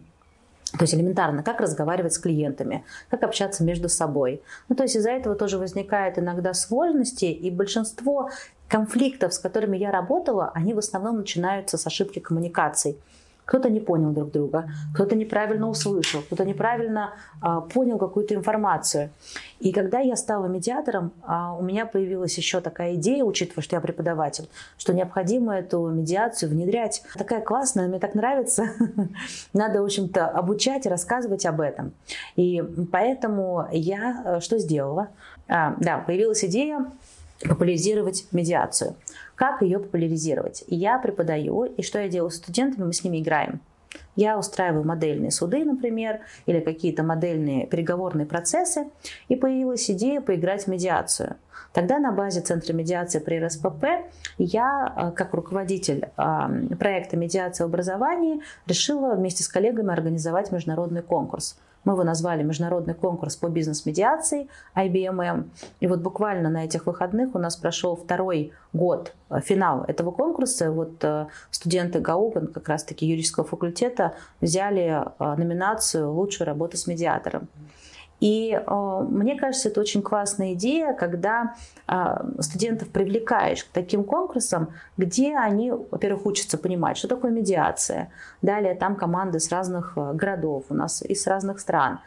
То 0.77 0.83
есть 0.83 0.93
элементарно, 0.93 1.43
как 1.43 1.61
разговаривать 1.61 2.13
с 2.13 2.19
клиентами, 2.19 2.83
как 3.09 3.23
общаться 3.23 3.63
между 3.63 3.89
собой. 3.89 4.41
Ну, 4.67 4.75
то 4.75 4.83
есть 4.83 4.95
из-за 4.95 5.09
этого 5.09 5.35
тоже 5.35 5.57
возникают 5.57 6.17
иногда 6.19 6.53
сложности, 6.53 7.25
и 7.25 7.49
большинство 7.49 8.29
конфликтов, 8.67 9.33
с 9.33 9.39
которыми 9.39 9.77
я 9.77 9.91
работала, 9.91 10.51
они 10.53 10.73
в 10.73 10.77
основном 10.77 11.17
начинаются 11.17 11.77
с 11.77 11.87
ошибки 11.87 12.19
коммуникаций. 12.19 12.97
Кто-то 13.49 13.71
не 13.71 13.79
понял 13.79 14.11
друг 14.11 14.31
друга, 14.31 14.69
кто-то 14.93 15.15
неправильно 15.15 15.67
услышал, 15.67 16.21
кто-то 16.21 16.45
неправильно 16.45 17.15
а, 17.41 17.61
понял 17.61 17.97
какую-то 17.97 18.35
информацию. 18.35 19.09
И 19.59 19.71
когда 19.71 19.97
я 19.97 20.15
стала 20.17 20.45
медиатором, 20.45 21.11
а, 21.23 21.55
у 21.55 21.63
меня 21.63 21.87
появилась 21.87 22.37
еще 22.37 22.61
такая 22.61 22.93
идея, 22.93 23.23
учитывая, 23.23 23.63
что 23.63 23.75
я 23.75 23.81
преподаватель, 23.81 24.47
что 24.77 24.93
необходимо 24.93 25.57
эту 25.57 25.87
медиацию 25.87 26.51
внедрять. 26.51 27.01
Такая 27.17 27.41
классная, 27.41 27.87
мне 27.87 27.97
так 27.97 28.13
нравится. 28.13 28.69
Надо, 29.53 29.81
в 29.81 29.85
общем-то, 29.85 30.27
обучать 30.27 30.85
и 30.85 30.89
рассказывать 30.89 31.47
об 31.47 31.59
этом. 31.59 31.93
И 32.35 32.63
поэтому 32.91 33.67
я 33.71 34.21
э, 34.25 34.39
что 34.41 34.59
сделала? 34.59 35.07
А, 35.47 35.73
да, 35.79 35.97
появилась 35.97 36.45
идея 36.45 36.85
популяризировать 37.47 38.27
медиацию. 38.31 38.95
Как 39.39 39.61
ее 39.61 39.79
популяризировать? 39.79 40.65
Я 40.67 40.99
преподаю, 40.99 41.63
и 41.63 41.81
что 41.81 41.97
я 41.97 42.09
делаю 42.09 42.29
с 42.29 42.35
студентами? 42.35 42.83
Мы 42.83 42.91
с 42.91 43.05
ними 43.05 43.21
играем. 43.21 43.61
Я 44.17 44.37
устраиваю 44.37 44.83
модельные 44.83 45.31
суды, 45.31 45.63
например, 45.63 46.19
или 46.45 46.59
какие-то 46.59 47.03
модельные 47.03 47.65
переговорные 47.65 48.27
процессы, 48.27 48.89
и 49.29 49.37
появилась 49.37 49.89
идея 49.89 50.19
поиграть 50.19 50.65
в 50.65 50.67
медиацию. 50.67 51.37
Тогда 51.71 51.99
на 51.99 52.11
базе 52.11 52.41
Центра 52.41 52.73
медиации 52.73 53.19
при 53.19 53.39
РСПП 53.39 53.85
я, 54.37 54.93
э, 54.93 55.11
как 55.15 55.33
руководитель 55.33 56.09
проекта 56.17 57.15
медиации 57.15 57.63
в 57.63 57.67
образовании, 57.67 58.41
решила 58.67 59.15
вместе 59.15 59.43
с 59.43 59.47
коллегами 59.47 59.93
организовать 59.93 60.51
международный 60.51 61.01
конкурс– 61.01 61.57
мы 61.83 61.93
его 61.93 62.03
назвали 62.03 62.43
Международный 62.43 62.93
конкурс 62.93 63.35
по 63.35 63.47
бизнес-медиации 63.47 64.49
IBMM. 64.75 65.49
И 65.79 65.87
вот 65.87 65.99
буквально 65.99 66.49
на 66.49 66.65
этих 66.65 66.85
выходных 66.85 67.35
у 67.35 67.39
нас 67.39 67.55
прошел 67.55 67.95
второй 67.95 68.51
год 68.73 69.13
э, 69.29 69.39
финал 69.41 69.85
этого 69.87 70.11
конкурса. 70.11 70.71
Вот 70.71 71.03
э, 71.03 71.27
студенты 71.51 71.99
ГАУГАН, 71.99 72.47
как 72.47 72.67
раз-таки 72.67 73.05
юридического 73.05 73.45
факультета, 73.45 74.13
взяли 74.41 75.03
э, 75.19 75.35
номинацию 75.35 76.11
«Лучшая 76.11 76.47
работа 76.47 76.77
с 76.77 76.87
медиатором». 76.87 77.47
И 78.19 78.51
э, 78.51 79.05
мне 79.09 79.37
кажется, 79.37 79.69
это 79.69 79.79
очень 79.79 80.01
классная 80.01 80.53
идея, 80.53 80.93
когда 80.93 81.55
э, 81.87 81.93
студентов 82.39 82.89
привлекаешь 82.89 83.63
к 83.63 83.69
таким 83.69 84.03
конкурсам, 84.03 84.73
где 84.97 85.37
они, 85.37 85.71
во-первых, 85.71 86.25
учатся 86.25 86.57
понимать, 86.57 86.97
что 86.97 87.07
такое 87.07 87.31
медиация. 87.31 88.11
Далее 88.41 88.75
там 88.75 88.95
команды 88.95 89.39
с 89.39 89.49
разных 89.51 89.93
э, 89.95 90.13
городов, 90.13 90.65
у 90.69 90.73
нас 90.73 91.01
и 91.01 91.15
с 91.15 91.27
разных 91.27 91.59
стран. 91.59 91.99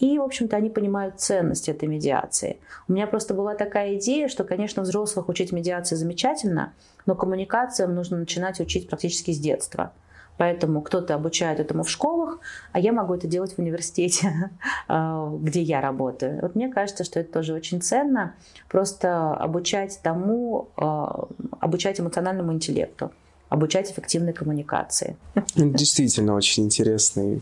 И, 0.00 0.18
в 0.18 0.22
общем-то, 0.22 0.56
они 0.56 0.70
понимают 0.70 1.20
ценность 1.20 1.68
этой 1.68 1.88
медиации. 1.88 2.58
У 2.88 2.92
меня 2.92 3.06
просто 3.06 3.32
была 3.32 3.54
такая 3.54 3.94
идея, 3.94 4.28
что, 4.28 4.44
конечно, 4.44 4.82
взрослых 4.82 5.28
учить 5.28 5.52
медиации 5.52 5.94
замечательно, 5.94 6.72
но 7.06 7.14
коммуникациям 7.14 7.94
нужно 7.94 8.18
начинать 8.18 8.60
учить 8.60 8.88
практически 8.88 9.30
с 9.30 9.38
детства. 9.38 9.92
Поэтому 10.36 10.82
кто-то 10.82 11.14
обучает 11.14 11.60
этому 11.60 11.84
в 11.84 11.90
школах, 11.90 12.38
а 12.72 12.80
я 12.80 12.92
могу 12.92 13.14
это 13.14 13.26
делать 13.26 13.54
в 13.54 13.58
университете, 13.58 14.50
а, 14.88 15.30
где 15.40 15.62
я 15.62 15.80
работаю. 15.80 16.40
Вот 16.42 16.54
мне 16.54 16.68
кажется, 16.68 17.04
что 17.04 17.20
это 17.20 17.32
тоже 17.32 17.54
очень 17.54 17.80
ценно, 17.80 18.34
просто 18.68 19.32
обучать 19.32 20.00
тому, 20.02 20.68
а, 20.76 21.28
обучать 21.60 22.00
эмоциональному 22.00 22.52
интеллекту 22.52 23.10
обучать 23.50 23.90
эффективной 23.90 24.32
коммуникации. 24.32 25.16
Действительно 25.54 26.34
очень 26.34 26.64
интересно 26.64 27.34
и 27.34 27.38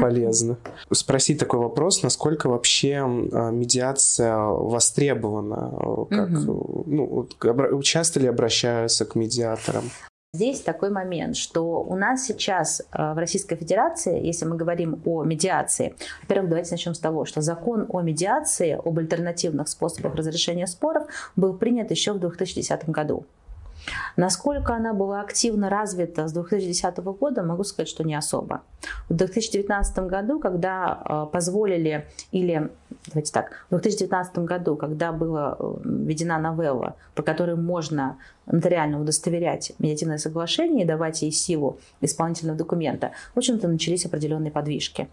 полезно. 0.00 0.58
Спросить 0.92 1.40
такой 1.40 1.58
вопрос, 1.58 2.02
насколько 2.02 2.48
вообще 2.48 2.98
а, 2.98 3.50
медиация 3.50 4.36
востребована? 4.36 6.06
Как, 6.08 6.28
угу. 6.28 6.84
ну, 6.86 7.82
часто 7.82 8.20
ли 8.20 8.28
обращаются 8.28 9.04
к 9.04 9.16
медиаторам? 9.16 9.90
Здесь 10.36 10.60
такой 10.60 10.90
момент, 10.90 11.34
что 11.34 11.82
у 11.82 11.96
нас 11.96 12.26
сейчас 12.26 12.82
э, 12.92 13.14
в 13.14 13.16
Российской 13.16 13.56
Федерации, 13.56 14.22
если 14.22 14.44
мы 14.44 14.56
говорим 14.56 15.00
о 15.06 15.24
медиации, 15.24 15.94
во-первых, 16.24 16.50
давайте 16.50 16.72
начнем 16.72 16.92
с 16.92 16.98
того, 16.98 17.24
что 17.24 17.40
закон 17.40 17.86
о 17.88 18.02
медиации, 18.02 18.72
об 18.72 18.98
альтернативных 18.98 19.66
способах 19.66 20.14
разрешения 20.14 20.66
споров 20.66 21.04
был 21.36 21.54
принят 21.54 21.90
еще 21.90 22.12
в 22.12 22.18
2010 22.18 22.90
году. 22.90 23.24
Насколько 24.16 24.74
она 24.74 24.92
была 24.92 25.22
активно 25.22 25.70
развита 25.70 26.28
с 26.28 26.32
2010 26.32 26.98
года, 26.98 27.42
могу 27.42 27.64
сказать, 27.64 27.88
что 27.88 28.04
не 28.04 28.14
особо. 28.14 28.60
В 29.08 29.14
2019 29.14 29.98
году, 30.00 30.38
когда 30.38 31.00
э, 31.02 31.32
позволили, 31.32 32.06
или, 32.30 32.70
давайте 33.06 33.32
так, 33.32 33.66
в 33.70 33.74
2019 33.74 34.38
году, 34.40 34.76
когда 34.76 35.12
была 35.12 35.56
э, 35.58 35.74
введена 35.84 36.38
новелла, 36.38 36.96
по 37.14 37.22
которой 37.22 37.56
можно 37.56 38.18
нотариально 38.46 39.00
удостоверять 39.00 39.72
медиативное 39.78 40.18
соглашение 40.18 40.84
и 40.84 40.88
давать 40.88 41.22
ей 41.22 41.32
силу 41.32 41.78
исполнительного 42.00 42.58
документа, 42.58 43.12
в 43.34 43.38
общем-то, 43.38 43.68
начались 43.68 44.06
определенные 44.06 44.50
подвижки. 44.50 45.08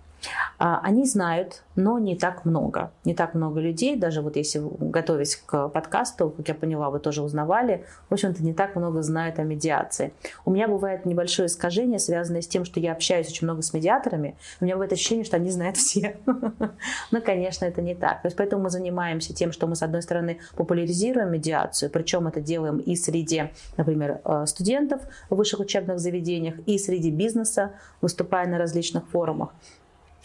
А, 0.58 0.80
они 0.84 1.06
знают, 1.06 1.64
но 1.76 2.00
не 2.00 2.16
так 2.16 2.46
много. 2.46 2.92
Не 3.04 3.14
так 3.14 3.34
много 3.34 3.60
людей, 3.60 3.96
даже 3.96 4.22
вот 4.22 4.36
если 4.36 4.62
готовясь 4.80 5.36
к 5.36 5.70
подкасту, 5.70 6.30
как 6.30 6.48
я 6.48 6.54
поняла, 6.54 6.90
вы 6.90 7.00
тоже 7.00 7.22
узнавали, 7.22 7.86
в 8.10 8.14
общем-то, 8.14 8.44
не 8.44 8.54
так 8.54 8.76
много 8.76 9.02
знают 9.02 9.40
о 9.40 9.44
медиации. 9.44 10.14
У 10.46 10.52
меня 10.52 10.68
бывает 10.68 11.06
небольшое 11.06 11.48
искажение, 11.48 12.00
связанное 12.00 12.42
с 12.42 12.48
тем, 12.48 12.66
что 12.66 12.80
я 12.80 12.94
общаюсь 12.94 13.28
очень 13.28 13.46
много 13.46 13.62
с 13.62 13.74
медиаторами, 13.74 14.36
у 14.62 14.66
меня 14.66 14.76
бывает 14.76 14.94
ощущение, 14.94 15.26
что 15.26 15.38
они 15.38 15.50
знают 15.50 15.78
все. 15.78 16.18
Но, 17.12 17.22
конечно, 17.22 17.66
это 17.66 17.82
не 17.82 17.96
так. 17.96 18.22
То 18.22 18.28
есть 18.28 18.38
поэтому 18.38 18.64
мы 18.64 18.70
занимаемся 18.70 19.34
тем, 19.34 19.52
что 19.52 19.68
мы, 19.68 19.76
с 19.76 19.84
одной 19.84 20.02
стороны, 20.02 20.40
популяризируем 20.56 21.32
медиацию, 21.32 21.90
причем 21.90 22.28
это 22.28 22.40
делаем 22.40 22.78
и 22.78 22.96
среди, 22.96 23.23
например, 23.78 24.22
э, 24.24 24.46
студентов 24.48 25.02
в 25.30 25.36
высших 25.36 25.60
учебных 25.60 26.00
заведениях, 26.00 26.56
и 26.66 26.78
среди 26.78 27.12
бизнеса, 27.12 27.72
выступая 28.02 28.48
на 28.48 28.58
различных 28.58 29.08
форумах. 29.10 29.54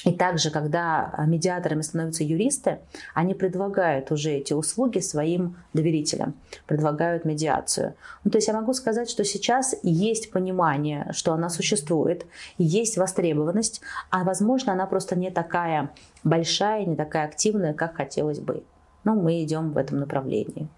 И 0.04 0.12
также, 0.12 0.50
когда 0.50 1.12
медиаторами 1.26 1.82
становятся 1.82 2.22
юристы, 2.22 2.78
они 3.14 3.34
предлагают 3.34 4.12
уже 4.12 4.30
эти 4.30 4.52
услуги 4.52 5.00
своим 5.00 5.56
доверителям, 5.72 6.34
предлагают 6.66 7.24
медиацию. 7.24 7.94
Ну, 8.22 8.30
то 8.30 8.38
есть 8.38 8.46
я 8.46 8.54
могу 8.54 8.72
сказать, 8.74 9.10
что 9.10 9.24
сейчас 9.24 9.74
есть 9.82 10.30
понимание, 10.30 11.08
что 11.12 11.32
она 11.32 11.50
существует, 11.50 12.26
есть 12.58 12.96
востребованность, 12.96 13.80
а 14.10 14.22
возможно 14.22 14.72
она 14.72 14.86
просто 14.86 15.16
не 15.16 15.30
такая 15.30 15.90
большая, 16.22 16.84
не 16.86 16.94
такая 16.94 17.26
активная, 17.26 17.74
как 17.74 17.96
хотелось 17.96 18.38
бы. 18.38 18.62
Но 19.02 19.14
мы 19.14 19.42
идем 19.42 19.72
в 19.72 19.76
этом 19.76 19.98
направлении. 19.98 20.68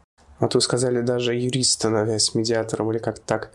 А 0.41 0.49
то 0.49 0.59
сказали 0.61 1.03
даже 1.03 1.35
юрист 1.35 1.73
становясь 1.73 2.35
медиатором 2.35 2.91
или 2.91 2.99
как-то 2.99 3.23
так. 3.25 3.51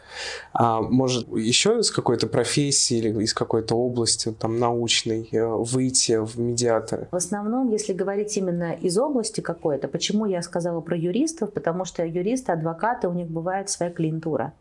А 0.53 0.81
может 0.81 1.27
еще 1.35 1.79
из 1.79 1.91
какой-то 1.91 2.27
профессии 2.27 2.97
или 2.97 3.23
из 3.23 3.33
какой-то 3.33 3.75
области 3.75 4.31
там 4.31 4.59
научной 4.59 5.27
э, 5.31 5.45
выйти 5.45 6.23
в 6.23 6.39
медиаторы? 6.39 7.07
В 7.11 7.15
основном, 7.15 7.71
если 7.71 7.93
говорить 7.93 8.37
именно 8.37 8.73
из 8.73 8.97
области 8.97 9.41
какой-то, 9.41 9.87
почему 9.87 10.25
я 10.25 10.41
сказала 10.43 10.79
про 10.81 10.95
юристов? 10.95 11.51
Потому 11.51 11.85
что 11.85 12.05
юристы, 12.05 12.51
адвокаты, 12.51 13.07
у 13.07 13.13
них 13.13 13.27
бывает 13.27 13.69
своя 13.69 13.91
клиентура. 13.91 14.53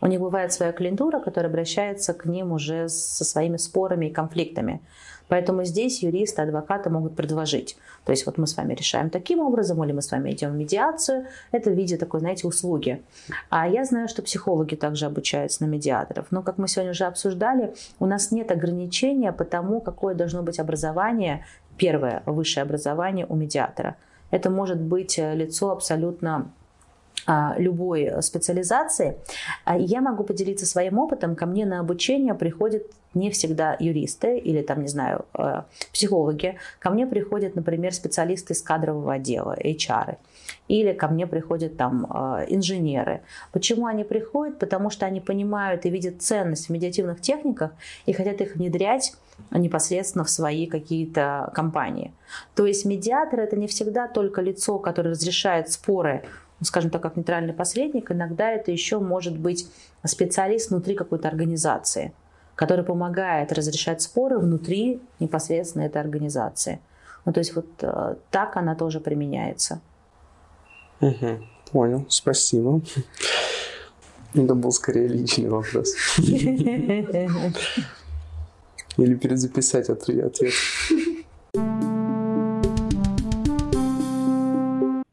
У 0.00 0.06
них 0.06 0.20
бывает 0.20 0.52
своя 0.52 0.72
клиентура, 0.72 1.18
которая 1.18 1.50
обращается 1.50 2.12
к 2.12 2.26
ним 2.26 2.52
уже 2.52 2.88
со 2.88 3.24
своими 3.24 3.56
спорами 3.56 4.06
и 4.06 4.12
конфликтами. 4.12 4.80
Поэтому 5.28 5.64
здесь 5.64 6.02
юристы, 6.02 6.42
адвокаты 6.42 6.90
могут 6.90 7.16
предложить. 7.16 7.76
То 8.04 8.12
есть 8.12 8.26
вот 8.26 8.38
мы 8.38 8.46
с 8.46 8.56
вами 8.56 8.74
решаем 8.74 9.10
таким 9.10 9.40
образом, 9.40 9.82
или 9.84 9.92
мы 9.92 10.02
с 10.02 10.10
вами 10.10 10.32
идем 10.32 10.52
в 10.52 10.54
медиацию. 10.54 11.26
Это 11.52 11.70
в 11.70 11.74
виде 11.74 11.96
такой, 11.96 12.20
знаете, 12.20 12.46
услуги. 12.46 13.02
А 13.48 13.66
я 13.66 13.84
знаю, 13.84 14.08
что 14.08 14.22
психологи 14.22 14.74
также 14.74 15.06
обучаются 15.06 15.64
на 15.64 15.68
медиаторов. 15.68 16.26
Но, 16.30 16.42
как 16.42 16.58
мы 16.58 16.68
сегодня 16.68 16.92
уже 16.92 17.04
обсуждали, 17.04 17.74
у 17.98 18.06
нас 18.06 18.30
нет 18.30 18.50
ограничения 18.50 19.32
по 19.32 19.44
тому, 19.44 19.80
какое 19.80 20.14
должно 20.14 20.42
быть 20.42 20.58
образование, 20.58 21.44
первое 21.76 22.22
высшее 22.26 22.62
образование 22.62 23.26
у 23.28 23.34
медиатора. 23.34 23.96
Это 24.30 24.50
может 24.50 24.80
быть 24.80 25.18
э, 25.18 25.34
лицо 25.34 25.70
абсолютно 25.70 26.50
любой 27.56 28.22
специализации. 28.22 29.16
А 29.64 29.76
я 29.76 30.00
могу 30.00 30.24
поделиться 30.24 30.66
своим 30.66 30.98
опытом. 30.98 31.36
Ко 31.36 31.46
мне 31.46 31.66
на 31.66 31.80
обучение 31.80 32.34
приходят 32.34 32.84
не 33.14 33.30
всегда 33.30 33.76
юристы 33.78 34.38
или 34.38 34.62
там, 34.62 34.82
не 34.82 34.88
знаю, 34.88 35.24
э, 35.38 35.62
психологи. 35.92 36.58
Ко 36.78 36.90
мне 36.90 37.06
приходят, 37.06 37.54
например, 37.54 37.94
специалисты 37.94 38.52
из 38.52 38.62
кадрового 38.62 39.14
отдела, 39.14 39.56
HR. 39.58 40.16
Или 40.68 40.92
ко 40.92 41.08
мне 41.08 41.26
приходят 41.26 41.76
там 41.76 42.06
э, 42.06 42.46
инженеры. 42.48 43.22
Почему 43.52 43.86
они 43.86 44.04
приходят? 44.04 44.58
Потому 44.58 44.90
что 44.90 45.06
они 45.06 45.20
понимают 45.20 45.86
и 45.86 45.90
видят 45.90 46.22
ценность 46.22 46.66
в 46.66 46.70
медиативных 46.70 47.20
техниках 47.20 47.72
и 48.06 48.12
хотят 48.12 48.40
их 48.40 48.56
внедрять 48.56 49.14
непосредственно 49.50 50.24
в 50.24 50.30
свои 50.30 50.66
какие-то 50.66 51.50
компании. 51.54 52.12
То 52.54 52.66
есть 52.66 52.84
медиатор 52.84 53.40
это 53.40 53.56
не 53.56 53.66
всегда 53.66 54.08
только 54.08 54.40
лицо, 54.40 54.78
которое 54.78 55.10
разрешает 55.10 55.70
споры 55.70 56.24
скажем 56.64 56.90
так, 56.90 57.02
как 57.02 57.16
нейтральный 57.16 57.52
посредник, 57.52 58.10
иногда 58.10 58.50
это 58.50 58.70
еще 58.70 58.98
может 58.98 59.38
быть 59.38 59.68
специалист 60.04 60.70
внутри 60.70 60.94
какой-то 60.94 61.28
организации, 61.28 62.12
который 62.54 62.84
помогает 62.84 63.52
разрешать 63.52 64.02
споры 64.02 64.38
внутри 64.38 65.00
непосредственно 65.20 65.82
этой 65.82 66.00
организации. 66.00 66.80
Ну, 67.24 67.32
то 67.32 67.40
есть 67.40 67.54
вот 67.54 67.66
э, 67.80 68.16
так 68.30 68.56
она 68.56 68.74
тоже 68.74 69.00
применяется. 69.00 69.80
Угу, 71.00 71.38
понял, 71.72 72.06
спасибо. 72.08 72.80
Это 74.34 74.54
был 74.54 74.72
скорее 74.72 75.08
личный 75.08 75.48
вопрос. 75.48 75.94
Или 78.96 79.14
перезаписать 79.14 79.88
ответ. 79.88 80.38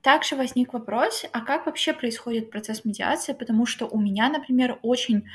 Также 0.01 0.35
возник 0.35 0.73
вопрос, 0.73 1.25
а 1.31 1.41
как 1.41 1.65
вообще 1.65 1.93
происходит 1.93 2.49
процесс 2.49 2.85
медиации, 2.85 3.33
потому 3.33 3.65
что 3.65 3.85
у 3.85 3.99
меня, 3.99 4.29
например, 4.29 4.79
очень 4.81 5.25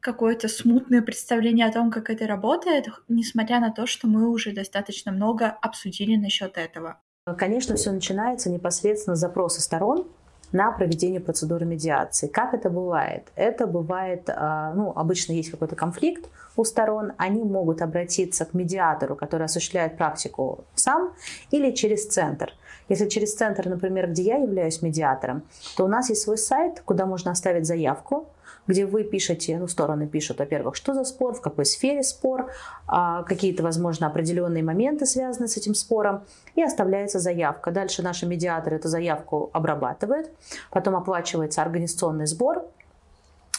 какое-то 0.00 0.48
смутное 0.48 1.02
представление 1.02 1.66
о 1.66 1.72
том, 1.72 1.90
как 1.90 2.08
это 2.08 2.26
работает, 2.26 2.88
несмотря 3.08 3.60
на 3.60 3.70
то, 3.70 3.86
что 3.86 4.06
мы 4.06 4.28
уже 4.28 4.52
достаточно 4.52 5.12
много 5.12 5.46
обсудили 5.46 6.16
насчет 6.16 6.56
этого. 6.56 7.00
Конечно, 7.36 7.76
все 7.76 7.92
начинается 7.92 8.48
непосредственно 8.48 9.16
с 9.16 9.20
запроса 9.20 9.60
сторон, 9.60 10.06
на 10.52 10.72
проведение 10.72 11.20
процедуры 11.20 11.66
медиации. 11.66 12.26
Как 12.26 12.54
это 12.54 12.70
бывает? 12.70 13.28
Это 13.36 13.66
бывает, 13.66 14.30
а, 14.30 14.72
ну, 14.74 14.92
обычно 14.96 15.32
есть 15.32 15.50
какой-то 15.50 15.76
конфликт 15.76 16.28
у 16.56 16.64
сторон, 16.64 17.12
они 17.18 17.42
могут 17.42 17.82
обратиться 17.82 18.44
к 18.44 18.54
медиатору, 18.54 19.14
который 19.14 19.44
осуществляет 19.44 19.96
практику 19.96 20.64
сам, 20.74 21.14
или 21.50 21.70
через 21.72 22.08
центр. 22.08 22.52
Если 22.88 23.08
через 23.08 23.34
центр, 23.34 23.68
например, 23.68 24.10
где 24.10 24.22
я 24.22 24.36
являюсь 24.36 24.82
медиатором, 24.82 25.42
то 25.76 25.84
у 25.84 25.88
нас 25.88 26.08
есть 26.08 26.22
свой 26.22 26.38
сайт, 26.38 26.82
куда 26.84 27.06
можно 27.06 27.30
оставить 27.30 27.66
заявку, 27.66 28.28
где 28.68 28.84
вы 28.84 29.02
пишете, 29.02 29.58
ну, 29.58 29.66
стороны 29.66 30.06
пишут, 30.06 30.38
во-первых, 30.38 30.76
что 30.76 30.94
за 30.94 31.04
спор, 31.04 31.34
в 31.34 31.40
какой 31.40 31.64
сфере 31.64 32.02
спор, 32.02 32.50
а, 32.86 33.22
какие-то, 33.22 33.62
возможно, 33.62 34.06
определенные 34.06 34.62
моменты 34.62 35.06
связаны 35.06 35.48
с 35.48 35.56
этим 35.56 35.74
спором, 35.74 36.22
и 36.54 36.62
оставляется 36.62 37.18
заявка. 37.18 37.70
Дальше 37.70 38.02
наши 38.02 38.26
медиаторы 38.26 38.76
эту 38.76 38.88
заявку 38.88 39.50
обрабатывают, 39.52 40.30
потом 40.70 40.96
оплачивается 40.96 41.62
организационный 41.62 42.26
сбор, 42.26 42.66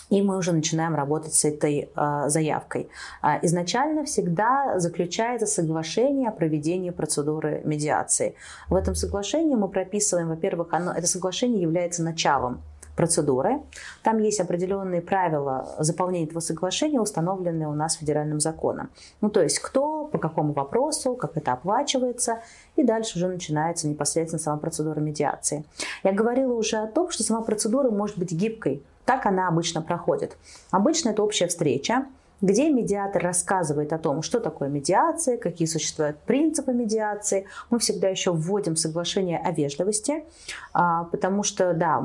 и 0.10 0.22
мы 0.22 0.38
уже 0.38 0.52
начинаем 0.52 0.96
работать 0.96 1.34
с 1.34 1.46
этой 1.46 1.90
э, 1.96 2.24
заявкой. 2.28 2.90
Э, 3.22 3.40
изначально 3.44 4.06
всегда 4.06 4.80
заключается 4.80 5.46
соглашение 5.46 6.30
о 6.30 6.32
проведении 6.32 6.90
процедуры 6.90 7.62
медиации. 7.64 8.36
В 8.70 8.76
этом 8.76 8.96
соглашении 8.96 9.56
мы 9.56 9.68
прописываем, 9.68 10.30
во-первых, 10.30 10.70
оно, 10.72 10.92
это 10.92 11.08
соглашение 11.08 11.62
является 11.62 12.04
началом 12.04 12.62
процедуры. 13.00 13.62
Там 14.04 14.18
есть 14.18 14.42
определенные 14.42 15.00
правила 15.02 15.74
заполнения 15.80 16.26
этого 16.26 16.42
соглашения, 16.42 17.00
установленные 17.00 17.70
у 17.70 17.74
нас 17.74 17.96
федеральным 17.96 18.42
законом. 18.42 18.90
Ну, 19.22 19.30
то 19.30 19.42
есть 19.42 19.60
кто, 19.60 20.10
по 20.12 20.18
какому 20.18 20.52
вопросу, 20.52 21.14
как 21.14 21.38
это 21.38 21.54
оплачивается, 21.54 22.40
и 22.76 22.84
дальше 22.84 23.18
уже 23.18 23.30
начинается 23.30 23.88
непосредственно 23.88 24.42
сама 24.42 24.58
процедура 24.58 25.00
медиации. 25.00 25.64
Я 26.04 26.12
говорила 26.12 26.54
уже 26.54 26.76
о 26.76 26.88
том, 26.88 27.10
что 27.10 27.24
сама 27.24 27.42
процедура 27.42 27.90
может 27.90 28.18
быть 28.18 28.34
гибкой. 28.34 28.84
Так 29.10 29.26
она 29.26 29.48
обычно 29.48 29.82
проходит. 29.82 30.38
Обычно 30.70 31.10
это 31.10 31.24
общая 31.24 31.48
встреча, 31.48 32.06
где 32.42 32.70
медиатор 32.70 33.24
рассказывает 33.24 33.92
о 33.92 33.98
том, 33.98 34.22
что 34.22 34.40
такое 34.40 34.70
медиация, 34.70 35.38
какие 35.38 35.68
существуют 35.68 36.20
принципы 36.20 36.74
медиации. 36.74 37.48
Мы 37.72 37.80
всегда 37.80 38.08
еще 38.08 38.32
вводим 38.32 38.76
соглашение 38.76 39.40
о 39.40 39.52
вежливости, 39.52 40.26
а, 40.74 41.06
потому 41.06 41.42
что, 41.42 41.74
да, 41.74 42.04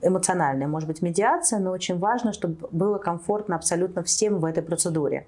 эмоциональная 0.00 0.66
может 0.66 0.88
быть 0.88 1.02
медиация, 1.02 1.58
но 1.58 1.72
очень 1.72 1.98
важно, 1.98 2.32
чтобы 2.32 2.68
было 2.70 2.96
комфортно 2.96 3.54
абсолютно 3.54 4.02
всем 4.02 4.38
в 4.38 4.46
этой 4.46 4.62
процедуре 4.62 5.26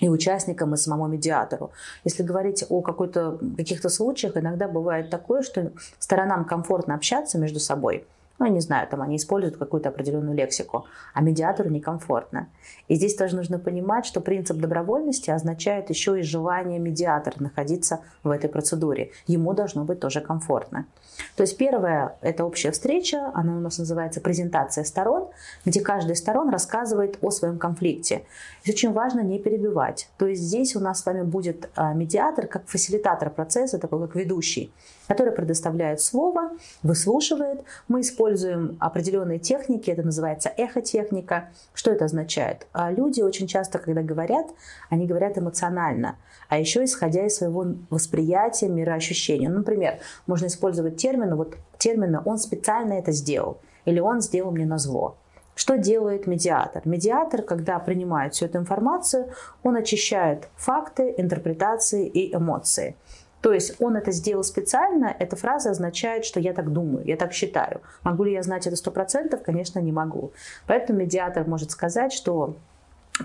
и 0.00 0.08
участникам, 0.08 0.74
и 0.74 0.76
самому 0.76 1.06
медиатору. 1.06 1.70
Если 2.02 2.24
говорить 2.24 2.64
о 2.68 2.82
каких-то 2.82 3.88
случаях, 3.88 4.36
иногда 4.36 4.66
бывает 4.66 5.10
такое, 5.10 5.42
что 5.42 5.70
сторонам 6.00 6.44
комфортно 6.44 6.96
общаться 6.96 7.38
между 7.38 7.60
собой– 7.60 8.04
ну, 8.38 8.46
я 8.46 8.50
не 8.50 8.60
знаю, 8.60 8.88
там 8.88 9.00
они 9.00 9.16
используют 9.16 9.56
какую-то 9.56 9.90
определенную 9.90 10.36
лексику, 10.36 10.86
а 11.12 11.20
медиатору 11.20 11.70
некомфортно. 11.70 12.48
И 12.88 12.96
здесь 12.96 13.14
тоже 13.14 13.36
нужно 13.36 13.58
понимать, 13.58 14.06
что 14.06 14.20
принцип 14.20 14.56
добровольности 14.56 15.30
означает 15.30 15.88
еще 15.88 16.18
и 16.18 16.22
желание 16.22 16.80
медиатора 16.80 17.36
находиться 17.38 18.00
в 18.24 18.30
этой 18.30 18.50
процедуре. 18.50 19.12
Ему 19.26 19.54
должно 19.54 19.84
быть 19.84 20.00
тоже 20.00 20.20
комфортно. 20.20 20.86
То 21.36 21.44
есть 21.44 21.56
первое– 21.56 22.16
это 22.22 22.44
общая 22.44 22.72
встреча, 22.72 23.30
она 23.34 23.56
у 23.56 23.60
нас 23.60 23.78
называется 23.78 24.20
презентация 24.20 24.82
сторон, 24.82 25.28
где 25.64 25.80
каждая 25.80 26.14
из 26.14 26.18
сторон 26.18 26.50
рассказывает 26.50 27.18
о 27.20 27.30
своем 27.30 27.58
конфликте. 27.58 28.24
И 28.64 28.70
очень 28.70 28.92
важно 28.92 29.20
не 29.20 29.38
перебивать. 29.38 30.08
То 30.18 30.26
есть 30.26 30.42
здесь 30.42 30.74
у 30.74 30.80
нас 30.80 31.00
с 31.00 31.06
вами 31.06 31.22
будет 31.22 31.70
а, 31.76 31.94
медиатор 31.94 32.48
как 32.48 32.66
фасилитатор 32.66 33.30
процесса, 33.30 33.78
такой 33.78 34.00
как 34.00 34.16
ведущий, 34.16 34.72
который 35.08 35.32
предоставляет 35.32 36.00
слово, 36.00 36.52
выслушивает. 36.82 37.64
Мы 37.88 38.00
используем 38.00 38.76
определенные 38.80 39.38
техники, 39.38 39.90
это 39.90 40.02
называется 40.02 40.52
эхотехника. 40.56 41.50
Что 41.74 41.90
это 41.90 42.06
означает? 42.06 42.66
А 42.72 42.90
люди 42.90 43.20
очень 43.20 43.46
часто, 43.46 43.78
когда 43.78 44.02
говорят, 44.02 44.46
они 44.90 45.06
говорят 45.06 45.38
эмоционально, 45.38 46.16
а 46.48 46.58
еще 46.58 46.84
исходя 46.84 47.26
из 47.26 47.36
своего 47.36 47.66
восприятия, 47.90 48.68
мироощущения. 48.68 49.48
Ну, 49.48 49.58
например, 49.58 49.98
можно 50.26 50.46
использовать 50.46 50.96
термины, 50.96 51.34
вот 51.34 51.56
термины 51.78 52.20
«он 52.24 52.38
специально 52.38 52.94
это 52.94 53.12
сделал» 53.12 53.58
или 53.84 54.00
«он 54.00 54.20
сделал 54.20 54.50
мне 54.50 54.66
на 54.66 54.78
зло». 54.78 55.16
Что 55.54 55.78
делает 55.78 56.26
медиатор? 56.26 56.82
Медиатор, 56.84 57.42
когда 57.42 57.78
принимает 57.78 58.34
всю 58.34 58.46
эту 58.46 58.58
информацию, 58.58 59.28
он 59.62 59.76
очищает 59.76 60.48
факты, 60.56 61.14
интерпретации 61.16 62.08
и 62.08 62.34
эмоции. 62.34 62.96
То 63.44 63.52
есть 63.52 63.76
он 63.78 63.94
это 63.94 64.10
сделал 64.10 64.42
специально, 64.42 65.14
эта 65.18 65.36
фраза 65.36 65.70
означает, 65.70 66.24
что 66.24 66.40
я 66.40 66.54
так 66.54 66.72
думаю, 66.72 67.04
я 67.04 67.18
так 67.18 67.34
считаю. 67.34 67.82
Могу 68.02 68.24
ли 68.24 68.32
я 68.32 68.42
знать 68.42 68.66
это 68.66 68.74
сто 68.74 68.90
процентов? 68.90 69.42
Конечно, 69.42 69.80
не 69.80 69.92
могу. 69.92 70.32
Поэтому 70.66 71.00
медиатор 71.00 71.46
может 71.46 71.70
сказать, 71.70 72.14
что 72.14 72.56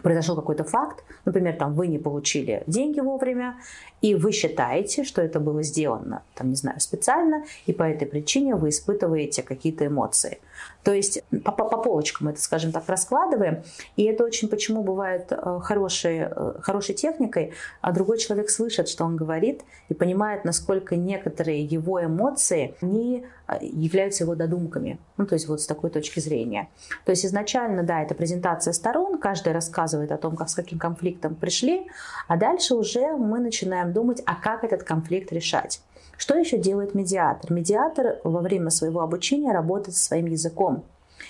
произошел 0.03 0.35
какой-то 0.35 0.65
факт, 0.65 1.05
например, 1.23 1.55
там 1.55 1.73
вы 1.73 1.87
не 1.87 1.99
получили 1.99 2.63
деньги 2.67 2.99
вовремя, 2.99 3.55
и 4.01 4.15
вы 4.15 4.31
считаете, 4.31 5.03
что 5.03 5.21
это 5.21 5.39
было 5.39 5.63
сделано, 5.63 6.23
там, 6.35 6.49
не 6.49 6.55
знаю, 6.55 6.79
специально, 6.79 7.43
и 7.65 7.73
по 7.73 7.83
этой 7.83 8.07
причине 8.07 8.55
вы 8.55 8.69
испытываете 8.69 9.43
какие-то 9.43 9.87
эмоции. 9.87 10.39
То 10.83 10.93
есть 10.93 11.21
по, 11.43 11.51
по, 11.51 11.65
по 11.65 11.77
полочкам 11.77 12.29
это, 12.29 12.41
скажем 12.41 12.71
так, 12.71 12.87
раскладываем. 12.87 13.63
И 13.95 14.03
это 14.03 14.23
очень 14.23 14.47
почему 14.47 14.81
бывает 14.81 15.31
э, 15.31 15.59
хорошей, 15.61 16.29
э, 16.31 16.53
хорошей 16.61 16.95
техникой, 16.95 17.53
а 17.81 17.91
другой 17.91 18.17
человек 18.17 18.49
слышит, 18.49 18.87
что 18.87 19.03
он 19.03 19.15
говорит, 19.15 19.61
и 19.89 19.93
понимает, 19.93 20.45
насколько 20.45 20.95
некоторые 20.95 21.63
его 21.63 22.03
эмоции 22.03 22.75
не 22.81 23.25
э, 23.47 23.57
являются 23.61 24.23
его 24.23 24.35
додумками. 24.35 24.99
Ну, 25.17 25.25
то 25.25 25.33
есть 25.33 25.47
вот 25.47 25.61
с 25.61 25.67
такой 25.67 25.89
точки 25.89 26.21
зрения. 26.21 26.69
То 27.05 27.11
есть 27.11 27.25
изначально, 27.25 27.83
да, 27.83 28.01
это 28.01 28.15
презентация 28.15 28.73
сторон, 28.73 29.17
каждый 29.17 29.53
рассказывает 29.53 30.11
о 30.11 30.17
том, 30.17 30.35
как 30.37 30.49
с 30.49 30.55
каким 30.55 30.79
конфликтом 30.79 31.35
пришли, 31.35 31.87
а 32.27 32.37
дальше 32.37 32.75
уже 32.75 33.17
мы 33.17 33.39
начинаем 33.39 33.88
думать, 33.89 34.21
а 34.25 34.35
как 34.35 34.63
этот 34.63 34.83
конфликт 34.83 35.31
решать. 35.31 35.81
Что 36.17 36.35
еще 36.35 36.57
делает 36.57 36.95
медиатор? 36.95 37.51
Медиатор 37.51 38.19
во 38.23 38.41
время 38.41 38.69
своего 38.69 39.01
обучения 39.01 39.51
работает 39.51 39.95
со 39.95 40.03
своим 40.03 40.25
языком. 40.25 40.83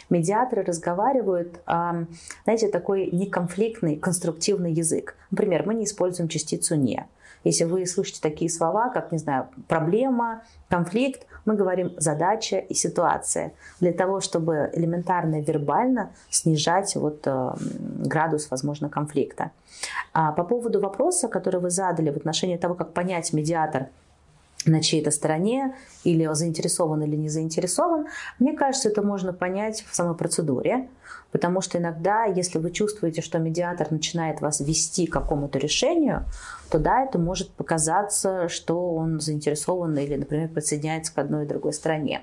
Медиаторы 0.10 0.64
разговаривают, 0.64 1.60
знаете, 1.66 2.70
такой 2.70 3.10
неконфликтный, 3.12 3.98
конструктивный 3.98 4.74
язык. 4.74 5.16
Например, 5.32 5.64
мы 5.66 5.76
не 5.76 5.86
используем 5.86 6.30
частицу 6.30 6.76
«не». 6.76 7.06
Если 7.44 7.64
вы 7.64 7.86
слышите 7.86 8.20
такие 8.22 8.50
слова, 8.50 8.90
как, 8.90 9.12
не 9.12 9.18
знаю, 9.18 9.48
проблема, 9.68 10.42
конфликт, 10.70 11.26
мы 11.46 11.56
говорим 11.56 11.94
задача 11.98 12.58
и 12.58 12.74
ситуация 12.74 13.54
для 13.80 13.94
того, 13.94 14.20
чтобы 14.20 14.70
элементарно 14.74 15.42
вербально 15.42 16.12
снижать 16.30 16.96
вот, 16.96 17.22
э, 17.26 17.54
градус, 18.06 18.52
возможно, 18.52 18.90
конфликта. 18.90 19.52
А 20.14 20.32
по 20.32 20.44
поводу 20.44 20.80
вопроса, 20.80 21.28
который 21.28 21.62
вы 21.62 21.70
задали 21.70 22.12
в 22.12 22.18
отношении 22.18 22.58
того, 22.58 22.76
как 22.76 22.94
понять 22.94 23.34
медиатор– 23.34 23.88
на 24.66 24.82
чьей-то 24.82 25.12
стороне, 25.12 25.76
или 26.04 26.28
заинтересован 26.34 27.02
или 27.04 27.16
не 27.16 27.30
заинтересован, 27.30 28.08
мне 28.40 28.54
кажется, 28.54 28.90
это 28.90 29.02
можно 29.02 29.34
понять 29.34 29.86
в 29.90 29.96
самой 29.96 30.16
процедуре, 30.16 30.90
потому 31.32 31.62
что 31.62 31.78
иногда, 31.78 32.26
если 32.26 32.60
вы 32.60 32.72
чувствуете, 32.72 33.22
что 33.22 33.40
медиатор 33.40 33.92
начинает 33.92 34.42
вас 34.42 34.60
вести 34.60 35.08
к 35.08 35.14
какому-то 35.14 35.60
решению, 35.60 36.26
то 36.70 36.80
да, 36.80 37.04
это 37.04 37.20
может 37.20 37.52
показаться, 37.52 38.50
что 38.50 38.94
он 38.96 39.20
заинтересован 39.20 39.98
или, 39.98 40.16
например, 40.16 40.50
присоединяется 40.50 41.14
к 41.14 41.18
одной 41.18 41.46
и 41.46 41.48
другой 41.48 41.74
стороне. 41.74 42.22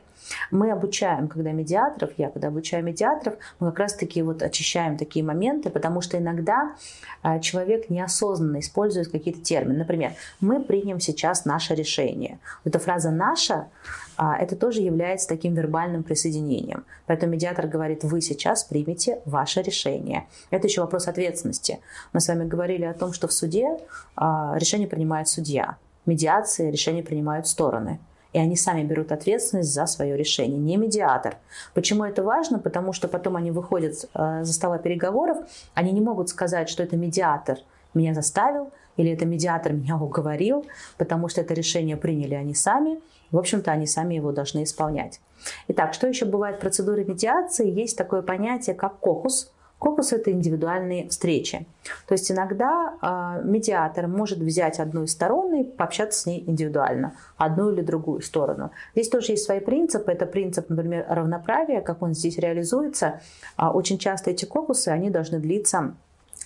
Мы 0.51 0.71
обучаем, 0.71 1.29
когда 1.29 1.53
медиаторов, 1.53 2.13
я 2.17 2.31
когда 2.31 2.49
обучаю 2.49 2.85
медиаторов, 2.85 3.39
мы 3.61 3.71
как 3.71 3.81
раз-таки 3.81 4.23
вот 4.23 4.43
очищаем 4.43 4.97
такие 4.97 5.25
моменты, 5.25 5.71
потому 5.71 6.01
что 6.01 6.19
иногда 6.19 6.75
а, 7.23 7.39
человек 7.39 7.91
неосознанно 7.91 8.61
использует 8.61 9.09
какие-то 9.11 9.41
термины. 9.41 9.79
Например, 9.79 10.13
мы 10.41 10.63
примем 10.63 11.01
сейчас 11.01 11.45
наше 11.45 11.75
решение. 11.75 12.39
Эта 12.65 12.79
фраза 12.79 13.11
«наша» 13.11 13.69
а, 14.17 14.37
это 14.37 14.57
тоже 14.57 14.81
является 14.81 15.29
таким 15.29 15.55
вербальным 15.55 16.03
присоединением. 16.03 16.85
Поэтому 17.07 17.33
медиатор 17.33 17.67
говорит, 17.67 18.03
вы 18.05 18.21
сейчас 18.21 18.65
примете 18.65 19.21
ваше 19.25 19.63
решение. 19.63 20.27
Это 20.51 20.67
еще 20.67 20.81
вопрос 20.81 21.07
ответственности. 21.07 21.81
Мы 22.13 22.21
с 22.21 22.29
вами 22.29 22.47
говорили 22.47 22.85
о 22.85 22.95
том, 22.95 23.13
что 23.13 23.29
в 23.29 23.33
суде 23.33 23.79
а, 24.17 24.55
решение 24.57 24.89
принимает 24.89 25.29
судья. 25.29 25.77
Медиации 26.07 26.71
решение 26.71 27.03
принимают 27.03 27.47
стороны 27.47 27.99
и 28.37 28.39
они 28.39 28.55
сами 28.55 28.83
берут 28.83 29.13
ответственность 29.13 29.73
за 29.73 29.87
свое 29.87 30.15
решение, 30.15 30.59
не 30.59 30.77
медиатор. 30.77 31.39
Почему 31.73 32.05
это 32.05 32.23
важно? 32.23 32.59
Потому 32.59 32.93
что 32.93 33.09
потом 33.09 33.37
они 33.37 33.51
выходят 33.51 33.95
э, 34.13 34.45
за 34.45 34.53
стола 34.53 34.77
переговоров, 34.77 35.39
они 35.73 35.91
не 35.91 36.03
могут 36.03 36.29
сказать, 36.29 36.69
что 36.69 36.83
это 36.83 36.99
медиатор 36.99 37.61
меня 37.95 38.13
заставил, 38.13 38.73
или 38.99 39.11
это 39.11 39.25
медиатор 39.25 39.73
меня 39.73 39.97
уговорил, 40.01 40.67
потому 40.99 41.29
что 41.29 41.41
это 41.41 41.55
решение 41.55 41.97
приняли 41.97 42.35
они 42.35 42.55
сами. 42.55 43.01
В 43.31 43.39
общем-то, 43.39 43.73
они 43.73 43.87
сами 43.87 44.17
его 44.17 44.33
должны 44.33 44.65
исполнять. 44.65 45.19
Итак, 45.69 45.95
что 45.95 46.07
еще 46.07 46.27
бывает 46.27 46.57
в 46.57 46.61
процедуре 46.61 47.05
медиации? 47.07 47.71
Есть 47.71 47.97
такое 47.97 48.21
понятие, 48.21 48.77
как 48.77 48.99
кокус. 48.99 49.51
Кокус– 49.79 50.13
это 50.15 50.31
индивидуальные 50.33 51.09
встречи. 51.09 51.67
То 52.07 52.13
есть 52.15 52.31
иногда 52.31 52.95
э, 53.03 53.43
медиатор 53.45 54.07
может 54.07 54.39
взять 54.39 54.81
одну 54.81 55.03
из 55.05 55.13
сторон 55.13 55.55
и 55.55 55.65
пообщаться 55.65 56.21
с 56.21 56.27
ней 56.27 56.43
индивидуально, 56.47 57.15
одну 57.37 57.71
или 57.71 57.83
другую 57.83 58.23
сторону. 58.23 58.71
Здесь 58.95 59.11
тоже 59.11 59.33
есть 59.33 59.45
свои 59.45 59.61
принципы. 59.61 60.11
Это 60.11 60.25
принцип, 60.25 60.71
например, 60.71 61.05
равноправия, 61.09 61.83
как 61.83 62.01
он 62.01 62.15
здесь 62.15 62.39
реализуется. 62.39 63.21
Э, 63.59 63.67
очень 63.67 63.99
часто 63.99 64.31
эти 64.31 64.47
кокусы, 64.47 64.89
они 64.89 65.11
должны 65.11 65.41
длиться 65.41 65.95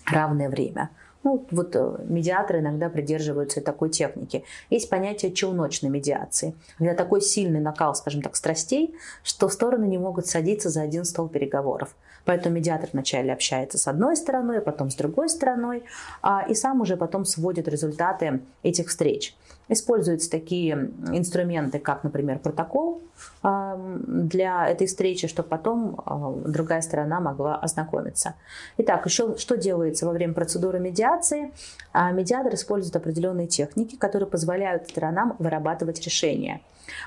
равное 0.06 0.48
время. 0.48 0.90
Ну, 1.22 1.46
вот 1.50 1.76
э, 1.76 1.96
медиаторы 2.04 2.60
иногда 2.60 2.88
придерживаются 2.88 3.60
такой 3.60 3.90
техники. 3.90 4.42
Есть 4.70 4.88
понятие 4.88 5.32
челночной 5.32 5.90
медиации, 5.90 6.54
когда 6.78 6.94
такой 6.94 7.20
сильный 7.20 7.60
накал, 7.60 7.94
скажем 7.94 8.22
так, 8.22 8.36
страстей, 8.36 8.94
что 9.22 9.48
стороны 9.50 9.84
не 9.84 9.98
могут 9.98 10.26
садиться 10.26 10.70
за 10.70 10.80
один 10.80 11.04
стол 11.04 11.28
переговоров. 11.28 11.94
Поэтому 12.24 12.56
медиатор 12.56 12.88
вначале 12.92 13.32
общается 13.32 13.78
с 13.78 13.86
одной 13.88 14.16
стороной, 14.16 14.58
а 14.58 14.60
потом 14.60 14.90
с 14.90 14.94
другой 14.94 15.28
стороной, 15.28 15.84
а, 16.22 16.44
и 16.48 16.54
сам 16.54 16.80
уже 16.80 16.96
потом 16.96 17.24
сводит 17.24 17.68
результаты 17.68 18.40
этих 18.62 18.88
встреч. 18.88 19.34
Используются 19.68 20.28
такие 20.28 20.90
инструменты, 21.12 21.78
как, 21.78 22.02
например, 22.02 22.40
протокол 22.40 23.02
для 23.42 24.68
этой 24.68 24.86
встречи, 24.86 25.28
чтобы 25.28 25.48
потом 25.48 26.00
а, 26.04 26.32
другая 26.44 26.80
сторона 26.80 27.20
могла 27.20 27.56
ознакомиться. 27.56 28.34
Итак, 28.78 29.06
еще 29.06 29.36
что 29.36 29.56
делается 29.56 30.06
во 30.06 30.12
время 30.12 30.34
процедуры 30.34 30.80
медиации? 30.80 31.52
А, 31.92 32.10
медиатор 32.10 32.54
использует 32.54 32.96
определенные 32.96 33.46
техники, 33.46 33.96
которые 33.96 34.28
позволяют 34.28 34.88
сторонам 34.88 35.36
вырабатывать 35.38 36.00
решения. 36.00 36.60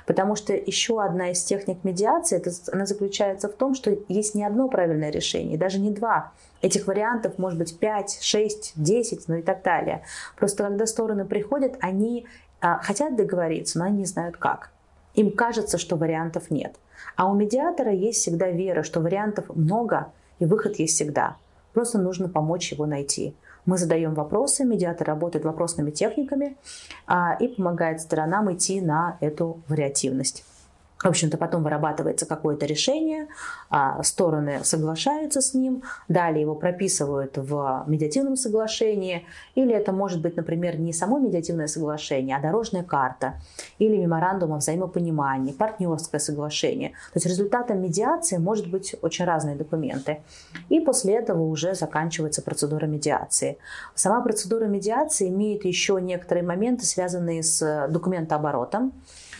Потому 0.05 0.35
что 0.35 0.53
еще 0.53 1.01
одна 1.03 1.31
из 1.31 1.43
техник 1.43 1.83
медиации, 1.83 2.37
это, 2.37 2.51
она 2.71 2.85
заключается 2.85 3.49
в 3.49 3.53
том, 3.53 3.75
что 3.75 3.97
есть 4.07 4.35
не 4.35 4.43
одно 4.45 4.67
правильное 4.67 5.09
решение, 5.09 5.57
даже 5.57 5.79
не 5.79 5.91
два. 5.91 6.31
Этих 6.61 6.87
вариантов 6.87 7.37
может 7.37 7.59
быть 7.59 7.77
5, 7.77 8.19
6, 8.21 8.73
10, 8.75 9.27
ну 9.27 9.35
и 9.35 9.41
так 9.41 9.63
далее. 9.63 10.03
Просто 10.37 10.63
когда 10.63 10.85
стороны 10.85 11.25
приходят, 11.25 11.75
они 11.81 12.25
а, 12.61 12.79
хотят 12.79 13.15
договориться, 13.15 13.79
но 13.79 13.85
они 13.85 13.97
не 13.97 14.05
знают 14.05 14.37
как. 14.37 14.71
Им 15.15 15.31
кажется, 15.31 15.77
что 15.77 15.95
вариантов 15.95 16.49
нет. 16.49 16.75
А 17.15 17.29
у 17.29 17.35
медиатора 17.35 17.91
есть 17.91 18.19
всегда 18.19 18.49
вера, 18.49 18.83
что 18.83 19.01
вариантов 19.01 19.45
много 19.55 20.07
и 20.39 20.45
выход 20.45 20.77
есть 20.79 20.95
всегда. 20.95 21.35
Просто 21.73 21.99
нужно 21.99 22.29
помочь 22.29 22.71
его 22.71 22.85
найти. 22.85 23.35
Мы 23.65 23.77
задаем 23.77 24.13
вопросы, 24.13 24.65
медиатор 24.65 25.07
работает 25.07 25.45
вопросными 25.45 25.91
техниками 25.91 26.57
а, 27.07 27.35
и 27.39 27.47
помогает 27.47 28.01
сторонам 28.01 28.53
идти 28.53 28.81
на 28.81 29.17
эту 29.21 29.61
вариативность. 29.67 30.43
В 31.03 31.07
общем-то, 31.07 31.37
потом 31.37 31.63
вырабатывается 31.63 32.25
какое-то 32.25 32.65
решение, 32.65 33.27
а, 33.69 34.01
стороны 34.03 34.63
соглашаются 34.63 35.41
с 35.41 35.53
ним, 35.53 35.83
далее 36.07 36.41
его 36.41 36.55
прописывают 36.55 37.37
в 37.37 37.83
медиативном 37.87 38.37
соглашении, 38.37 39.25
или 39.55 39.73
это 39.73 39.91
может 39.91 40.21
быть, 40.21 40.37
например, 40.37 40.79
не 40.79 40.93
само 40.93 41.19
медиативное 41.19 41.67
соглашение, 41.67 42.37
а 42.37 42.41
дорожная 42.41 42.83
карта, 42.83 43.33
или 43.79 43.97
меморандум 43.97 44.53
о 44.53 44.57
взаимопонимании, 44.57 45.51
партнерское 45.51 46.19
соглашение. 46.19 46.91
То 47.11 47.17
есть 47.17 47.25
результатом 47.25 47.81
медиации 47.81 48.37
может 48.37 48.69
быть 48.69 48.95
очень 49.01 49.25
разные 49.25 49.57
документы. 49.57 50.21
И 50.69 50.79
после 50.79 51.15
этого 51.15 51.43
уже 51.43 51.75
заканчивается 51.75 52.41
процедура 52.41 52.85
медиации. 52.85 53.57
Сама 53.93 54.21
процедура 54.21 54.65
медиации 54.65 55.27
имеет 55.27 55.65
еще 55.65 55.99
некоторые 56.01 56.45
моменты, 56.45 56.85
связанные 56.85 57.43
с 57.43 57.87
документооборотом 57.89 58.93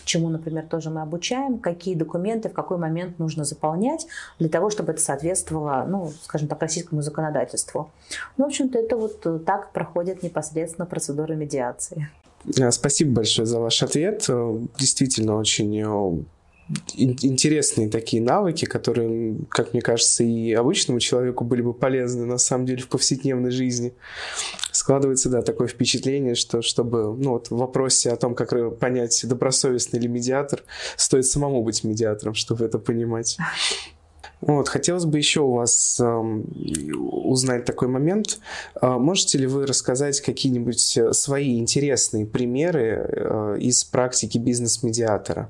чему, 0.06 0.30
например, 0.30 0.66
тоже 0.68 0.90
мы 0.90 1.02
обучаем, 1.02 1.60
какие 1.60 1.96
документы 1.96 2.50
в 2.50 2.54
какой 2.54 2.78
момент 2.78 3.20
нужно 3.20 3.44
заполнять 3.44 4.08
для 4.40 4.50
того, 4.50 4.70
чтобы 4.70 4.92
это 4.94 5.02
соответствовало, 5.02 5.86
ну, 5.88 6.12
скажем 6.24 6.48
так, 6.48 6.62
российскому 6.62 7.02
законодательству. 7.02 7.92
Ну, 8.38 8.46
в 8.46 8.48
общем-то, 8.48 8.78
это 8.80 8.98
вот 8.98 9.46
так 9.46 9.72
проходит 9.72 10.24
непосредственно 10.24 10.86
процедура 10.86 11.34
медиации. 11.34 12.10
А, 12.60 12.72
спасибо 12.72 13.16
большое 13.16 13.46
за 13.46 13.60
ваш 13.60 13.84
ответ. 13.84 14.28
Действительно 14.78 15.38
очень 15.38 15.80
э, 15.80 16.24
интересные 16.96 17.90
такие 17.90 18.22
навыки, 18.22 18.66
которые, 18.66 19.36
как 19.50 19.74
мне 19.74 19.82
кажется, 19.82 20.24
и 20.24 20.54
обычному 20.54 21.00
человеку 21.00 21.44
были 21.44 21.62
бы 21.62 21.74
полезны 21.74 22.26
на 22.26 22.38
самом 22.38 22.66
деле 22.66 22.82
в 22.82 22.88
повседневной 22.88 23.52
жизни. 23.52 23.94
Складывается, 24.84 25.30
да, 25.30 25.42
такое 25.42 25.70
впечатление, 25.70 26.36
что 26.36 26.62
чтобы, 26.62 27.16
ну 27.16 27.32
вот 27.32 27.48
в 27.48 27.56
вопросе 27.56 28.12
о 28.12 28.18
том, 28.18 28.36
как 28.36 28.80
понять, 28.80 29.18
добросовестный 29.24 29.98
ли 29.98 30.10
медиатор, 30.10 30.62
стоит 30.98 31.26
самому 31.26 31.64
быть 31.64 31.86
медиатором, 31.86 32.34
чтобы 32.34 32.66
это 32.66 32.80
понимать. 32.80 33.38
Вот, 34.42 34.68
хотелось 34.68 35.06
бы 35.06 35.18
еще 35.18 35.40
у 35.40 35.54
вас 35.54 36.02
э, 36.02 36.06
узнать 36.06 37.64
такой 37.64 37.88
момент. 37.88 38.40
Э, 38.82 38.98
можете 38.98 39.38
ли 39.38 39.48
вы 39.48 39.66
рассказать 39.66 40.20
какие-нибудь 40.20 41.00
свои 41.14 41.60
интересные 41.60 42.26
примеры 42.26 43.08
э, 43.08 43.58
из 43.62 43.86
практики 43.86 44.38
бизнес-медиатора? 44.38 45.50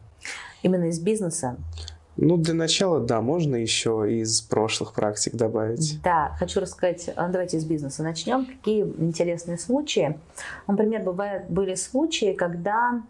именно 0.63 0.86
из 0.86 0.99
бизнеса. 0.99 1.57
Ну, 2.16 2.38
для 2.38 2.53
начала, 2.53 2.99
да, 2.99 3.22
можно 3.22 3.55
еще 3.55 4.05
из 4.07 4.41
прошлых 4.41 4.93
практик 4.93 5.34
добавить. 5.34 5.99
Да, 6.03 6.36
хочу 6.38 6.59
рассказать, 6.59 7.09
а, 7.16 7.28
давайте 7.28 7.57
из 7.57 7.66
бизнеса 7.66 8.03
начнем. 8.03 8.45
Какие 8.45 8.84
интересные 8.84 9.57
случаи. 9.57 10.20
Например, 10.68 11.01
бывают, 11.01 11.49
были 11.49 11.74
случаи, 11.74 12.34
когда, 12.34 13.01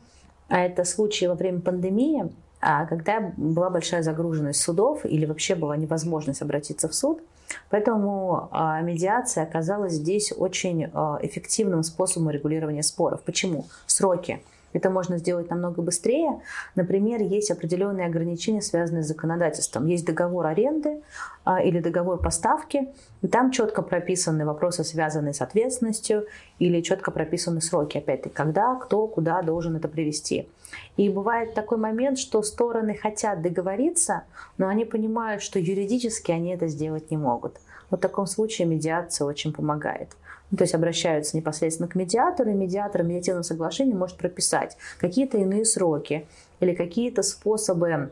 а 0.47 0.59
это 0.59 0.85
случаи 0.85 1.25
во 1.25 1.35
время 1.35 1.59
пандемии, 1.59 2.31
а, 2.61 2.85
когда 2.85 3.33
была 3.35 3.69
большая 3.69 4.03
загруженность 4.03 4.61
судов 4.61 5.05
или 5.05 5.25
вообще 5.25 5.55
была 5.55 5.75
невозможность 5.75 6.41
обратиться 6.41 6.87
в 6.87 6.95
суд. 6.95 7.21
Поэтому 7.69 8.49
медиация 8.81 9.43
оказалась 9.43 9.93
здесь 9.93 10.33
очень 10.35 10.85
эффективным 10.85 11.83
способом 11.83 12.31
регулирования 12.31 12.81
споров. 12.81 13.21
Почему? 13.21 13.67
Сроки. 13.85 14.41
Это 14.73 14.89
можно 14.89 15.17
сделать 15.17 15.49
намного 15.49 15.81
быстрее. 15.81 16.41
Например, 16.75 17.21
есть 17.21 17.51
определенные 17.51 18.07
ограничения, 18.07 18.61
связанные 18.61 19.03
с 19.03 19.07
законодательством. 19.07 19.85
Есть 19.85 20.05
договор 20.05 20.47
аренды 20.47 21.01
а, 21.45 21.61
или 21.61 21.79
договор 21.79 22.19
поставки, 22.19 22.89
и 23.21 23.27
там 23.27 23.51
четко 23.51 23.81
прописаны 23.81 24.45
вопросы, 24.45 24.83
связанные 24.83 25.33
с 25.33 25.41
ответственностью, 25.41 26.25
или 26.59 26.81
четко 26.81 27.11
прописаны 27.11 27.61
сроки, 27.61 27.97
опять-таки, 27.97 28.33
когда, 28.33 28.75
кто, 28.75 29.07
куда 29.07 29.41
должен 29.41 29.75
это 29.75 29.87
привести. 29.87 30.49
И 30.97 31.09
бывает 31.09 31.53
такой 31.53 31.77
момент, 31.77 32.17
что 32.17 32.41
стороны 32.41 32.95
хотят 32.95 33.41
договориться, 33.41 34.23
но 34.57 34.67
они 34.67 34.85
понимают, 34.85 35.41
что 35.43 35.59
юридически 35.59 36.31
они 36.31 36.51
это 36.51 36.67
сделать 36.67 37.11
не 37.11 37.17
могут. 37.17 37.57
Вот 37.89 37.99
в 37.99 38.01
таком 38.01 38.25
случае 38.25 38.67
медиация 38.67 39.25
очень 39.25 39.53
помогает. 39.53 40.09
Ну, 40.53 40.57
то 40.57 40.65
есть 40.65 40.75
обращаются 40.75 41.35
непосредственно 41.35 41.89
к 41.89 41.95
медиатору, 41.95 42.51
и 42.51 42.53
медиатор 42.53 43.01
в 43.01 43.07
медиативном 43.07 43.41
соглашении 43.41 43.95
может 43.95 44.17
прописать 44.17 44.77
какие-то 44.99 45.39
иные 45.39 45.65
сроки 45.65 46.27
или 46.59 46.75
какие-то 46.75 47.23
способы 47.23 48.11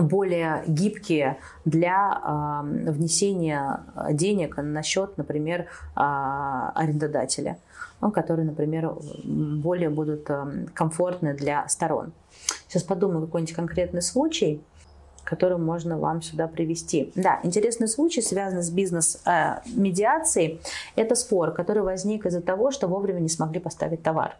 более 0.00 0.62
гибкие 0.68 1.36
для 1.64 2.16
э, 2.22 2.90
внесения 2.92 3.80
денег 4.12 4.56
на 4.58 4.84
счет, 4.84 5.18
например, 5.18 5.62
э, 5.62 5.66
арендодателя, 5.96 7.58
ну, 8.00 8.12
которые, 8.12 8.46
например, 8.46 8.92
более 9.24 9.90
будут 9.90 10.30
комфортны 10.74 11.34
для 11.34 11.66
сторон. 11.66 12.12
Сейчас 12.68 12.84
подумаю 12.84 13.26
какой-нибудь 13.26 13.52
конкретный 13.56 14.02
случай 14.02 14.62
который 15.24 15.58
можно 15.58 15.98
вам 15.98 16.22
сюда 16.22 16.46
привести. 16.48 17.12
Да, 17.14 17.40
интересный 17.42 17.88
случай, 17.88 18.22
связанный 18.22 18.62
с 18.62 18.70
бизнес-медиацией, 18.70 20.60
это 20.96 21.14
спор, 21.14 21.52
который 21.52 21.82
возник 21.82 22.26
из-за 22.26 22.40
того, 22.40 22.70
что 22.70 22.86
вовремя 22.86 23.20
не 23.20 23.28
смогли 23.28 23.60
поставить 23.60 24.02
товар. 24.02 24.36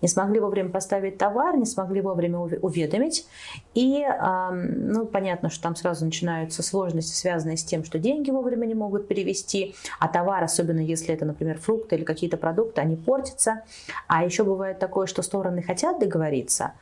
Не 0.00 0.08
смогли 0.08 0.40
вовремя 0.40 0.70
поставить 0.70 1.18
товар, 1.18 1.54
не 1.56 1.66
смогли 1.66 2.00
вовремя 2.00 2.38
уведомить. 2.38 3.26
И, 3.74 4.02
ну, 4.50 5.04
понятно, 5.04 5.50
что 5.50 5.62
там 5.62 5.76
сразу 5.76 6.06
начинаются 6.06 6.62
сложности, 6.62 7.14
связанные 7.14 7.58
с 7.58 7.64
тем, 7.64 7.84
что 7.84 7.98
деньги 7.98 8.30
вовремя 8.30 8.64
не 8.64 8.74
могут 8.74 9.08
перевести, 9.08 9.74
а 10.00 10.08
товар, 10.08 10.42
особенно 10.42 10.80
если 10.80 11.12
это, 11.12 11.26
например, 11.26 11.58
фрукты 11.58 11.96
или 11.96 12.04
какие-то 12.04 12.38
продукты, 12.38 12.80
они 12.80 12.96
портятся. 12.96 13.62
А 14.06 14.24
еще 14.24 14.42
бывает 14.42 14.78
такое, 14.78 15.06
что 15.06 15.20
стороны 15.20 15.60
хотят 15.62 15.98
договориться, 15.98 16.72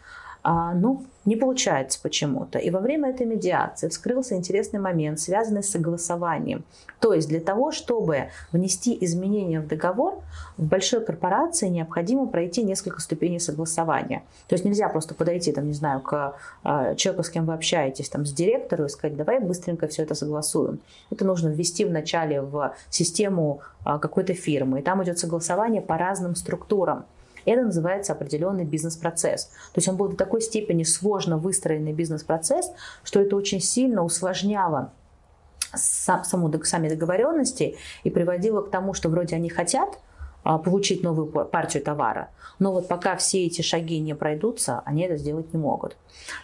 а, 0.48 0.74
ну, 0.74 1.04
не 1.24 1.34
получается 1.34 1.98
почему-то. 2.00 2.60
И 2.60 2.70
во 2.70 2.78
время 2.78 3.10
этой 3.10 3.26
медиации 3.26 3.88
вскрылся 3.88 4.36
интересный 4.36 4.78
момент, 4.78 5.18
связанный 5.18 5.64
с 5.64 5.70
согласованием. 5.70 6.62
То 7.00 7.14
есть 7.14 7.28
для 7.28 7.40
того, 7.40 7.72
чтобы 7.72 8.28
внести 8.52 8.96
изменения 9.00 9.58
в 9.58 9.66
договор, 9.66 10.22
в 10.56 10.62
большой 10.62 11.04
корпорации 11.04 11.66
необходимо 11.66 12.28
пройти 12.28 12.62
несколько 12.62 13.00
ступеней 13.00 13.40
согласования. 13.40 14.22
То 14.46 14.54
есть 14.54 14.64
нельзя 14.64 14.88
просто 14.88 15.16
подойти, 15.16 15.50
там, 15.50 15.66
не 15.66 15.72
знаю, 15.72 16.00
к 16.00 16.36
э, 16.62 16.94
человеку, 16.94 17.24
с 17.24 17.30
кем 17.30 17.44
вы 17.44 17.54
общаетесь, 17.54 18.08
там, 18.08 18.24
с 18.24 18.32
директору 18.32 18.84
и 18.84 18.88
сказать, 18.88 19.16
давай 19.16 19.40
быстренько 19.40 19.88
все 19.88 20.04
это 20.04 20.14
согласуем. 20.14 20.78
Это 21.10 21.24
нужно 21.24 21.48
ввести 21.48 21.84
вначале 21.84 22.40
в 22.40 22.72
систему 22.88 23.62
э, 23.84 23.98
какой-то 24.00 24.32
фирмы. 24.34 24.78
И 24.78 24.82
там 24.82 25.02
идет 25.02 25.18
согласование 25.18 25.82
по 25.82 25.98
разным 25.98 26.36
структурам. 26.36 27.04
Это 27.46 27.62
называется 27.62 28.12
определенный 28.12 28.64
бизнес-процесс. 28.64 29.46
То 29.46 29.76
есть 29.76 29.88
он 29.88 29.96
был 29.96 30.08
до 30.08 30.16
такой 30.16 30.42
степени 30.42 30.82
сложно 30.82 31.38
выстроенный 31.38 31.92
бизнес-процесс, 31.92 32.70
что 33.02 33.20
это 33.20 33.36
очень 33.36 33.60
сильно 33.60 34.02
усложняло 34.04 34.92
саму, 35.74 36.52
сами 36.64 36.88
договоренности 36.88 37.76
и 38.04 38.10
приводило 38.10 38.62
к 38.62 38.70
тому, 38.70 38.94
что 38.94 39.08
вроде 39.08 39.36
они 39.36 39.48
хотят, 39.48 39.98
а, 40.48 40.58
получить 40.58 41.02
новую 41.02 41.26
партию 41.26 41.82
товара. 41.82 42.28
Но 42.60 42.72
вот 42.72 42.86
пока 42.86 43.16
все 43.16 43.46
эти 43.46 43.62
шаги 43.62 43.98
не 43.98 44.14
пройдутся, 44.14 44.80
они 44.84 45.02
это 45.02 45.16
сделать 45.16 45.52
не 45.52 45.58
могут. 45.58 45.96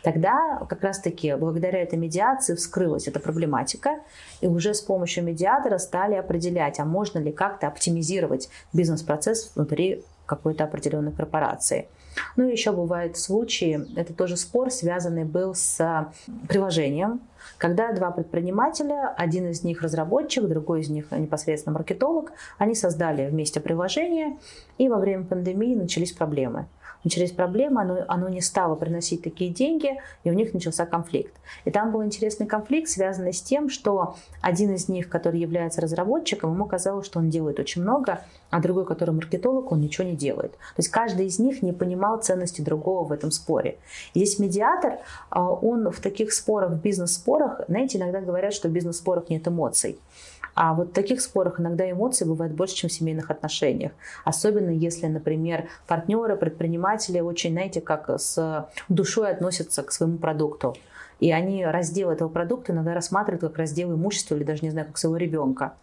Тогда 0.03 0.66
как 0.68 0.82
раз-таки 0.82 1.34
благодаря 1.34 1.80
этой 1.80 1.98
медиации 1.98 2.57
вскрылась 2.57 3.07
эта 3.07 3.20
проблематика, 3.20 4.00
и 4.40 4.48
уже 4.48 4.74
с 4.74 4.80
помощью 4.80 5.22
медиатора 5.22 5.78
стали 5.78 6.16
определять, 6.16 6.80
а 6.80 6.84
можно 6.84 7.20
ли 7.20 7.30
как-то 7.30 7.68
оптимизировать 7.68 8.48
бизнес-процесс 8.72 9.53
внутри 9.55 10.03
какой-то 10.36 10.64
определенной 10.64 11.12
корпорации. 11.12 11.88
Ну 12.36 12.48
и 12.48 12.52
еще 12.52 12.72
бывают 12.72 13.16
случаи, 13.16 13.86
это 13.96 14.12
тоже 14.12 14.36
спор, 14.36 14.70
связанный 14.70 15.24
был 15.24 15.54
с 15.54 16.08
приложением, 16.48 17.20
когда 17.58 17.92
два 17.92 18.10
предпринимателя, 18.10 19.14
один 19.16 19.48
из 19.48 19.62
них 19.62 19.82
разработчик, 19.82 20.44
другой 20.44 20.80
из 20.80 20.88
них 20.88 21.10
непосредственно 21.10 21.74
маркетолог, 21.74 22.32
они 22.58 22.74
создали 22.74 23.28
вместе 23.28 23.60
приложение, 23.60 24.36
и 24.78 24.88
во 24.88 24.98
время 24.98 25.24
пандемии 25.24 25.74
начались 25.74 26.12
проблемы 26.12 26.66
начались 27.05 27.32
проблемы, 27.32 27.82
оно, 27.82 28.05
оно 28.09 28.28
не 28.28 28.40
стало 28.40 28.74
приносить 28.74 29.22
такие 29.22 29.50
деньги, 29.50 30.00
и 30.24 30.30
у 30.30 30.34
них 30.34 30.55
начался 30.55 30.86
конфликт. 30.86 31.32
И 31.64 31.70
там 31.70 31.92
был 31.92 32.05
интересный 32.05 32.46
конфликт, 32.46 32.88
связанный 32.88 33.32
с 33.32 33.42
тем, 33.42 33.68
что 33.68 34.16
один 34.40 34.74
из 34.74 34.88
них, 34.88 35.09
который 35.09 35.40
является 35.40 35.80
разработчиком, 35.80 36.53
ему 36.53 36.66
казалось, 36.66 37.07
что 37.07 37.18
он 37.18 37.30
делает 37.30 37.59
очень 37.59 37.82
много, 37.82 38.20
а 38.50 38.61
другой, 38.61 38.84
который 38.84 39.14
маркетолог, 39.14 39.72
он 39.72 39.80
ничего 39.80 40.07
не 40.07 40.16
делает. 40.16 40.53
То 40.53 40.78
есть 40.78 40.90
каждый 40.90 41.26
из 41.26 41.38
них 41.38 41.62
не 41.62 41.72
понимал 41.72 42.20
ценности 42.20 42.61
другого 42.61 43.05
в 43.05 43.12
этом 43.12 43.30
споре. 43.30 43.78
И 44.14 44.24
здесь 44.24 44.38
медиатор, 44.38 44.98
а, 45.30 45.50
он 45.50 45.90
в 45.90 46.00
таких 46.00 46.32
спорах, 46.32 46.72
в 46.72 46.80
бизнес-спорах, 46.80 47.62
знаете, 47.68 47.98
иногда 47.98 48.20
говорят, 48.20 48.53
что 48.53 48.68
в 48.68 48.72
бизнес-спорах 48.72 49.28
нет 49.30 49.46
эмоций. 49.48 49.98
А 50.55 50.74
вот 50.74 50.90
в 50.90 50.92
таких 50.92 51.20
спорах 51.20 51.61
иногда 51.61 51.90
эмоции 51.90 52.24
бывают 52.24 52.53
больше, 52.55 52.74
чем 52.74 52.90
в 52.90 52.92
семейных 52.92 53.30
отношениях. 53.30 53.92
Особенно 54.24 54.70
если, 54.70 55.07
например, 55.07 55.68
партнеры, 55.86 56.36
предприниматели 56.36 57.20
очень, 57.20 57.53
знаете, 57.53 57.80
как 57.80 58.11
с 58.11 58.68
душой 58.88 59.30
относятся 59.30 59.82
к 59.82 59.92
своему 59.92 60.18
продукту. 60.18 60.76
И 61.20 61.30
они 61.30 61.64
раздел 61.64 62.11
этого 62.11 62.28
продукта 62.28 62.72
иногда 62.72 62.94
рассматривают 62.94 63.42
как 63.42 63.59
раздел 63.59 63.92
имущества 63.94 64.34
или 64.34 64.44
даже, 64.44 64.62
не 64.62 64.70
знаю, 64.70 64.88
как 64.88 64.98
своего 64.98 65.16
ребенка. 65.16 65.74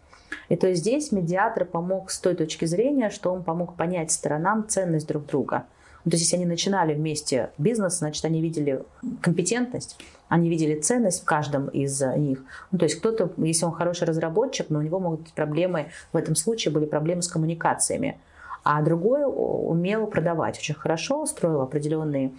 И 0.48 0.56
то 0.56 0.68
есть 0.68 0.82
здесь 0.82 1.10
медиатор 1.12 1.64
помог 1.64 2.10
с 2.10 2.18
той 2.18 2.34
точки 2.34 2.64
зрения, 2.66 3.10
что 3.10 3.32
он 3.32 3.42
помог 3.42 3.74
понять 3.74 4.12
сторонам 4.12 4.68
ценность 4.68 5.08
друг 5.08 5.26
друга– 5.26 5.64
то 6.04 6.10
есть, 6.12 6.24
если 6.24 6.36
они 6.36 6.46
начинали 6.46 6.94
вместе 6.94 7.50
бизнес, 7.58 7.98
значит, 7.98 8.24
они 8.24 8.40
видели 8.40 8.82
компетентность, 9.20 9.98
они 10.30 10.48
видели 10.48 10.80
ценность 10.80 11.22
в 11.22 11.24
каждом 11.24 11.68
из 11.68 12.00
них. 12.00 12.38
Ну, 12.70 12.78
то 12.78 12.84
есть 12.84 12.98
кто-то, 13.00 13.30
если 13.36 13.66
он 13.66 13.72
хороший 13.72 14.06
разработчик, 14.06 14.70
но 14.70 14.78
у 14.78 14.82
него 14.82 15.00
могут 15.00 15.22
быть 15.22 15.32
проблемы, 15.32 15.90
в 16.12 16.16
этом 16.16 16.36
случае 16.36 16.72
были 16.72 16.86
проблемы 16.86 17.20
с 17.20 17.28
коммуникациями. 17.28 18.18
А 18.62 18.80
другой 18.80 19.22
умел 19.26 20.06
продавать 20.06 20.56
очень 20.56 20.76
хорошо, 20.76 21.26
строил 21.26 21.60
определенные 21.60 22.30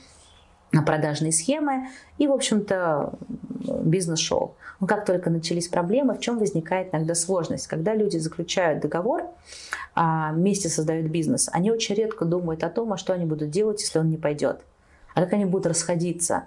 продажные 0.86 1.34
схемы 1.34 1.90
и, 2.18 2.28
в 2.28 2.32
общем-то, 2.32 3.14
бизнес 3.84 4.20
шел. 4.20 4.56
Но 4.80 4.88
как 4.88 5.06
только 5.06 5.30
начались 5.30 5.68
проблемы, 5.68 6.14
в 6.14 6.22
чем 6.22 6.40
возникает 6.40 6.94
иногда 6.94 7.14
сложность? 7.14 7.68
Когда 7.68 7.94
люди 7.94 8.18
заключают 8.18 8.82
договор, 8.82 9.26
а, 9.96 10.32
вместе 10.32 10.70
создают 10.70 11.08
бизнес, 11.08 11.50
они 11.52 11.72
очень 11.72 11.96
редко 11.96 12.24
думают 12.24 12.64
о 12.64 12.70
том, 12.70 12.94
а 12.94 12.98
что 12.98 13.12
они 13.12 13.26
будут 13.26 13.50
делать, 13.50 13.82
если 13.82 14.00
он 14.00 14.10
не 14.10 14.18
пойдет, 14.18 14.62
а 15.14 15.22
как 15.22 15.34
они 15.34 15.44
будут 15.44 15.68
расходиться. 15.68 16.46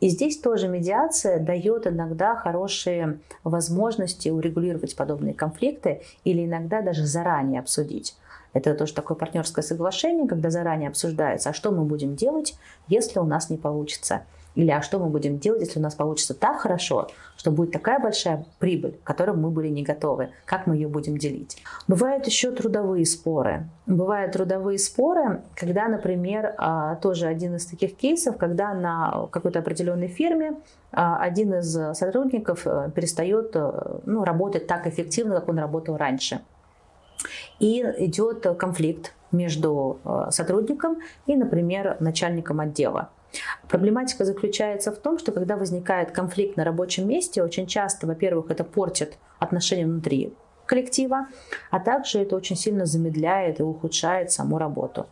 И 0.00 0.08
здесь 0.08 0.38
тоже 0.38 0.68
медиация 0.68 1.40
дает 1.40 1.86
иногда 1.86 2.36
хорошие 2.36 3.18
возможности 3.42 4.28
урегулировать 4.28 4.94
подобные 4.94 5.34
конфликты 5.34 6.02
или 6.24 6.44
иногда 6.44 6.82
даже 6.82 7.04
заранее 7.04 7.60
обсудить. 7.60 8.16
Это 8.52 8.74
тоже 8.74 8.94
такое 8.94 9.16
партнерское 9.16 9.62
соглашение, 9.62 10.26
когда 10.26 10.50
заранее 10.50 10.88
обсуждается, 10.88 11.50
а 11.50 11.52
что 11.52 11.70
мы 11.70 11.84
будем 11.84 12.16
делать, 12.16 12.56
если 12.86 13.18
у 13.18 13.24
нас 13.24 13.50
не 13.50 13.56
получится. 13.56 14.22
Или 14.58 14.72
а 14.72 14.82
что 14.82 14.98
мы 14.98 15.06
будем 15.06 15.38
делать, 15.38 15.60
если 15.60 15.78
у 15.78 15.82
нас 15.82 15.94
получится 15.94 16.34
так 16.34 16.58
хорошо, 16.58 17.06
что 17.36 17.52
будет 17.52 17.70
такая 17.70 18.00
большая 18.00 18.44
прибыль, 18.58 18.98
к 19.04 19.06
которой 19.06 19.36
мы 19.36 19.50
были 19.50 19.68
не 19.68 19.84
готовы, 19.84 20.30
как 20.44 20.66
мы 20.66 20.74
ее 20.74 20.88
будем 20.88 21.16
делить. 21.16 21.62
Бывают 21.86 22.26
еще 22.26 22.50
трудовые 22.50 23.06
споры. 23.06 23.68
Бывают 23.86 24.32
трудовые 24.32 24.80
споры, 24.80 25.42
когда, 25.54 25.86
например, 25.86 26.56
а, 26.58 26.96
тоже 26.96 27.28
один 27.28 27.54
из 27.54 27.66
таких 27.66 27.96
кейсов, 27.96 28.36
когда 28.36 28.74
на 28.74 29.28
какой-то 29.30 29.60
определенной 29.60 30.08
фирме 30.08 30.56
а, 30.90 31.18
один 31.22 31.54
из 31.54 31.96
сотрудников 31.96 32.66
э, 32.66 32.90
перестает 32.92 33.52
э, 33.54 33.98
ну, 34.06 34.24
работать 34.24 34.66
так 34.66 34.88
эффективно, 34.88 35.36
как 35.36 35.48
он 35.48 35.60
работал 35.60 35.96
раньше. 35.96 36.40
И 37.60 37.80
идет 37.98 38.44
конфликт 38.58 39.14
между 39.30 40.00
э, 40.04 40.30
сотрудником 40.32 40.96
и, 41.26 41.36
например, 41.36 41.96
начальником 42.00 42.58
отдела. 42.58 43.10
Проблематика 43.68 44.24
заключается 44.24 44.92
в 44.92 44.98
том, 44.98 45.18
что 45.18 45.32
когда 45.32 45.56
возникает 45.56 46.12
конфликт 46.12 46.56
на 46.56 46.64
рабочем 46.64 47.08
месте, 47.08 47.42
очень 47.42 47.66
часто, 47.66 48.06
во-первых, 48.06 48.50
это 48.50 48.64
портит 48.64 49.18
отношения 49.38 49.86
внутри 49.86 50.32
коллектива, 50.68 51.26
а 51.70 51.80
также 51.80 52.20
это 52.20 52.36
очень 52.36 52.54
сильно 52.54 52.86
замедляет 52.86 53.58
и 53.58 53.62
ухудшает 53.62 54.30
саму 54.30 54.58
работу. 54.58 55.06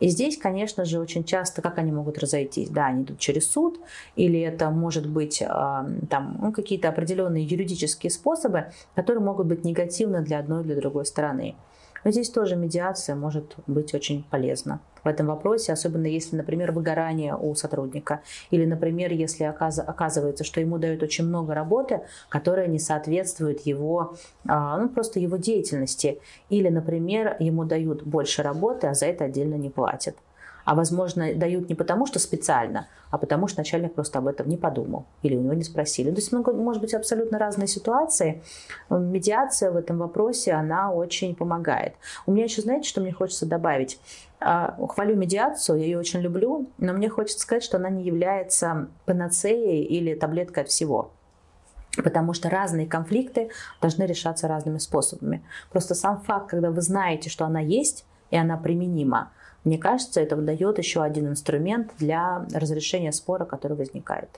И 0.00 0.08
здесь, 0.08 0.38
конечно 0.38 0.84
же, 0.84 0.98
очень 0.98 1.24
часто, 1.24 1.62
как 1.62 1.78
они 1.78 1.92
могут 1.92 2.18
разойтись? 2.18 2.70
Да, 2.70 2.86
они 2.86 3.04
идут 3.04 3.18
через 3.18 3.50
суд, 3.50 3.78
или 4.16 4.40
это 4.40 4.70
может 4.70 5.06
быть 5.06 5.42
а, 5.46 5.86
там, 6.10 6.38
ну, 6.40 6.52
какие-то 6.52 6.88
определенные 6.88 7.44
юридические 7.44 8.10
способы, 8.10 8.72
которые 8.94 9.22
могут 9.22 9.46
быть 9.46 9.64
негативны 9.64 10.22
для 10.22 10.38
одной 10.38 10.64
или 10.64 10.74
другой 10.74 11.04
стороны. 11.04 11.54
Но 12.04 12.10
здесь 12.10 12.30
тоже 12.30 12.56
медиация 12.56 13.14
может 13.14 13.56
быть 13.66 13.94
очень 13.94 14.24
полезна 14.30 14.80
в 15.04 15.08
этом 15.08 15.26
вопросе, 15.26 15.72
особенно 15.72 16.06
если, 16.06 16.36
например, 16.36 16.72
выгорание 16.72 17.36
у 17.36 17.54
сотрудника, 17.54 18.20
или, 18.50 18.64
например, 18.64 19.12
если 19.12 19.44
оказывается, 19.44 20.44
что 20.44 20.60
ему 20.60 20.78
дают 20.78 21.02
очень 21.02 21.26
много 21.26 21.54
работы, 21.54 22.02
которая 22.28 22.68
не 22.68 22.78
соответствует 22.78 23.66
его, 23.66 24.16
а, 24.46 24.78
ну, 24.78 24.88
просто 24.88 25.18
его 25.18 25.36
деятельности, 25.36 26.20
или, 26.50 26.68
например, 26.68 27.36
ему 27.40 27.64
дают 27.64 28.04
больше 28.04 28.42
работы, 28.42 28.86
а 28.86 28.94
за 28.94 29.06
это 29.06 29.24
отдельно 29.24 29.54
не 29.54 29.70
платят 29.70 30.16
а 30.64 30.74
возможно 30.74 31.34
дают 31.34 31.68
не 31.68 31.74
потому, 31.74 32.06
что 32.06 32.18
специально, 32.18 32.88
а 33.10 33.18
потому 33.18 33.48
что 33.48 33.60
начальник 33.60 33.94
просто 33.94 34.18
об 34.18 34.26
этом 34.26 34.48
не 34.48 34.56
подумал 34.56 35.06
или 35.22 35.36
у 35.36 35.40
него 35.40 35.54
не 35.54 35.64
спросили. 35.64 36.10
То 36.10 36.16
есть 36.16 36.32
может 36.32 36.80
быть 36.80 36.94
абсолютно 36.94 37.38
разные 37.38 37.68
ситуации. 37.68 38.42
Медиация 38.90 39.70
в 39.70 39.76
этом 39.76 39.98
вопросе, 39.98 40.52
она 40.52 40.92
очень 40.92 41.34
помогает. 41.34 41.94
У 42.26 42.32
меня 42.32 42.44
еще, 42.44 42.62
знаете, 42.62 42.88
что 42.88 43.00
мне 43.00 43.12
хочется 43.12 43.46
добавить? 43.46 43.98
А, 44.40 44.76
хвалю 44.88 45.14
медиацию, 45.16 45.78
я 45.78 45.84
ее 45.84 45.98
очень 45.98 46.20
люблю, 46.20 46.68
но 46.78 46.92
мне 46.92 47.08
хочется 47.08 47.40
сказать, 47.40 47.62
что 47.62 47.76
она 47.76 47.90
не 47.90 48.02
является 48.02 48.88
панацеей 49.04 49.84
или 49.84 50.14
таблеткой 50.14 50.64
от 50.64 50.68
всего. 50.68 51.12
Потому 52.02 52.32
что 52.32 52.48
разные 52.48 52.86
конфликты 52.86 53.50
должны 53.80 54.04
решаться 54.04 54.48
разными 54.48 54.78
способами. 54.78 55.44
Просто 55.70 55.94
сам 55.94 56.20
факт, 56.22 56.48
когда 56.48 56.70
вы 56.70 56.80
знаете, 56.80 57.28
что 57.28 57.44
она 57.44 57.60
есть, 57.60 58.06
и 58.30 58.36
она 58.36 58.56
применима, 58.56 59.30
мне 59.64 59.78
кажется, 59.78 60.20
это 60.20 60.36
дает 60.36 60.78
еще 60.78 61.02
один 61.02 61.28
инструмент 61.28 61.92
для 61.98 62.46
разрешения 62.52 63.12
спора, 63.12 63.44
который 63.44 63.76
возникает. 63.76 64.28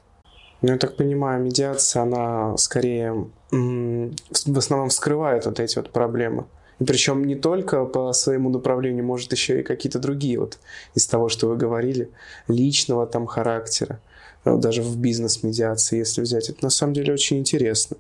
Ну, 0.63 0.73
я 0.73 0.79
так 0.79 0.97
понимаю, 0.97 1.43
медиация, 1.43 2.03
она 2.03 2.57
скорее 2.57 3.27
в 3.51 4.59
основном 4.59 4.89
вскрывает 4.89 5.47
вот 5.47 5.61
эти 5.61 5.77
вот 5.77 5.91
проблемы. 5.91 6.45
Причем 6.79 7.25
не 7.25 7.37
только 7.37 7.85
по 7.85 8.13
своему 8.13 8.51
направлению, 8.51 9.05
может 9.05 9.33
еще 9.33 9.61
и 9.61 9.63
какие-то 9.63 9.99
другие 9.99 10.41
вот 10.41 10.59
из 10.95 11.07
того, 11.07 11.29
что 11.29 11.49
вы 11.49 11.57
говорили, 11.57 12.11
личного 12.49 13.07
там 13.07 13.27
характера 13.27 14.01
даже 14.45 14.83
в 14.83 14.97
бизнес-медиации, 14.99 15.99
если 15.99 16.21
взять. 16.21 16.51
Это 16.51 16.65
на 16.65 16.71
самом 16.71 16.93
деле 16.93 17.13
очень 17.13 17.39
интересно. 17.39 17.97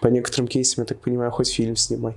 По 0.00 0.06
некоторым 0.08 0.46
кейсам, 0.46 0.82
я 0.82 0.86
так 0.86 1.00
понимаю, 1.00 1.30
хоть 1.30 1.52
фильм 1.52 1.76
снимай. 1.76 2.14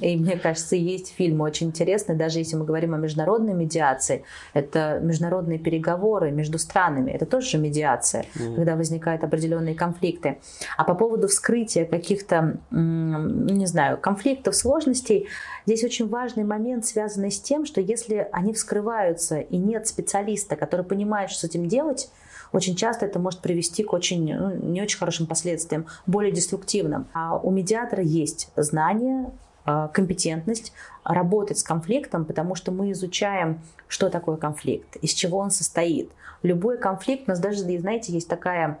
И 0.00 0.16
мне 0.16 0.38
кажется, 0.38 0.76
есть 0.76 1.12
фильмы 1.14 1.44
очень 1.44 1.68
интересные, 1.68 2.16
даже 2.16 2.38
если 2.38 2.56
мы 2.56 2.64
говорим 2.64 2.94
о 2.94 2.98
международной 2.98 3.54
медиации, 3.54 4.24
это 4.54 5.00
международные 5.02 5.58
переговоры 5.58 6.30
между 6.30 6.58
странами, 6.58 7.10
это 7.10 7.26
тоже 7.26 7.58
медиация, 7.58 8.24
mm. 8.34 8.54
когда 8.54 8.76
возникают 8.76 9.24
определенные 9.24 9.74
конфликты. 9.74 10.38
А 10.76 10.84
по 10.84 10.94
поводу 10.94 11.28
вскрытия 11.28 11.84
каких-то, 11.84 12.56
не 12.70 13.66
знаю, 13.66 13.98
конфликтов, 13.98 14.54
сложностей, 14.56 15.28
здесь 15.66 15.84
очень 15.84 16.08
важный 16.08 16.44
момент, 16.44 16.86
связанный 16.86 17.30
с 17.30 17.40
тем, 17.40 17.66
что 17.66 17.80
если 17.80 18.28
они 18.32 18.52
вскрываются 18.52 19.40
и 19.40 19.56
нет 19.56 19.86
специалиста, 19.86 20.56
который 20.56 20.84
понимает, 20.84 21.30
что 21.30 21.40
с 21.40 21.44
этим 21.44 21.68
делать, 21.68 22.08
очень 22.52 22.76
часто 22.76 23.06
это 23.06 23.18
может 23.18 23.40
привести 23.40 23.82
к 23.82 23.92
очень, 23.92 24.34
ну, 24.34 24.54
не 24.54 24.82
очень 24.82 24.98
хорошим 24.98 25.26
последствиям, 25.26 25.86
более 26.06 26.32
деструктивным. 26.32 27.06
А 27.14 27.36
у 27.36 27.50
медиатора 27.50 28.02
есть 28.02 28.50
знания, 28.56 29.30
а, 29.64 29.88
компетентность 29.88 30.72
работать 31.04 31.58
с 31.58 31.62
конфликтом, 31.62 32.24
потому 32.24 32.54
что 32.54 32.72
мы 32.72 32.90
изучаем, 32.92 33.60
что 33.86 34.08
такое 34.10 34.36
конфликт, 34.36 34.96
из 34.96 35.12
чего 35.12 35.38
он 35.38 35.50
состоит. 35.50 36.10
Любой 36.42 36.78
конфликт, 36.78 37.24
у 37.26 37.30
нас 37.30 37.38
даже, 37.38 37.60
знаете, 37.60 38.12
есть 38.12 38.28
такая, 38.28 38.80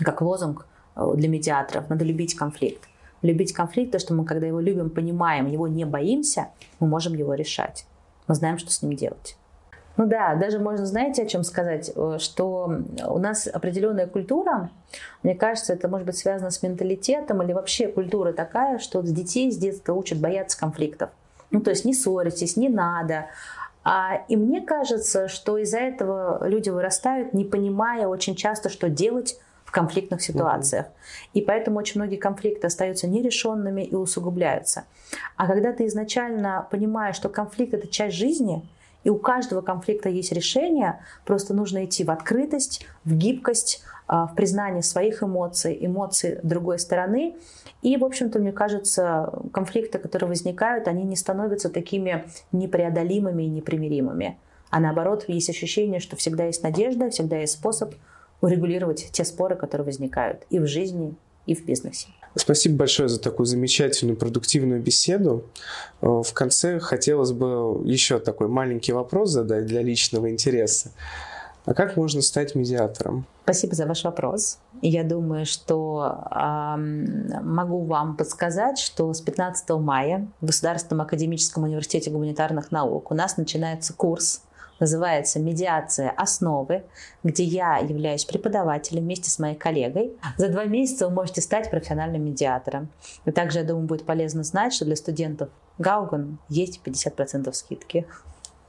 как 0.00 0.20
лозунг, 0.20 0.66
э, 0.96 1.12
для 1.14 1.28
медиаторов. 1.28 1.88
Надо 1.88 2.04
любить 2.04 2.34
конфликт. 2.34 2.88
Любить 3.22 3.52
конфликт, 3.52 3.92
то, 3.92 4.00
что 4.00 4.14
мы, 4.14 4.24
когда 4.24 4.48
его 4.48 4.58
любим, 4.58 4.90
понимаем, 4.90 5.46
его 5.46 5.68
не 5.68 5.84
боимся, 5.84 6.48
мы 6.80 6.88
можем 6.88 7.14
его 7.14 7.34
решать. 7.34 7.86
Мы 8.26 8.34
знаем, 8.34 8.58
что 8.58 8.72
с 8.72 8.82
ним 8.82 8.96
делать. 8.96 9.36
Ну 9.96 10.06
да, 10.06 10.34
даже 10.34 10.58
можно, 10.58 10.86
знаете, 10.86 11.22
о 11.22 11.26
чем 11.26 11.44
сказать, 11.44 11.92
э, 11.94 12.16
что 12.18 12.72
у 13.06 13.18
нас 13.18 13.46
определенная 13.46 14.06
культура, 14.06 14.70
мне 15.22 15.34
кажется, 15.34 15.74
это 15.74 15.88
может 15.88 16.06
быть 16.06 16.16
связано 16.16 16.50
с 16.50 16.62
менталитетом 16.62 17.42
или 17.42 17.52
вообще 17.52 17.88
культура 17.88 18.32
такая, 18.32 18.78
что 18.78 19.02
детей 19.02 19.50
с 19.52 19.56
детства 19.56 19.92
учат 19.92 20.18
бояться 20.18 20.58
конфликтов. 20.58 21.10
Ну 21.50 21.60
то 21.60 21.70
есть 21.70 21.84
не 21.84 21.92
ссоритесь, 21.92 22.56
не 22.56 22.70
надо. 22.70 23.26
А, 23.84 24.22
и 24.28 24.36
мне 24.36 24.60
кажется, 24.62 25.28
что 25.28 25.58
из-за 25.58 25.78
этого 25.78 26.46
люди 26.46 26.70
вырастают, 26.70 27.34
не 27.34 27.44
понимая 27.44 28.06
очень 28.06 28.34
часто, 28.34 28.68
что 28.70 28.88
делать 28.88 29.38
в 29.64 29.72
конфликтных 29.72 30.22
ситуациях. 30.22 30.86
И 31.34 31.42
поэтому 31.42 31.78
очень 31.78 32.00
многие 32.00 32.16
конфликты 32.16 32.66
остаются 32.66 33.06
нерешенными 33.06 33.82
и 33.82 33.94
усугубляются. 33.94 34.84
А 35.36 35.46
когда 35.46 35.72
ты 35.72 35.86
изначально 35.86 36.66
понимаешь, 36.70 37.16
что 37.16 37.28
конфликт 37.28 37.74
это 37.74 37.88
часть 37.88 38.16
жизни, 38.16 38.62
и 39.04 39.10
у 39.10 39.16
каждого 39.16 39.60
конфликта 39.60 40.08
есть 40.08 40.32
решение, 40.32 41.00
просто 41.24 41.54
нужно 41.54 41.84
идти 41.84 42.04
в 42.04 42.10
открытость, 42.10 42.86
в 43.04 43.14
гибкость, 43.14 43.82
а, 44.06 44.26
в 44.26 44.34
признание 44.34 44.82
своих 44.82 45.22
эмоций, 45.22 45.76
эмоций 45.80 46.38
другой 46.42 46.78
стороны. 46.78 47.36
И, 47.82 47.96
в 47.96 48.04
общем-то, 48.04 48.38
мне 48.38 48.52
кажется, 48.52 49.32
конфликты, 49.52 49.98
которые 49.98 50.28
возникают, 50.28 50.86
они 50.86 51.04
не 51.04 51.16
становятся 51.16 51.68
такими 51.68 52.24
непреодолимыми 52.52 53.44
и 53.44 53.48
непримиримыми. 53.48 54.38
А 54.70 54.80
наоборот, 54.80 55.24
есть 55.28 55.50
ощущение, 55.50 56.00
что 56.00 56.16
всегда 56.16 56.44
есть 56.44 56.62
надежда, 56.62 57.10
всегда 57.10 57.38
есть 57.38 57.54
способ 57.54 57.94
урегулировать 58.40 59.10
те 59.12 59.24
споры, 59.24 59.56
которые 59.56 59.84
возникают 59.84 60.46
и 60.50 60.58
в 60.58 60.66
жизни, 60.66 61.14
и 61.46 61.54
в 61.54 61.64
бизнесе. 61.64 62.08
Спасибо 62.34 62.76
большое 62.76 63.08
за 63.08 63.20
такую 63.20 63.46
замечательную, 63.46 64.16
продуктивную 64.16 64.80
беседу. 64.80 65.44
Э, 66.00 66.06
в 66.06 66.32
конце 66.32 66.78
хотелось 66.80 67.32
бы 67.32 67.82
еще 67.84 68.18
такой 68.18 68.48
маленький 68.48 68.92
вопрос 68.92 69.30
задать 69.30 69.66
для 69.66 69.82
личного 69.82 70.30
интереса. 70.30 70.90
А 71.64 71.74
как 71.74 71.96
можно 71.96 72.22
стать 72.22 72.54
медиатором? 72.54 73.24
Спасибо 73.44 73.74
за 73.74 73.86
ваш 73.86 74.02
вопрос. 74.04 74.58
Я 74.80 75.04
думаю, 75.04 75.46
что 75.46 76.24
э, 76.30 76.76
могу 76.76 77.84
вам 77.84 78.16
подсказать, 78.16 78.78
что 78.78 79.12
с 79.12 79.20
15 79.20 79.70
мая 79.70 80.26
в 80.40 80.46
Государственном 80.46 81.02
академическом 81.02 81.64
университете 81.64 82.10
гуманитарных 82.10 82.72
наук 82.72 83.10
у 83.10 83.14
нас 83.14 83.36
начинается 83.36 83.92
курс 83.92 84.42
называется 84.82 85.38
«Медиация. 85.38 86.10
Основы», 86.10 86.82
где 87.22 87.44
я 87.44 87.78
являюсь 87.78 88.24
преподавателем 88.24 89.04
вместе 89.04 89.30
с 89.30 89.38
моей 89.38 89.54
коллегой. 89.54 90.12
За 90.36 90.48
два 90.48 90.64
месяца 90.64 91.06
вы 91.08 91.14
можете 91.14 91.40
стать 91.40 91.70
профессиональным 91.70 92.24
медиатором. 92.24 92.88
И 93.24 93.30
также, 93.30 93.60
я 93.60 93.64
думаю, 93.64 93.86
будет 93.86 94.04
полезно 94.04 94.42
знать, 94.42 94.74
что 94.74 94.84
для 94.84 94.96
студентов 94.96 95.50
Гауган 95.78 96.38
есть 96.48 96.80
50% 96.84 97.52
скидки. 97.52 98.06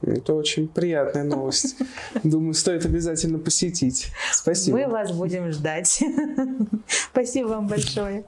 Это 0.02 0.34
очень 0.34 0.68
приятная 0.68 1.24
новость. 1.24 1.76
Думаю, 2.22 2.54
стоит 2.54 2.84
обязательно 2.84 3.38
посетить. 3.38 4.12
Спасибо. 4.32 4.78
Мы 4.78 4.88
вас 4.88 5.10
будем 5.10 5.50
ждать. 5.50 6.00
Спасибо 6.86 7.48
вам 7.48 7.66
большое. 7.66 8.24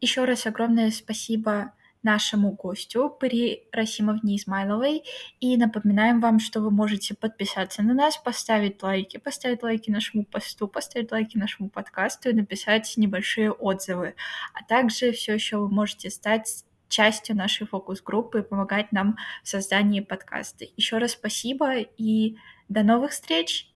Еще 0.00 0.24
раз 0.24 0.46
огромное 0.46 0.90
спасибо 0.90 1.72
нашему 2.04 2.52
гостю 2.52 3.08
Пари 3.08 3.64
Расимовне 3.72 4.36
Измайловой. 4.36 5.02
И 5.40 5.56
напоминаем 5.56 6.20
вам, 6.20 6.38
что 6.38 6.60
вы 6.60 6.70
можете 6.70 7.14
подписаться 7.14 7.82
на 7.82 7.94
нас, 7.94 8.16
поставить 8.16 8.82
лайки, 8.82 9.16
поставить 9.16 9.62
лайки 9.62 9.90
нашему 9.90 10.24
посту, 10.24 10.68
поставить 10.68 11.10
лайки 11.10 11.36
нашему 11.36 11.68
подкасту 11.68 12.30
и 12.30 12.34
написать 12.34 12.92
небольшие 12.96 13.50
отзывы. 13.50 14.14
А 14.52 14.62
также 14.64 15.12
все 15.12 15.34
еще 15.34 15.56
вы 15.56 15.68
можете 15.68 16.10
стать 16.10 16.64
частью 16.88 17.34
нашей 17.36 17.66
фокус-группы 17.66 18.40
и 18.40 18.42
помогать 18.42 18.92
нам 18.92 19.16
в 19.42 19.48
создании 19.48 20.00
подкаста. 20.00 20.64
Еще 20.76 20.98
раз 20.98 21.12
спасибо 21.12 21.78
и 21.80 22.36
до 22.68 22.82
новых 22.82 23.10
встреч! 23.10 23.73